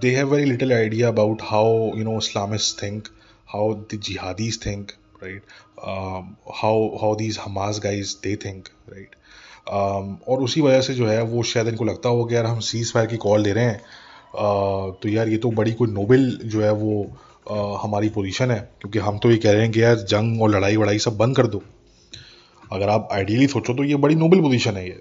They 0.01 0.15
have 0.17 0.35
very 0.35 0.45
little 0.45 0.73
idea 0.73 1.09
about 1.09 1.43
how 1.43 1.97
you 1.99 2.05
know 2.05 2.17
Islamist 2.19 2.83
think 2.83 3.09
how 3.55 3.75
the 3.75 4.01
jihadis 4.05 4.65
think 4.67 4.93
right 5.23 5.43
how 6.63 6.87
how 7.01 7.15
these 7.17 7.39
Hamas 7.39 7.81
guys 7.85 8.15
they 8.25 8.37
think 8.45 8.69
right 8.93 9.17
और 9.69 10.43
उसी 10.43 10.61
वजह 10.61 10.81
से 10.83 10.95
जो 10.95 11.07
है 11.07 11.23
वो 11.25 11.43
शायद 11.43 11.69
इनको 11.69 11.85
लगता 11.85 12.09
हो 12.09 12.25
कि 12.25 12.35
यार 12.35 12.47
हम 12.47 12.59
सीज 12.61 12.93
फायर 12.93 13.07
की 13.07 13.17
कॉल 13.17 13.45
दे 13.45 13.53
रहे 13.53 13.65
हैं। 13.65 13.81
तो 14.35 15.09
यार 15.09 15.29
ये 15.29 15.37
तो 15.37 15.51
बड़ी 15.53 15.73
कोई 15.73 15.91
नोबेल 15.91 16.31
जो 16.45 16.63
है 16.63 16.73
वो 16.73 16.95
uh, 17.03 17.79
हमारी 17.83 18.09
पोजीशन 18.09 18.51
है 18.51 18.59
क्योंकि 18.81 18.99
हम 18.99 19.19
तो 19.19 19.31
ये 19.31 19.37
कह 19.37 19.53
रहे 19.53 19.63
हैं 19.63 19.71
कि 19.73 19.83
यार 19.83 19.97
जंग 20.07 20.43
और 20.43 20.51
लड़ाई 20.51 20.77
वड़ाई 20.77 20.99
सब 20.99 21.17
बंद 21.17 21.37
कर 21.37 21.47
दो। 21.47 21.63
अगर 22.73 22.89
आप 22.89 23.09
आइडियली 23.13 23.47
सोचो 23.47 23.75
तो 23.75 23.85
ये 23.85 23.97
बड़ी 23.97 24.15
नोबल 24.15 24.41
पोजीशन 24.41 24.77
है 24.77 24.87
ये। 24.89 25.01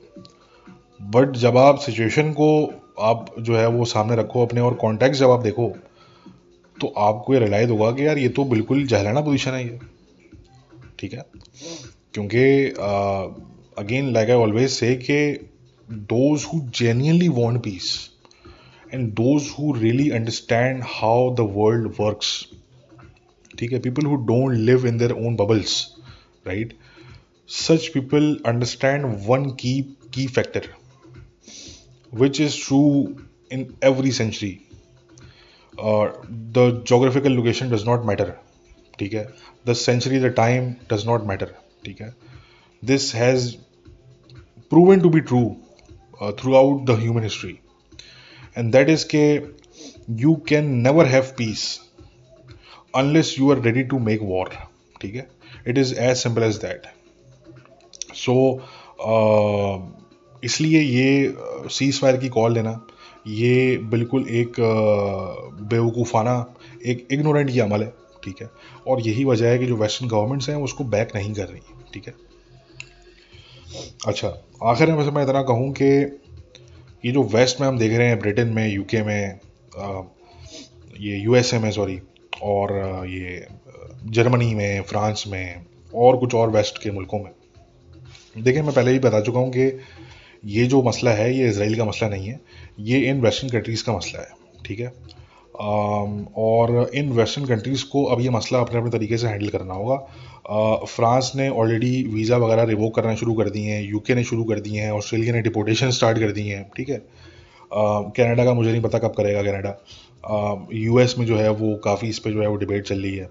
बट 1.00 1.36
जब 1.38 1.58
आप 1.58 1.80
सिचुएशन 1.80 2.32
को 2.32 2.50
आप 3.02 3.34
जो 3.40 3.56
है 3.58 3.68
वो 3.68 3.86
सामने 3.86 4.16
रखो 4.16 4.46
अपने 4.46 4.62
और 4.62 4.74
कॉन्टेक्ट 4.74 5.16
जब 5.16 5.32
आप 5.32 5.42
देखो 5.42 5.68
तो 6.78 6.94
आपको 6.98 7.34
ये 7.34 7.40
रिलाइज 7.40 7.70
होगा 7.70 7.92
कि 7.92 8.06
यार 8.08 8.18
ये 8.18 8.30
तो 8.30 8.44
बिल्कुल 8.46 8.86
जहलाना 8.88 9.22
पोजीशन 9.22 9.52
है 9.52 9.64
ये। 9.64 9.80
ठीक 11.00 11.14
है? 11.14 11.26
क्योंकि 12.14 12.44
again 13.78 14.14
like 14.14 14.30
I 14.30 14.36
always 14.36 14.70
say 14.70 14.96
कि 14.96 15.50
those 15.90 16.44
who 16.44 16.60
genuinely 16.78 17.28
want 17.28 17.64
peace 17.64 17.92
And 18.95 19.11
those 19.21 19.49
who 19.59 19.73
really 19.79 20.09
understand 20.19 20.83
how 20.97 21.31
the 21.37 21.49
world 21.57 21.93
works 22.01 22.33
ठीक 23.59 23.73
है 23.73 23.79
people 23.89 24.07
who 24.07 24.17
don't 24.33 24.57
live 24.71 24.87
in 24.87 24.99
their 24.99 25.13
own 25.13 25.37
bubbles 25.37 25.81
right 26.47 26.77
such 27.49 27.87
people 27.95 28.37
understand 28.47 29.07
one 29.29 29.51
key 29.63 29.81
key 30.15 30.27
factor 30.27 30.69
which 32.11 32.41
is 32.41 32.57
true 32.57 33.17
in 33.51 33.77
every 33.83 34.11
century. 34.11 34.67
Uh, 35.79 36.13
the 36.53 36.83
geographical 36.85 37.35
location 37.35 37.69
does 37.69 37.85
not 37.85 38.05
matter. 38.05 38.39
Okay? 38.95 39.27
The 39.65 39.75
century, 39.75 40.19
the 40.19 40.31
time 40.31 40.81
does 40.89 41.07
not 41.07 41.27
matter. 41.27 41.55
Okay? 41.87 42.11
This 42.83 43.13
has 43.13 43.59
proven 44.71 45.03
to 45.03 45.11
be 45.11 45.21
true 45.21 45.59
uh, 46.21 46.33
throughout 46.33 46.87
the 46.87 46.97
human 46.97 47.23
history. 47.23 47.61
And 48.56 48.74
that 48.74 48.90
is 48.90 49.06
that 49.06 49.44
you 50.08 50.38
can 50.38 50.82
never 50.82 51.06
have 51.06 51.36
peace 51.36 51.80
unless 52.94 53.38
you 53.38 53.52
are 53.52 53.60
ready 53.60 53.84
to 53.84 54.00
make 54.00 54.22
war. 54.22 54.48
ठीक 55.02 55.16
है? 55.16 55.28
It 55.68 55.78
is 55.78 55.94
as 55.96 56.18
simple 56.18 56.44
as 56.44 56.60
So, 58.16 58.16
so 58.16 59.92
इसलिए 60.44 60.82
ये 60.82 61.36
cease 61.70 62.02
fire 62.02 62.18
की 62.18 62.30
call 62.30 62.54
लेना 62.54 62.88
ये 63.28 63.78
बिल्कुल 63.78 64.28
एक 64.28 64.54
बेवकूफ़ाना 65.70 66.56
एक 66.86 67.08
इग्नोरेंट 67.12 67.50
ये 67.50 67.62
अमल 67.62 67.84
है 67.84 67.94
ठीक 68.24 68.42
है? 68.42 68.50
और 68.88 69.02
यही 69.02 69.26
वजह 69.26 69.50
है 69.50 69.60
कि 69.60 69.66
जो 69.66 69.76
वेस्टर्न 69.78 70.10
गवर्नमेंट्स 70.10 70.50
हैं 70.50 70.56
उसको 70.56 70.84
बैक 70.84 71.16
नहीं 71.16 71.34
कर 71.34 71.48
रही 71.48 71.62
ठीक 71.94 72.08
है? 72.08 72.14
अच्छा 74.08 74.34
आखिर 74.64 74.92
में 74.92 75.12
मैं 75.12 75.24
इतना 75.24 75.42
कहूँ 75.44 75.72
कि 75.72 76.20
ये 77.04 77.12
जो 77.12 77.24
वेस्ट 77.24 77.60
में 77.62 77.68
हम 77.68 77.78
देख 77.80 77.98
रहे 77.98 78.08
हैं, 78.08 78.20
ब्रिटेन 78.20 78.48
में 78.48 78.68
यूके 78.68 79.02
में 79.04 79.40
ये 81.00 81.18
यूएसए 81.18 81.58
में 81.60 81.70
सॉरी 81.72 82.00
और 82.44 82.72
ये 83.08 83.46
जर्मनी 84.06 84.54
में, 84.56 84.82
फ्रांस 84.82 85.24
में, 85.28 85.66
और 85.94 86.18
कुछ 86.18 86.34
और 86.36 86.50
वेस्ट 86.50 86.82
के 86.84 86.92
मुल्कों 86.92 87.20
में। 87.20 87.32
देखिए, 88.38 88.62
मैं 88.62 88.74
पहले 88.74 88.92
ही 88.92 89.00
बता 89.00 89.22
चुका 89.22 89.40
हूँ 89.40 89.52
कि 89.52 89.80
ये 90.44 90.66
जो 90.66 90.82
मसला 90.84 91.12
है, 91.12 91.34
ये 91.38 91.50
इसराइल 91.50 91.78
का 91.78 91.86
मसला 91.86 92.10
नहीं 92.10 92.28
है, 92.28 92.40
ये 92.80 93.00
इन 93.10 93.22
वेस्टर्न 93.22 93.52
कंट्रीज़ 93.52 93.84
का 93.84 93.98
मसला 93.98 94.22
है, 94.22 94.30
ठीक 94.66 94.80
है? 94.80 94.94
और 95.56 96.90
इन 96.96 97.12
वेस्टर्न 97.12 97.46
कंट्रीज़ 97.46 97.84
को 97.86 98.04
अब 98.06 98.22
ये 98.22 98.30
मसला 98.30 98.60
अपने 98.60 98.80
अपने 98.80 98.92
तरीके 98.92 99.18
से 99.18 99.28
हैंडल 99.28 99.50
करना 99.50 99.74
होगा। 99.74 99.96
फ्रांस 100.86 101.32
ने 101.36 101.50
ऑलरेडी 101.52 102.04
वीज़ा 102.14 102.38
वगैरह 102.38 102.64
रिवोक 102.66 102.96
करना 102.96 103.16
शुरू 103.16 103.34
कर 103.34 103.50
दिए 103.50 103.72
हैं 103.72 103.84
यूके 103.84 104.16
ने 104.16 104.24
शुरू 104.24 104.44
कर 104.44 104.60
दिए 104.60 104.82
हैं 104.82 104.92
ऑस्ट्रेलिया 104.92 105.34
ने 105.34 105.42
डिपोटेशन 105.42 105.92
स्टार्ट 105.92 106.20
कर 106.20 106.32
दी 106.32 106.48
हैं, 106.48 106.64
ठीक 106.78 106.90
है? 106.90 106.98
कनाडा 107.72 108.46
का 108.46 108.54
मुझे 108.54 108.72
नहीं 108.72 108.82
पता 108.82 108.98
कब 109.00 109.14
करेगा 109.18 109.44
कनाडा 109.44 109.78
यूएस 110.74 111.16
में 111.20 111.26
जो 111.26 111.38
है 111.38 111.50
वो 111.52 111.76
काफ़ी 111.84 112.10
इस 112.10 112.20
पर 112.20 112.32
जो 112.32 112.42
है 112.42 112.48
वो 112.48 112.56
डिबेट 112.56 112.88
चल 112.88 113.02
रही 113.02 113.16
है। 113.16 113.30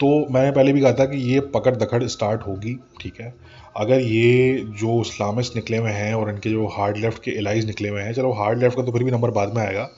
तो 0.00 0.08
मैंने 0.32 0.50
पहले 0.52 0.72
भी 0.72 0.80
कहा 0.80 0.92
था 0.92 1.04
कि 1.04 1.18
ये 1.32 1.40
पकड़ 1.52 1.74
दखड़ 1.76 2.02
स्टार्ट 2.06 2.46
होगी, 2.46 2.74
ठीक 3.00 3.20
है? 3.20 3.32
अगर 3.76 4.00
ये 4.00 4.64
जो 4.80 5.00
इस्लामिस्ट 5.00 5.56
निकले 5.56 5.76
हुए 5.76 5.90
हैं 5.90 6.12
और 6.14 6.30
इनके 6.30 6.50
जो 6.50 6.66
हार्ड 6.68 6.96
लेफ़्ट 6.96 7.22
के 7.22 7.30
एलाइज 7.38 7.66
निकले 7.66 7.88
हुए 7.88 8.02
हैं, 8.02 8.12
चलो 8.12 8.32
हार्ड 8.32 8.58
लेफ़्ट 8.58 8.76
का 8.76 8.82
तो 8.82 8.92
फिर 8.92 9.04
भी 9.04 9.10
नंबर 9.10 9.30
बाद 9.32 9.54
में 9.56 9.62
आएगा। 9.62 9.88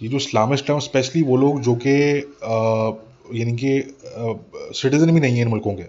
ये 0.00 0.08
जो 0.08 0.16
इस्लामिस्ट 0.16 0.70
हैं 0.70 0.78
स्पेशली 0.80 1.22
वो 1.22 1.36
लोग 1.36 1.60
जो 1.62 1.74
कि 1.76 1.92
यानी 3.32 3.52
कि 3.56 3.70
सिटीज़न 4.74 5.12
भी 5.12 5.20
नहीं 5.20 5.36
है 5.36 5.42
इन 5.42 5.48
मुल्कों 5.48 5.74
के। 5.74 5.84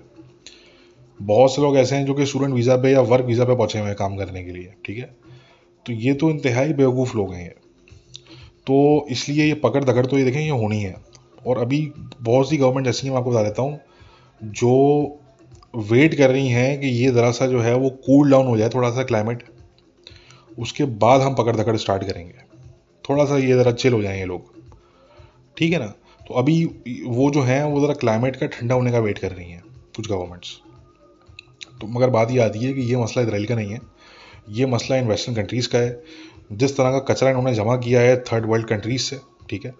बहुत 1.19 1.55
से 1.55 1.61
लोग 1.61 1.77
ऐसे 1.77 1.95
हैं 1.95 2.05
जो 2.05 2.13
कि 2.13 2.25
स्टूडेंट 2.25 2.53
वीज़ा 2.53 2.75
पे 2.77 2.91
या 2.91 3.01
वर्क 3.03 3.25
वीज़ा 3.25 3.45
पे 3.45 3.55
पहुँचे 3.55 3.79
हुए 3.79 3.87
हैं 3.87 3.95
काम 3.97 4.17
करने 4.17 4.43
के 4.43 4.51
लिए, 4.51 4.73
ठीक 4.85 4.97
है? 4.97 5.09
तो 5.85 5.93
ये 5.93 6.13
तो 6.13 6.29
इंतहाई 6.29 6.73
बेवकूफ़ 6.73 7.15
लोग 7.17 7.33
हैं 7.33 7.43
ये। 7.43 7.55
तो 8.67 9.05
इसलिए 9.11 9.45
ये 9.45 9.53
पकड़ 9.55 9.83
दकड़ 9.83 10.05
तो 10.05 10.17
ये 10.17 10.23
देखें, 10.23 10.39
ये 10.39 10.49
होनी 10.51 10.81
है। 10.81 10.95
और 11.47 11.57
अभी 11.57 11.79
बहुत 12.21 12.49
सी 12.49 12.57
गवर्नमेंट 12.57 12.87
ऐसी 12.87 13.07
हैं, 13.07 13.13
मैं 13.13 13.19
आपको 13.19 13.31
बता 13.31 13.43
देता 13.43 13.61
हूँ, 13.61 13.79
जो 14.41 15.19
वेट 15.83 16.15
कर 16.15 16.29
रही 16.29 16.47
हैं 16.49 16.79
कि 16.79 16.87
ये 16.87 17.11
ज़रा 17.11 17.31
सा 17.31 17.47
जो 17.47 17.59
है 17.61 17.75
वो 17.75 17.89
कूल 18.05 18.31
डाउन 18.31 18.47
हो 18.47 18.57
जाए 18.57 18.69
थोड़ा 18.69 18.89
सा 18.91 19.03
क्लाइमेट 19.03 19.43
उसके 20.57 20.85
बाद 20.97 21.21
हम 21.21 21.35
पकड़ 21.35 21.55
दकड़ 21.55 21.75
स्टार्ट 21.77 22.03
करेंगे। 22.03 22.46
थोड़ा 23.07 23.25
सा 23.25 23.37
ये 23.37 23.53
ज़रा 23.53 23.71
चिल 23.73 23.93
हो 23.93 24.01
जाएँगे 24.01 24.25
लोग। 24.25 24.53
ठीक 25.57 25.73
है 25.73 25.79
ना? 25.79 25.87
तो 26.27 26.33
अभी 26.33 26.63
वो 27.05 27.29
जो 27.31 27.41
है, 27.41 27.63
वो 27.65 27.81
ज़रा 27.81 27.93
क्लाइमेट 27.95 28.35
का 28.35 28.47
ठंडा 28.47 28.75
होने 28.75 28.91
का 28.91 28.99
वेट 28.99 29.19
कर 29.19 29.31
रही 29.31 29.51
हैं, 29.51 29.63
कुछ 29.95 30.09
गवर्नमेंट्स 30.09 30.57
तो 31.81 31.87
मगर 31.87 32.09
बात 32.09 32.31
ये 32.31 32.39
आती 32.39 32.59
है 32.59 32.73
कि 32.73 32.81
ये 32.81 32.97
मसला 32.97 33.23
इसराइल 33.23 33.45
का 33.45 33.55
नहीं 33.55 33.71
है। 33.71 33.79
ये 34.49 34.65
मसला 34.65 34.97
इन 34.97 35.07
वेस्टर्न 35.07 35.35
कंट्रीज़ 35.35 35.67
का 35.69 35.79
है। 35.79 36.01
जिस 36.51 36.75
तरह 36.77 36.91
का 36.91 36.99
कचरा 37.05 37.29
इन्होंने 37.29 37.53
जमा 37.53 37.75
किया 37.77 38.01
है 38.01 38.15
थर्ड 38.21 38.45
वर्ल्ड 38.45 38.67
कंट्रीज़ 38.67 39.01
से, 39.01 39.19
ठीक 39.49 39.65
है? 39.65 39.71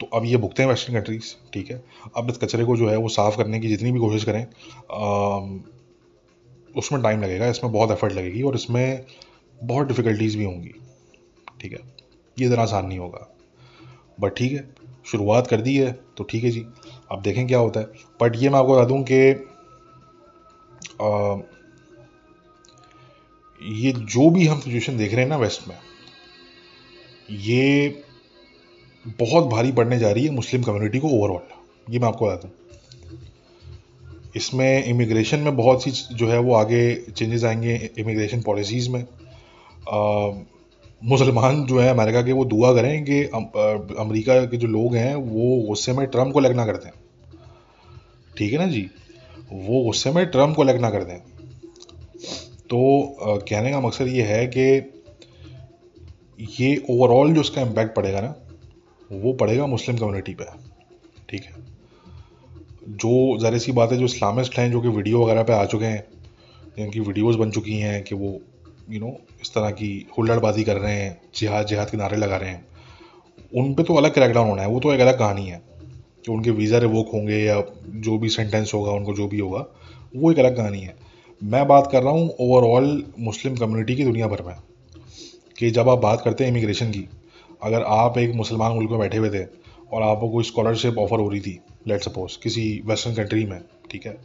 तो 0.00 0.06
अब 0.14 0.24
ये 0.24 0.36
भुगते 0.36 0.62
हैं 0.62 0.70
वेस्टर्न 0.70 0.94
कंट्रीज़ 0.94 1.34
ठीक 1.54 1.70
है? 1.70 1.82
अब 2.16 2.30
इस 2.30 2.38
कचरे 2.38 2.64
को 2.64 2.76
जो 2.76 2.88
है, 2.88 2.96
वो 2.96 3.08
साफ़ 3.08 3.36
करने 3.36 3.60
की 3.60 3.68
जितनी 3.68 3.92
भी 3.92 3.98
कोशिश 3.98 4.24
करें 4.24 4.46
उसमें 6.74 7.02
टाइम 7.02 7.22
लगेगा, 7.22 7.48
इसमें 7.48 7.72
बहुत 7.72 7.90
एफर्ट 7.90 8.12
लगेगी 8.12 8.42
और 8.42 8.54
इसमें 8.54 9.04
बहुत 9.62 9.88
डिफ़िकल्टीज़ 9.88 10.38
भी 10.38 10.44
होंगी, 10.44 10.74
ठीक 11.60 11.72
है? 11.72 11.93
ये 12.36 12.48
ज़रा 12.48 12.62
आसान 12.62 12.86
नहीं 12.86 12.98
होगा। 12.98 13.28
बट 14.20 14.34
ठीक 14.36 14.52
है, 14.52 14.68
शुरुआत 15.06 15.46
कर 15.46 15.60
दी 15.60 15.76
है 15.76 15.92
तो 16.16 16.24
ठीक 16.24 16.44
है 16.44 16.50
जी। 16.50 16.64
अब 17.12 17.22
देखें 17.22 17.46
क्या 17.46 17.58
होता 17.58 17.80
है। 17.80 17.86
बट 18.20 18.36
ये 18.36 18.48
मैं 18.48 18.58
आपको 18.58 18.74
बता 18.76 18.84
दूँ 18.84 19.02
कि 19.02 19.20
ये 23.80 23.92
जो 23.92 24.28
भी 24.30 24.46
हम 24.46 24.60
सिचुएशन 24.60 24.96
देख 24.96 25.12
रहे 25.12 25.22
हैं 25.22 25.28
ना 25.28 25.36
वेस्ट 25.36 25.68
में, 25.68 25.76
ये 27.30 28.02
बहुत 29.18 29.44
भारी 29.44 29.72
पड़ने 29.72 29.98
जा 29.98 30.10
रही 30.10 30.24
है 30.24 30.30
मुस्लिम 30.32 30.62
कम्युनिटी 30.62 30.98
को 30.98 31.08
ओवरऑल 31.10 31.92
ये 31.92 31.98
मैं 31.98 32.08
आपको 32.08 32.26
बता 32.26 32.36
दूँ। 32.36 32.50
इसमें 34.36 34.84
इमिग्रेशन 34.84 35.40
में 35.40 35.56
बहुत 35.56 35.82
सी 35.84 35.90
जो 35.90 36.28
है 36.28 36.38
वो 36.38 36.54
आगे 36.54 36.94
चेंजेस 37.08 37.44
आएँगे 37.44 37.74
इमिग्रेशन 37.98 38.40
पॉलिसीज़ 38.42 38.90
में। 38.90 39.02
मुसलमान 41.04 41.64
जो 41.66 41.78
है 41.78 41.88
अमेरिका 41.88 42.22
के, 42.22 42.32
वो 42.32 42.44
दुआ 42.44 42.72
करें 42.74 43.04
कि 43.04 43.22
अमेरिका 44.00 44.44
के 44.44 44.56
जो 44.56 44.66
लोग 44.68 44.94
हैं, 44.96 45.14
वो 45.14 45.56
गुस्से 45.68 45.92
में 45.92 46.06
ट्रंप 46.06 46.32
को 46.32 46.40
लगना 46.40 46.66
करते 46.66 46.88
हैं 46.88 46.94
ठीक 48.36 48.52
है 48.52 48.58
ना 48.58 48.66
जी? 48.66 48.88
वो 49.52 49.82
गुस्से 49.84 50.10
में 50.10 50.24
ट्रंप 50.26 50.56
को 50.56 50.62
लगना 50.62 50.90
कर 50.90 51.04
दें। 51.04 51.18
तो 52.70 52.78
कहने 53.20 53.70
का 53.72 53.80
मकसद 53.80 54.08
ये 54.08 54.22
है 54.22 54.46
कि 54.46 54.64
ये 56.58 56.76
ओवरऑल 56.90 57.32
जो 57.34 57.40
उसका 57.40 57.62
इम्पैक्ट 57.62 57.94
पड़ेगा 57.96 58.20
ना, 58.20 58.34
वो 59.10 59.32
पड़ेगा 59.32 59.66
मुस्लिम 59.66 59.98
कम्युनिटी 59.98 60.34
पे। 60.34 60.44
ठीक 61.28 61.42
है? 61.42 61.52
जो 62.86 63.38
ज़ाहिर 63.40 63.58
सी 63.58 63.72
बात 63.72 63.92
है, 63.92 63.98
जो 63.98 64.04
इस्लामिस्ट 64.04 64.58
हैं, 64.58 64.70
जो 64.70 64.80
कि 64.80 64.88
वीडियो 64.88 65.22
वगैरह 65.22 65.42
पे 65.42 65.52
आ 65.52 65.64
चुके 65.64 65.84
हैं, 65.84 66.04
जिनकी 66.78 67.00
वीडियोस 67.00 67.36
बन 67.36 67.50
चुकी 67.50 67.78
हैं, 67.78 68.02
कि 68.04 68.14
वो 68.14 68.40
यू 68.90 69.00
नो 69.00 69.16
इस 69.42 69.54
तरह 69.54 69.70
की 69.70 70.06
हुल्लड़बाजी 70.18 70.64
कर 70.64 70.76
रहे 70.76 70.94
हैं, 70.94 71.20
जिहाद 71.34 71.66
जिहाद 71.66 71.90
के 71.90 71.96
नारे 71.96 72.16
लगा 72.16 72.36
रहे 72.36 72.50
हैं, 72.50 72.66
उन 73.54 73.74
पर 73.74 73.82
तो 73.82 73.94
अलग 73.94 74.14
क्रैकडाउन 74.14 74.48
होना 74.48 74.62
है, 74.62 74.68
वो 74.68 74.80
तो 74.80 74.92
एक 74.94 75.00
अलग 75.00 75.18
कहानी 75.18 75.46
है 75.46 75.62
कि 76.24 76.32
उनके 76.32 76.50
वीज़ा 76.50 76.78
रिवोक 76.78 77.10
होंगे 77.14 77.38
या 77.38 77.62
जो 77.86 78.18
भी 78.18 78.28
सेंटेंस 78.30 78.74
होगा, 78.74 78.92
उनको 78.92 79.14
जो 79.14 79.26
भी 79.28 79.38
होगा, 79.38 79.66
वो 80.16 80.32
एक 80.32 80.38
अलग 80.38 80.56
कहानी 80.56 80.80
है। 80.80 80.94
मैं 81.42 81.66
बात 81.68 81.88
कर 81.92 82.02
रहा 82.02 82.12
हूँ 82.12 82.28
ओवरऑल 82.40 83.04
मुस्लिम 83.20 83.56
कम्युनिटी 83.56 83.96
की 83.96 84.04
दुनिया 84.04 84.26
भर 84.28 84.42
में 84.42 84.54
कि 85.58 85.70
जब 85.70 85.88
आप 85.88 85.98
बात 85.98 86.20
करते 86.20 86.44
हैं 86.44 86.50
इमिग्रेशन 86.50 86.90
की, 86.90 87.08
अगर 87.62 87.82
आप 87.82 88.18
एक 88.18 88.34
मुसलमान 88.34 88.72
मुल्क 88.72 88.90
में 88.90 88.98
बैठे 89.00 89.16
हुए 89.16 89.30
थे 89.30 89.44
और 89.92 90.02
आपको 90.02 90.28
कोई 90.28 90.44
स्कॉलरशिप 90.44 90.98
ऑफ़र 90.98 91.20
हो 91.20 91.28
रही 91.28 91.40
थी 91.40 91.58
लेट 91.88 92.02
सपोज़ 92.02 92.38
किसी 92.42 92.82
वेस्टर्न 92.86 93.14
कंट्री 93.14 93.44
में, 93.46 93.60
ठीक 93.90 94.06
है, 94.06 94.16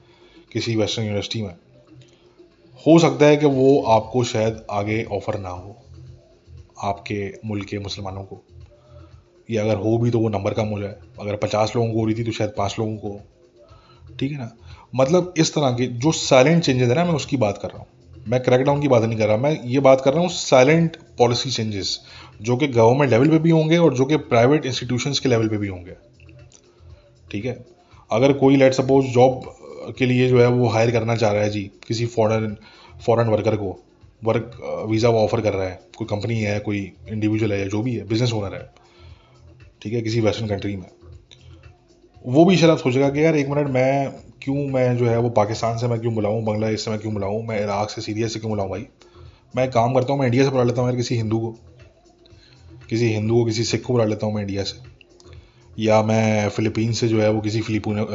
किसी 0.51 0.76
वेस्टर्न 0.76 1.05
यूनिवर्सिटी 1.05 1.41
में 1.41 1.53
हो 2.88 2.99
सकता 2.99 3.25
है 3.25 3.38
कि 3.38 3.45
वो 3.45 3.82
आपको 3.82 4.23
शायद 4.23 4.65
आगे 4.71 5.03
ऑफ़र 5.03 5.39
ना 5.39 5.49
हो, 5.49 5.75
आपके 6.84 7.34
मुल्क 7.45 7.65
के 7.65 7.80
मुसलमानों 7.80 8.23
को। 8.23 8.41
या 9.51 9.63
अगर 9.63 9.75
हो 9.75 9.97
भी 9.97 10.11
तो 10.11 10.19
वो 10.19 10.30
नंबर 10.30 10.53
कम 10.53 10.67
हो 10.67 10.80
जाए। 10.80 10.95
अगर 11.19 11.36
पचास 11.36 11.73
लोगों 11.75 11.93
को 11.93 11.99
हो 11.99 12.05
रही 12.05 12.15
थी 12.15 12.23
तो 12.23 12.32
शायद 12.32 12.53
पाँच 12.57 12.75
लोगों 12.80 12.97
को। 12.97 13.19
ठीक 14.19 14.32
है 14.32 14.38
ना? 14.38 14.51
मतलब 14.95 15.34
इस 15.38 15.53
तरह 15.53 15.71
के 15.71 15.88
जो 15.88 16.11
साइलेंट 16.11 16.63
चेंजेस 16.63 16.89
है 16.89 16.95
ना, 16.95 17.05
मैं 17.05 17.13
उसकी 17.13 17.38
बात 17.38 17.57
कर 17.57 17.67
रहा 17.67 17.77
हूँ। 17.77 17.88
मैं 18.27 18.43
क्रैकडाउन 18.43 18.82
की 18.82 18.88
बात 18.88 19.03
नहीं 19.03 19.19
कर 19.19 19.27
रहा, 19.27 19.38
मैं 19.38 19.63
ये 19.63 19.80
बात 19.80 20.01
कर 20.01 20.13
रहा 20.13 20.21
हूँ 20.21 20.30
साइलेंट 20.30 20.97
पॉलिसी 21.17 21.51
चेंजेस 21.51 21.99
जो 22.41 22.57
कि 22.57 22.67
गवर्नमेंट 22.67 23.11
लेवल 23.11 23.30
पे 23.30 23.39
भी 23.39 23.49
होंगे 23.49 23.77
और 23.77 23.93
जो 23.93 24.05
कि 24.05 24.17
प्राइवेट 24.17 24.65
इंस्टीट्यूशंस 24.65 25.19
के 25.19 25.30
लेवल 25.30 25.47
पे 25.47 25.57
भी 25.57 25.67
होंगे। 25.67 25.93
ठीक 27.32 27.45
है? 27.45 27.65
अगर 28.11 28.34
कोई 28.34 28.55
लेट 28.55 28.73
सपोज़ 28.73 29.07
जॉब 29.07 29.55
के 29.97 30.05
लिए 30.05 30.27
जो 30.29 30.39
है 30.41 30.47
वो 30.47 30.67
हायर 30.67 30.91
करना 30.91 31.15
चाह 31.15 31.31
रहा 31.31 31.43
है 31.43 31.49
जी, 31.49 31.63
किसी 31.87 32.05
फॉरेन 32.05 32.55
फॉरेन 33.05 33.27
वर्कर 33.27 33.55
को। 33.55 33.77
वर्क 34.23 34.57
वीज़ा 34.89 35.09
वो 35.09 35.19
ऑफ़र 35.19 35.41
कर 35.41 35.53
रहा 35.53 35.67
है। 35.67 35.79
कोई 35.97 36.07
कंपनी 36.07 36.39
है, 36.39 36.59
कोई 36.59 36.79
इंडिविजुअल 37.09 37.53
है 37.53 37.67
जो 37.69 37.81
भी 37.81 37.93
है 37.95 38.07
बिज़नेस 38.07 38.33
ओनर 38.33 38.53
है। 38.53 38.69
ठीक 39.81 39.93
है, 39.93 40.01
किसी 40.01 40.21
वेस्टर्न 40.21 40.47
कंट्री 40.47 40.75
में। 40.75 40.87
वो 42.25 42.45
भी 42.45 42.57
शायद 42.57 42.77
सोचेगा 42.77 43.09
कि 43.09 43.23
यार, 43.25 43.35
एक 43.35 43.49
मिनट 43.49 43.67
मैं 43.67 44.11
क्यों 44.41 44.55
मैं 44.55 44.97
जो 44.97 45.05
है 45.05 45.17
वो 45.19 45.29
पाकिस्तान 45.29 45.77
से 45.77 45.87
मैं 45.87 45.99
क्यों 45.99 46.13
बुलाऊँ, 46.15 46.43
बांग्लादेश 46.43 46.85
से 46.85 46.91
मैं 46.91 46.99
क्यों 46.99 47.13
बुलाऊँ, 47.13 47.43
मैं 47.47 47.61
इराक 47.61 47.89
से, 47.89 48.01
सीरिया 48.01 48.27
से 48.27 48.39
क्यों 48.39 48.51
बुलाऊँ 48.51 48.69
भाई? 48.69 48.85
मैं 49.55 49.69
काम 49.71 49.93
करता 49.93 50.13
हूँ, 50.13 50.19
मैं 50.19 50.27
इंडिया 50.27 50.43
से 50.43 50.49
बुला 50.49 50.63
लेता 50.63 50.81
हूँ 50.81 50.89
यार, 50.89 50.97
किसी 50.97 51.15
हिंदू 51.15 51.39
को। 51.39 51.51
किसी 52.89 53.13
हिंदू 53.13 53.35
को, 53.35 53.45
किसी 53.45 53.63
सिख 53.63 53.83
को 53.83 53.93
बुला 53.93 54.05
लेता 54.05 54.25
हूँ 54.25 54.35
मैं 54.35 54.41
इंडिया 54.41 54.63
से। 54.63 54.77
या 55.79 56.01
मैं 56.03 56.49
फ़िलीपीन 56.49 56.93
से 56.93 57.07
जो 57.07 57.21
है 57.21 57.29
वो 57.31 57.41
किसी 57.41 57.61
फिलिपिनो 57.61 58.05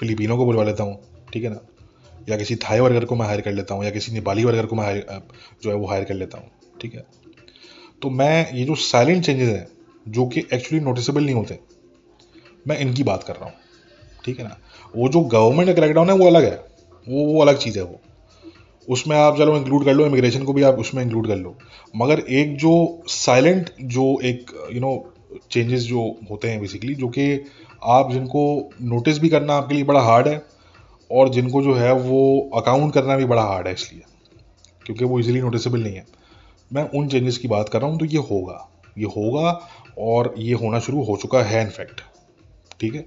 फिलिपिनो 0.00 0.36
को 0.36 0.44
बुलवा 0.44 0.64
लेता 0.64 0.82
हूँ। 0.82 1.13
ठीक 1.34 1.44
है 1.44 1.50
ना? 1.50 1.60
या 2.28 2.36
किसी 2.36 2.56
थाई 2.56 2.80
वर्कर 2.80 3.04
को 3.04 3.16
मैं 3.16 3.26
हायर 3.26 3.40
कर 3.40 3.52
लेता 3.52 3.74
हूँ, 3.74 3.84
या 3.84 3.90
किसी 3.90 4.12
नेपाली 4.12 4.44
वर्कर 4.44 4.66
को 4.66 4.76
मैं 4.76 4.84
हायर 4.84 5.22
जो 5.62 5.70
है 5.70 5.76
वो 5.76 5.86
हायर 5.86 6.04
कर 6.04 6.14
लेता 6.14 6.38
हूँ, 6.38 6.50
ठीक 6.80 6.94
है? 6.94 7.04
तो 8.02 8.10
मैं 8.10 8.52
ये 8.52 8.64
जो 8.64 8.74
साइलेंट 8.74 9.24
चेंजेस 9.24 9.48
हैं, 9.48 9.66
जो 10.08 10.26
कि 10.26 10.40
एक्चुअली 10.40 10.84
नोटिसेबल 10.84 11.24
नहीं 11.24 11.34
होते, 11.34 11.58
मैं 12.68 12.78
इनकी 12.78 13.02
बात 13.02 13.22
कर 13.22 13.34
रहा 13.34 13.44
हूँ, 13.44 13.54
ठीक 14.24 14.38
है 14.38 14.44
ना? 14.44 14.56
वो 14.96 15.08
जो 15.08 15.20
गवर्नमेंट 15.20 15.68
का 15.68 15.74
क्रैकडाउन 15.74 16.10
है, 16.10 16.14
वो 16.14 16.26
अलग 16.26 16.44
है, 16.44 16.56
वो 17.06 17.24
वो 17.24 17.40
अलग 17.42 17.58
चीज़ 17.58 17.78
है 17.78 17.84
वो। 17.84 18.00
उसमें 18.88 19.16
आप 19.16 19.38
चलो 19.38 19.56
इंक्लूड 19.56 19.84
कर 19.84 19.94
लो 19.94 20.06
इमिग्रेशन 20.06 20.42
को 20.44 20.52
भी 20.52 20.62
आप 20.62 20.78
उसमें 20.78 21.02
इंक्लूड 21.02 21.26
कर 21.28 21.36
लो। 21.36 21.56
मगर 21.96 22.20
एक 22.20 22.56
जो 22.56 23.02
साइलेंट 23.08 23.70
जो 23.82 24.18
एक 24.24 24.50
यू 24.72 24.80
नो 24.80 24.92
चेंजेस 25.50 25.82
जो 25.82 26.00
होते 26.30 26.50
हैं 26.50 26.60
बेसिकली 26.60 26.94
जो 26.94 27.08
कि 27.08 27.44
आप 27.82 28.12
जिनको 28.12 28.42
नोटिस 28.82 29.18
भी 29.18 29.28
करना 29.28 29.54
आपके 29.54 29.74
लिए 29.74 29.84
बड़ा 29.84 30.00
हार्ड 30.00 30.28
है 30.28 30.36
और 31.10 31.28
जिनको 31.28 31.62
जो 31.62 31.74
है 31.74 31.92
वो 31.94 32.50
अकाउंट 32.54 32.94
करना 32.94 33.16
भी 33.16 33.24
बड़ा 33.24 33.42
हार्ड 33.42 33.66
है 33.66 33.72
इसलिए, 33.74 34.02
क्योंकि 34.86 35.04
वो 35.04 35.18
इजीली 35.20 35.40
नोटिसेबल 35.40 35.82
नहीं 35.82 35.94
है। 35.94 36.06
मैं 36.70 36.88
उन 36.90 37.08
चेंजेस 37.08 37.38
की 37.38 37.48
बात 37.48 37.68
कर 37.68 37.80
रहा 37.80 37.90
हूँ 37.90 37.98
तो 37.98 38.04
ये 38.06 38.18
होगा 38.30 38.66
ये 38.98 39.04
होगा 39.06 39.50
और 40.00 40.34
ये 40.38 40.54
होना 40.54 40.78
शुरू 40.80 41.02
हो 41.04 41.16
चुका 41.16 41.42
है 41.42 41.62
इनफैक्ट 41.62 42.00
ठीक 42.80 42.94
है? 42.94 43.00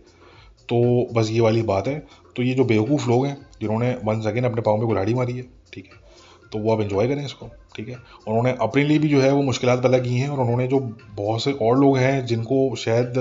तो 0.70 1.08
बस 1.14 1.30
ये 1.32 1.40
वाली 1.42 1.62
बात 1.64 1.88
है। 1.88 2.00
तो 2.36 2.44
ये 2.44 2.54
जो 2.54 2.64
बेवकूफ़ 2.66 3.08
लोग 3.10 3.26
हैं, 3.26 3.36
जिन्होंने 3.62 3.96
वन 4.06 4.22
सेकेंड 4.22 4.46
अपने 4.46 4.62
पाँव 4.62 4.78
में 4.78 4.86
गुलाड़ी 4.88 5.14
मारी 5.14 5.34
है, 5.34 5.44
ठीक 5.74 5.86
है? 5.86 6.06
तो 6.52 6.60
वो 6.60 6.72
अब 6.72 6.82
इन्जॉय 6.82 7.08
करें 7.08 7.24
इसको, 7.26 7.48
ठीक 7.76 7.90
है? 7.90 7.96
उन्होंने 8.28 8.56
अपने 8.62 8.84
लिए 8.84 9.00
भी 9.00 9.08
जो 9.08 9.22
है 9.22 9.32
वो 9.32 9.42
मुश्किल 9.42 9.76
पैदा 9.78 10.00
की 10.00 10.18
हैं, 10.18 10.30
और 10.30 10.40
उन्होंने 10.40 10.68
जो 10.68 10.80
बहुत 11.16 11.44
से 11.44 11.52
और 11.52 11.78
लोग 11.78 11.98
हैं, 11.98 12.26
जिनको 12.26 12.76
शायद 12.76 13.18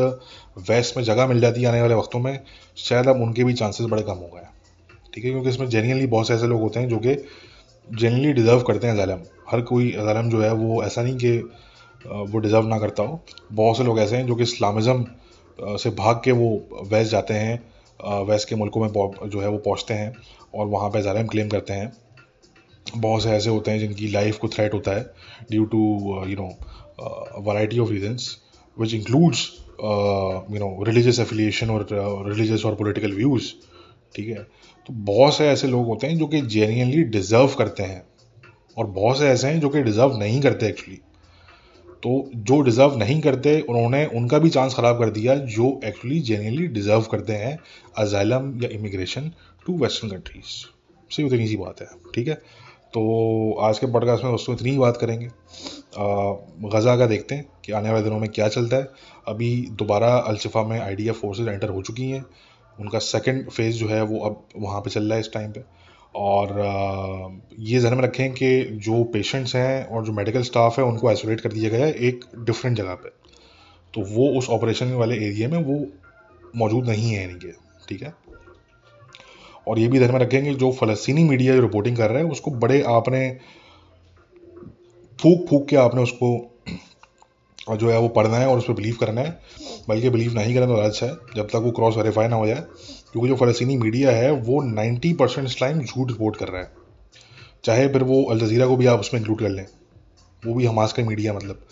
वेस्ट 0.68 0.96
में 0.96 1.04
जगह 1.04 1.26
मिल 1.26 1.40
जाती 1.40 1.62
है 1.62 1.68
आने 1.68 1.80
वाले 1.82 1.94
वक्तों 1.94 2.18
में, 2.18 2.38
शायद 2.76 3.08
अब 3.08 3.22
उनके 3.22 3.44
भी 3.44 3.54
चांसेस 3.54 3.86
बड़े 3.86 4.02
कम 4.02 4.14
हो 4.14 4.30
गए 4.34 4.46
ठीक 5.16 5.24
है, 5.24 5.30
क्योंकि 5.30 5.48
इसमें 5.48 5.68
जेन्यनली 5.68 6.06
बहुत 6.06 6.26
से 6.28 6.34
ऐसे 6.34 6.46
लोग 6.46 6.60
होते 6.60 6.80
हैं 6.80 6.88
जो 6.88 6.96
कि 6.98 7.14
जेनरली 7.88 8.32
डिज़र्व 8.32 8.62
करते 8.62 8.86
हैं 8.86 8.96
जालम 8.96 9.20
हर 9.50 9.60
कोई 9.62 9.90
जालम 9.92 10.28
जो 10.30 10.40
है, 10.40 10.52
वो 10.52 10.82
ऐसा 10.84 11.02
नहीं 11.02 11.16
कि 11.16 11.38
वो 12.04 12.38
डिज़र्व 12.38 12.66
ना 12.68 12.78
करता 12.78 13.02
हो। 13.02 13.20
बहुत 13.52 13.76
से 13.76 13.84
लोग 13.84 13.98
ऐसे 14.00 14.16
हैं 14.16 14.26
जो 14.26 14.34
कि 14.36 14.42
इस्लामिज़म 14.42 15.04
से 15.78 15.90
भाग 15.98 16.20
के 16.24 16.32
वो 16.32 16.48
वेस्ट 16.90 17.10
जाते 17.10 17.34
हैं 17.34 18.24
वेस्ट 18.26 18.48
के 18.48 18.54
मुल्कों 18.56 18.80
में 18.80 18.88
जो 19.28 19.40
है 19.40 19.48
वो 19.48 19.58
पहुँचते 19.58 19.94
हैं 19.94 20.12
और 20.54 20.66
वहाँ 20.68 20.90
पर 20.90 21.00
ज़ालम 21.02 21.26
क्लेम 21.26 21.48
करते 21.48 21.72
हैं। 21.72 21.92
बहुत 22.96 23.22
से 23.22 23.30
ऐसे 23.30 23.50
होते 23.50 23.70
हैं 23.70 23.78
जिनकी 23.78 24.08
लाइफ 24.08 24.38
को 24.38 24.48
थ्रेट 24.48 24.74
होता 24.74 24.96
है 24.96 25.02
due 25.50 25.64
to 25.66 25.80
you 26.28 26.36
know 26.36 26.48
variety 27.42 27.78
of 27.78 27.90
reasons 27.90 28.28
which 28.76 28.94
includes 28.94 29.48
you 29.80 30.58
know 30.58 30.84
religious 30.86 31.20
affiliation 31.20 31.70
और 31.70 31.86
रिलीजियस 32.28 32.64
और 32.66 32.74
पोलिटिकल 32.74 33.12
व्यूज़ 33.14 33.52
ठीक 34.14 34.28
है? 34.28 34.46
तो 34.86 34.92
बहुत 35.04 35.36
से 35.36 35.48
ऐसे 35.48 35.68
लोग 35.68 35.86
होते 35.86 36.06
हैं 36.06 36.18
जो 36.18 36.26
कि 36.26 36.40
जेन्यनली 36.42 37.02
डिज़र्व 37.04 37.54
करते 37.58 37.82
हैं। 37.82 38.02
और 38.76 38.86
बहुत 38.86 39.18
से 39.18 39.28
ऐसे 39.28 39.48
हैं 39.48 39.60
जो 39.60 39.68
कि 39.68 39.82
डिज़र्व 39.82 40.16
नहीं 40.18 40.40
करते 40.40 40.66
एक्चुअली 40.66 40.98
तो 42.02 42.30
जो 42.36 42.60
डिज़र्व 42.60 42.96
नहीं 42.96 43.20
करते, 43.20 43.60
उन्होंने, 43.60 44.04
उनका 44.06 44.38
भी 44.38 44.50
चांस 44.50 44.74
ख़राब 44.74 44.98
कर 44.98 45.10
दिया, 45.10 45.34
जो 45.36 45.80
एक्चुअली 45.84 46.20
जेन्यनली 46.20 46.66
डिज़र्व 46.68 47.02
करते 47.10 47.32
हैं 47.34 47.58
अजाइलम 47.98 48.52
या 48.62 48.68
इमिग्रेशन 48.72 49.30
टू 49.66 49.76
वेस्टर्न 49.78 50.10
कंट्रीज़ 50.10 50.54
सिर्फ़ 51.10 51.32
उतनी 51.32 51.46
सी 51.48 51.56
बात 51.56 51.80
है, 51.80 51.86
ठीक 52.14 52.28
है? 52.28 52.34
तो 52.94 53.52
आज 53.60 53.78
के 53.78 53.86
पॉडकास्ट 53.86 54.24
में 54.24 54.32
दोस्तों 54.32 54.54
इतनी 54.54 54.70
ही 54.70 54.78
बात 54.78 54.96
करेंगे। 54.96 55.26
गज़ा 56.68 56.96
का 56.96 57.06
देखते 57.06 57.34
हैं 57.34 57.46
कि 57.64 57.72
आने 57.72 57.90
वाले 57.90 58.04
दिनों 58.04 58.18
में 58.18 58.28
क्या 58.30 58.48
चलता 58.48 58.76
है। 58.76 58.88
अभी 59.28 59.50
दोबारा 59.72 60.16
अलशिफा 60.18 60.62
में 60.62 60.78
आई 60.80 60.94
डी 60.94 61.10
फोर्सेज 61.12 61.48
एंटर 61.48 61.68
हो 61.68 61.82
चुकी 61.82 62.10
हैं। 62.10 62.24
उनका 62.80 62.98
सेकेंड 62.98 63.48
फ़ेज़ 63.50 63.76
जो 63.76 63.88
है 63.88 64.02
वो 64.02 64.18
अब 64.18 64.44
वहाँ 64.56 64.80
पे 64.80 64.90
चल 64.90 65.04
रहा 65.04 65.14
है 65.14 65.20
इस 65.20 65.32
टाइम 65.32 65.52
पे। 65.52 65.64
और 66.14 67.40
ये 67.58 67.80
जहन 67.80 67.94
में 67.94 68.02
रखें 68.02 68.32
कि 68.32 68.62
जो 68.62 69.02
पेशेंट्स 69.04 69.54
हैं 69.56 69.86
और 69.86 70.04
जो 70.04 70.12
मेडिकल 70.12 70.42
स्टाफ 70.42 70.78
है, 70.78 70.84
उनको 70.84 71.08
आइसोलेट 71.08 71.40
कर 71.40 71.52
दिया 71.52 71.70
गया 71.70 71.86
है 71.86 71.92
एक 71.92 72.24
डिफरेंट 72.38 72.76
जगह 72.76 72.94
पे। 72.94 73.08
तो 73.94 74.02
वो 74.14 74.28
उस 74.38 74.48
ऑपरेशन 74.50 74.92
वाले 74.92 75.16
एरिया 75.16 75.48
में 75.48 75.58
वो 75.58 75.86
मौजूद 76.56 76.88
नहीं 76.88 77.10
है 77.12 77.20
यानी 77.22 77.34
कि 77.34 77.52
ठीक 77.88 78.02
है? 78.02 78.14
और 79.68 79.78
ये 79.78 79.88
भी 79.88 79.98
ध्यान 79.98 80.12
में 80.12 80.20
रखें 80.20 80.44
कि 80.44 80.54
जो 80.54 80.72
फ़लस्तीनी 80.72 81.24
मीडिया 81.24 81.54
जो 81.54 81.60
रिपोर्टिंग 81.60 81.96
कर 81.96 82.10
रहा 82.10 82.18
है, 82.18 82.24
उसको 82.24 82.50
बड़े 82.50 82.82
आपने 82.82 83.38
फूक 85.18 85.46
फूक 85.48 85.68
के 85.68 85.76
आपने 85.76 86.02
उसको 86.02 86.55
जो 87.70 87.90
है 87.90 87.98
वो 87.98 88.08
पढ़ना 88.08 88.36
है 88.36 88.46
और 88.46 88.58
उस 88.58 88.64
पर 88.64 88.72
बिलीव 88.72 88.96
करना 88.96 89.20
है, 89.20 89.40
बल्कि 89.88 90.10
बिलीव 90.10 90.34
नहीं 90.34 90.54
करना 90.54 90.66
तो 90.66 90.74
अच्छा 90.74 91.06
है, 91.06 91.12
जब 91.36 91.46
तक 91.46 91.56
वो 91.56 91.70
क्रॉस 91.70 91.96
वेरीफाई 91.96 92.28
ना 92.28 92.36
हो 92.36 92.46
जाए, 92.46 92.60
क्योंकि 93.12 93.28
जो 93.28 93.36
फ़लस्तीनी 93.36 93.76
मीडिया 93.76 94.10
है, 94.10 94.30
वो 94.30 94.62
90 94.74 95.12
परसेंट 95.12 95.48
टाइम 95.60 95.80
झूठ 95.80 96.10
रिपोर्ट 96.10 96.36
कर 96.36 96.48
रहा 96.48 96.62
है। 96.62 96.70
चाहे 97.64 97.88
फिर 97.88 98.02
वो 98.02 98.22
अल 98.24 98.38
जज़ीरा 98.38 98.66
को 98.66 98.76
भी 98.76 98.86
आप 98.86 99.00
उसमें 99.00 99.20
इंक्लूड 99.20 99.40
कर 99.40 99.48
लें, 99.48 99.66
वो 100.46 100.54
भी 100.54 100.66
हमास 100.66 100.92
का 100.92 101.02
मीडिया 101.02 101.32
मतलब। 101.32 101.66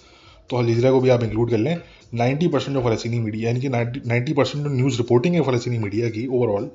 तो 0.50 0.56
अल 0.56 0.66
जज़ीरा 0.66 0.90
को 0.90 1.00
भी 1.00 1.08
आप 1.08 1.22
इंक्लूड 1.22 1.50
कर 1.50 1.58
लें 1.58 1.76
90 2.14 2.48
परसेंट 2.48 2.76
जो 2.76 2.82
फ़लस्तीनी 2.82 3.18
मीडिया 3.20 3.48
यानी 3.48 3.60
कि 3.60 3.68
नाइन्टी 3.68 4.32
परसेंट 4.32 4.64
जो 4.64 4.70
न्यूज़ 4.70 4.98
रिपोर्टिंग 4.98 5.34
है 5.34 5.42
फ़लस्तीनी 5.42 5.78
मीडिया 5.78 6.08
की 6.08 6.26
ओवरऑल 6.26 6.70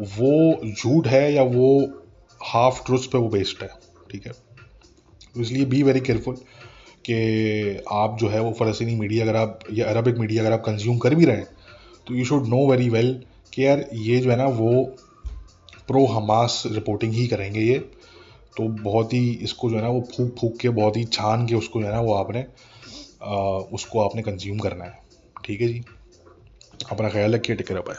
वो 0.00 0.72
झूठ 0.72 1.06
है 1.06 1.32
या 1.32 1.42
वो 1.42 1.68
हाफ़ 2.40 2.84
ट्रुथ 2.86 2.98
पे 2.98 3.18
वो 3.18 3.28
बेस्ड 3.28 3.62
है, 3.62 3.68
ठीक 4.10 4.26
है? 4.26 4.32
तो 5.34 5.40
इसलिए 5.40 5.64
बी 5.64 5.82
वेरी 5.82 6.00
केयरफुल 6.00 6.36
कि 7.04 7.84
आप 7.92 8.16
जो 8.20 8.28
है 8.28 8.40
वो 8.40 8.52
फ़लस्तीनी 8.52 8.94
मीडिया 8.94 9.24
अगर 9.24 9.36
आप 9.36 9.58
या 9.72 9.86
अरबिक 9.86 10.18
मीडिया 10.18 10.42
अगर 10.42 10.52
आप 10.52 10.60
कंज्यूम 10.60 10.98
कर 10.98 11.14
भी 11.14 11.24
रहे 11.24 11.36
हैं 11.36 11.48
तो 12.06 12.14
you 12.14 12.24
should 12.24 12.46
know 12.46 12.66
very 12.66 12.88
well 12.88 13.12
कि 13.52 13.66
यार 13.66 13.84
ये 13.92 14.18
जो 14.18 14.30
है 14.30 14.36
ना 14.36 14.46
वो 14.46 14.84
प्रो 15.88 16.04
हमास 16.06 16.62
रिपोर्टिंग 16.66 17.12
ही 17.12 17.26
करेंगे 17.26 17.60
ये। 17.60 17.78
तो 18.56 18.68
बहुत 18.82 19.12
ही 19.12 19.30
इसको 19.42 19.70
जो 19.70 19.76
है 19.76 19.82
ना 19.82 19.88
वो 19.88 20.00
फूक 20.16 20.34
फूक 20.40 20.56
के 20.58 20.68
बहुत 20.68 20.96
ही 20.96 21.04
छान 21.04 21.46
के 21.46 21.54
उसको 21.54 21.80
जो 21.80 21.86
है 21.86 21.92
ना 21.92 22.00
वो 22.00 22.14
आपने 22.14 22.46
आ, 23.22 23.34
उसको 23.72 24.00
आपने 24.00 24.22
कंज्यूम 24.22 24.58
करना 24.58 24.84
है। 24.84 24.98
ठीक 25.44 25.60
है 25.60 25.68
जी? 25.68 25.82
अपना 26.90 27.08
ख्याल 27.08 27.34
रखिए 27.34 27.56
टिकर 27.56 27.80
पाए 27.80 27.96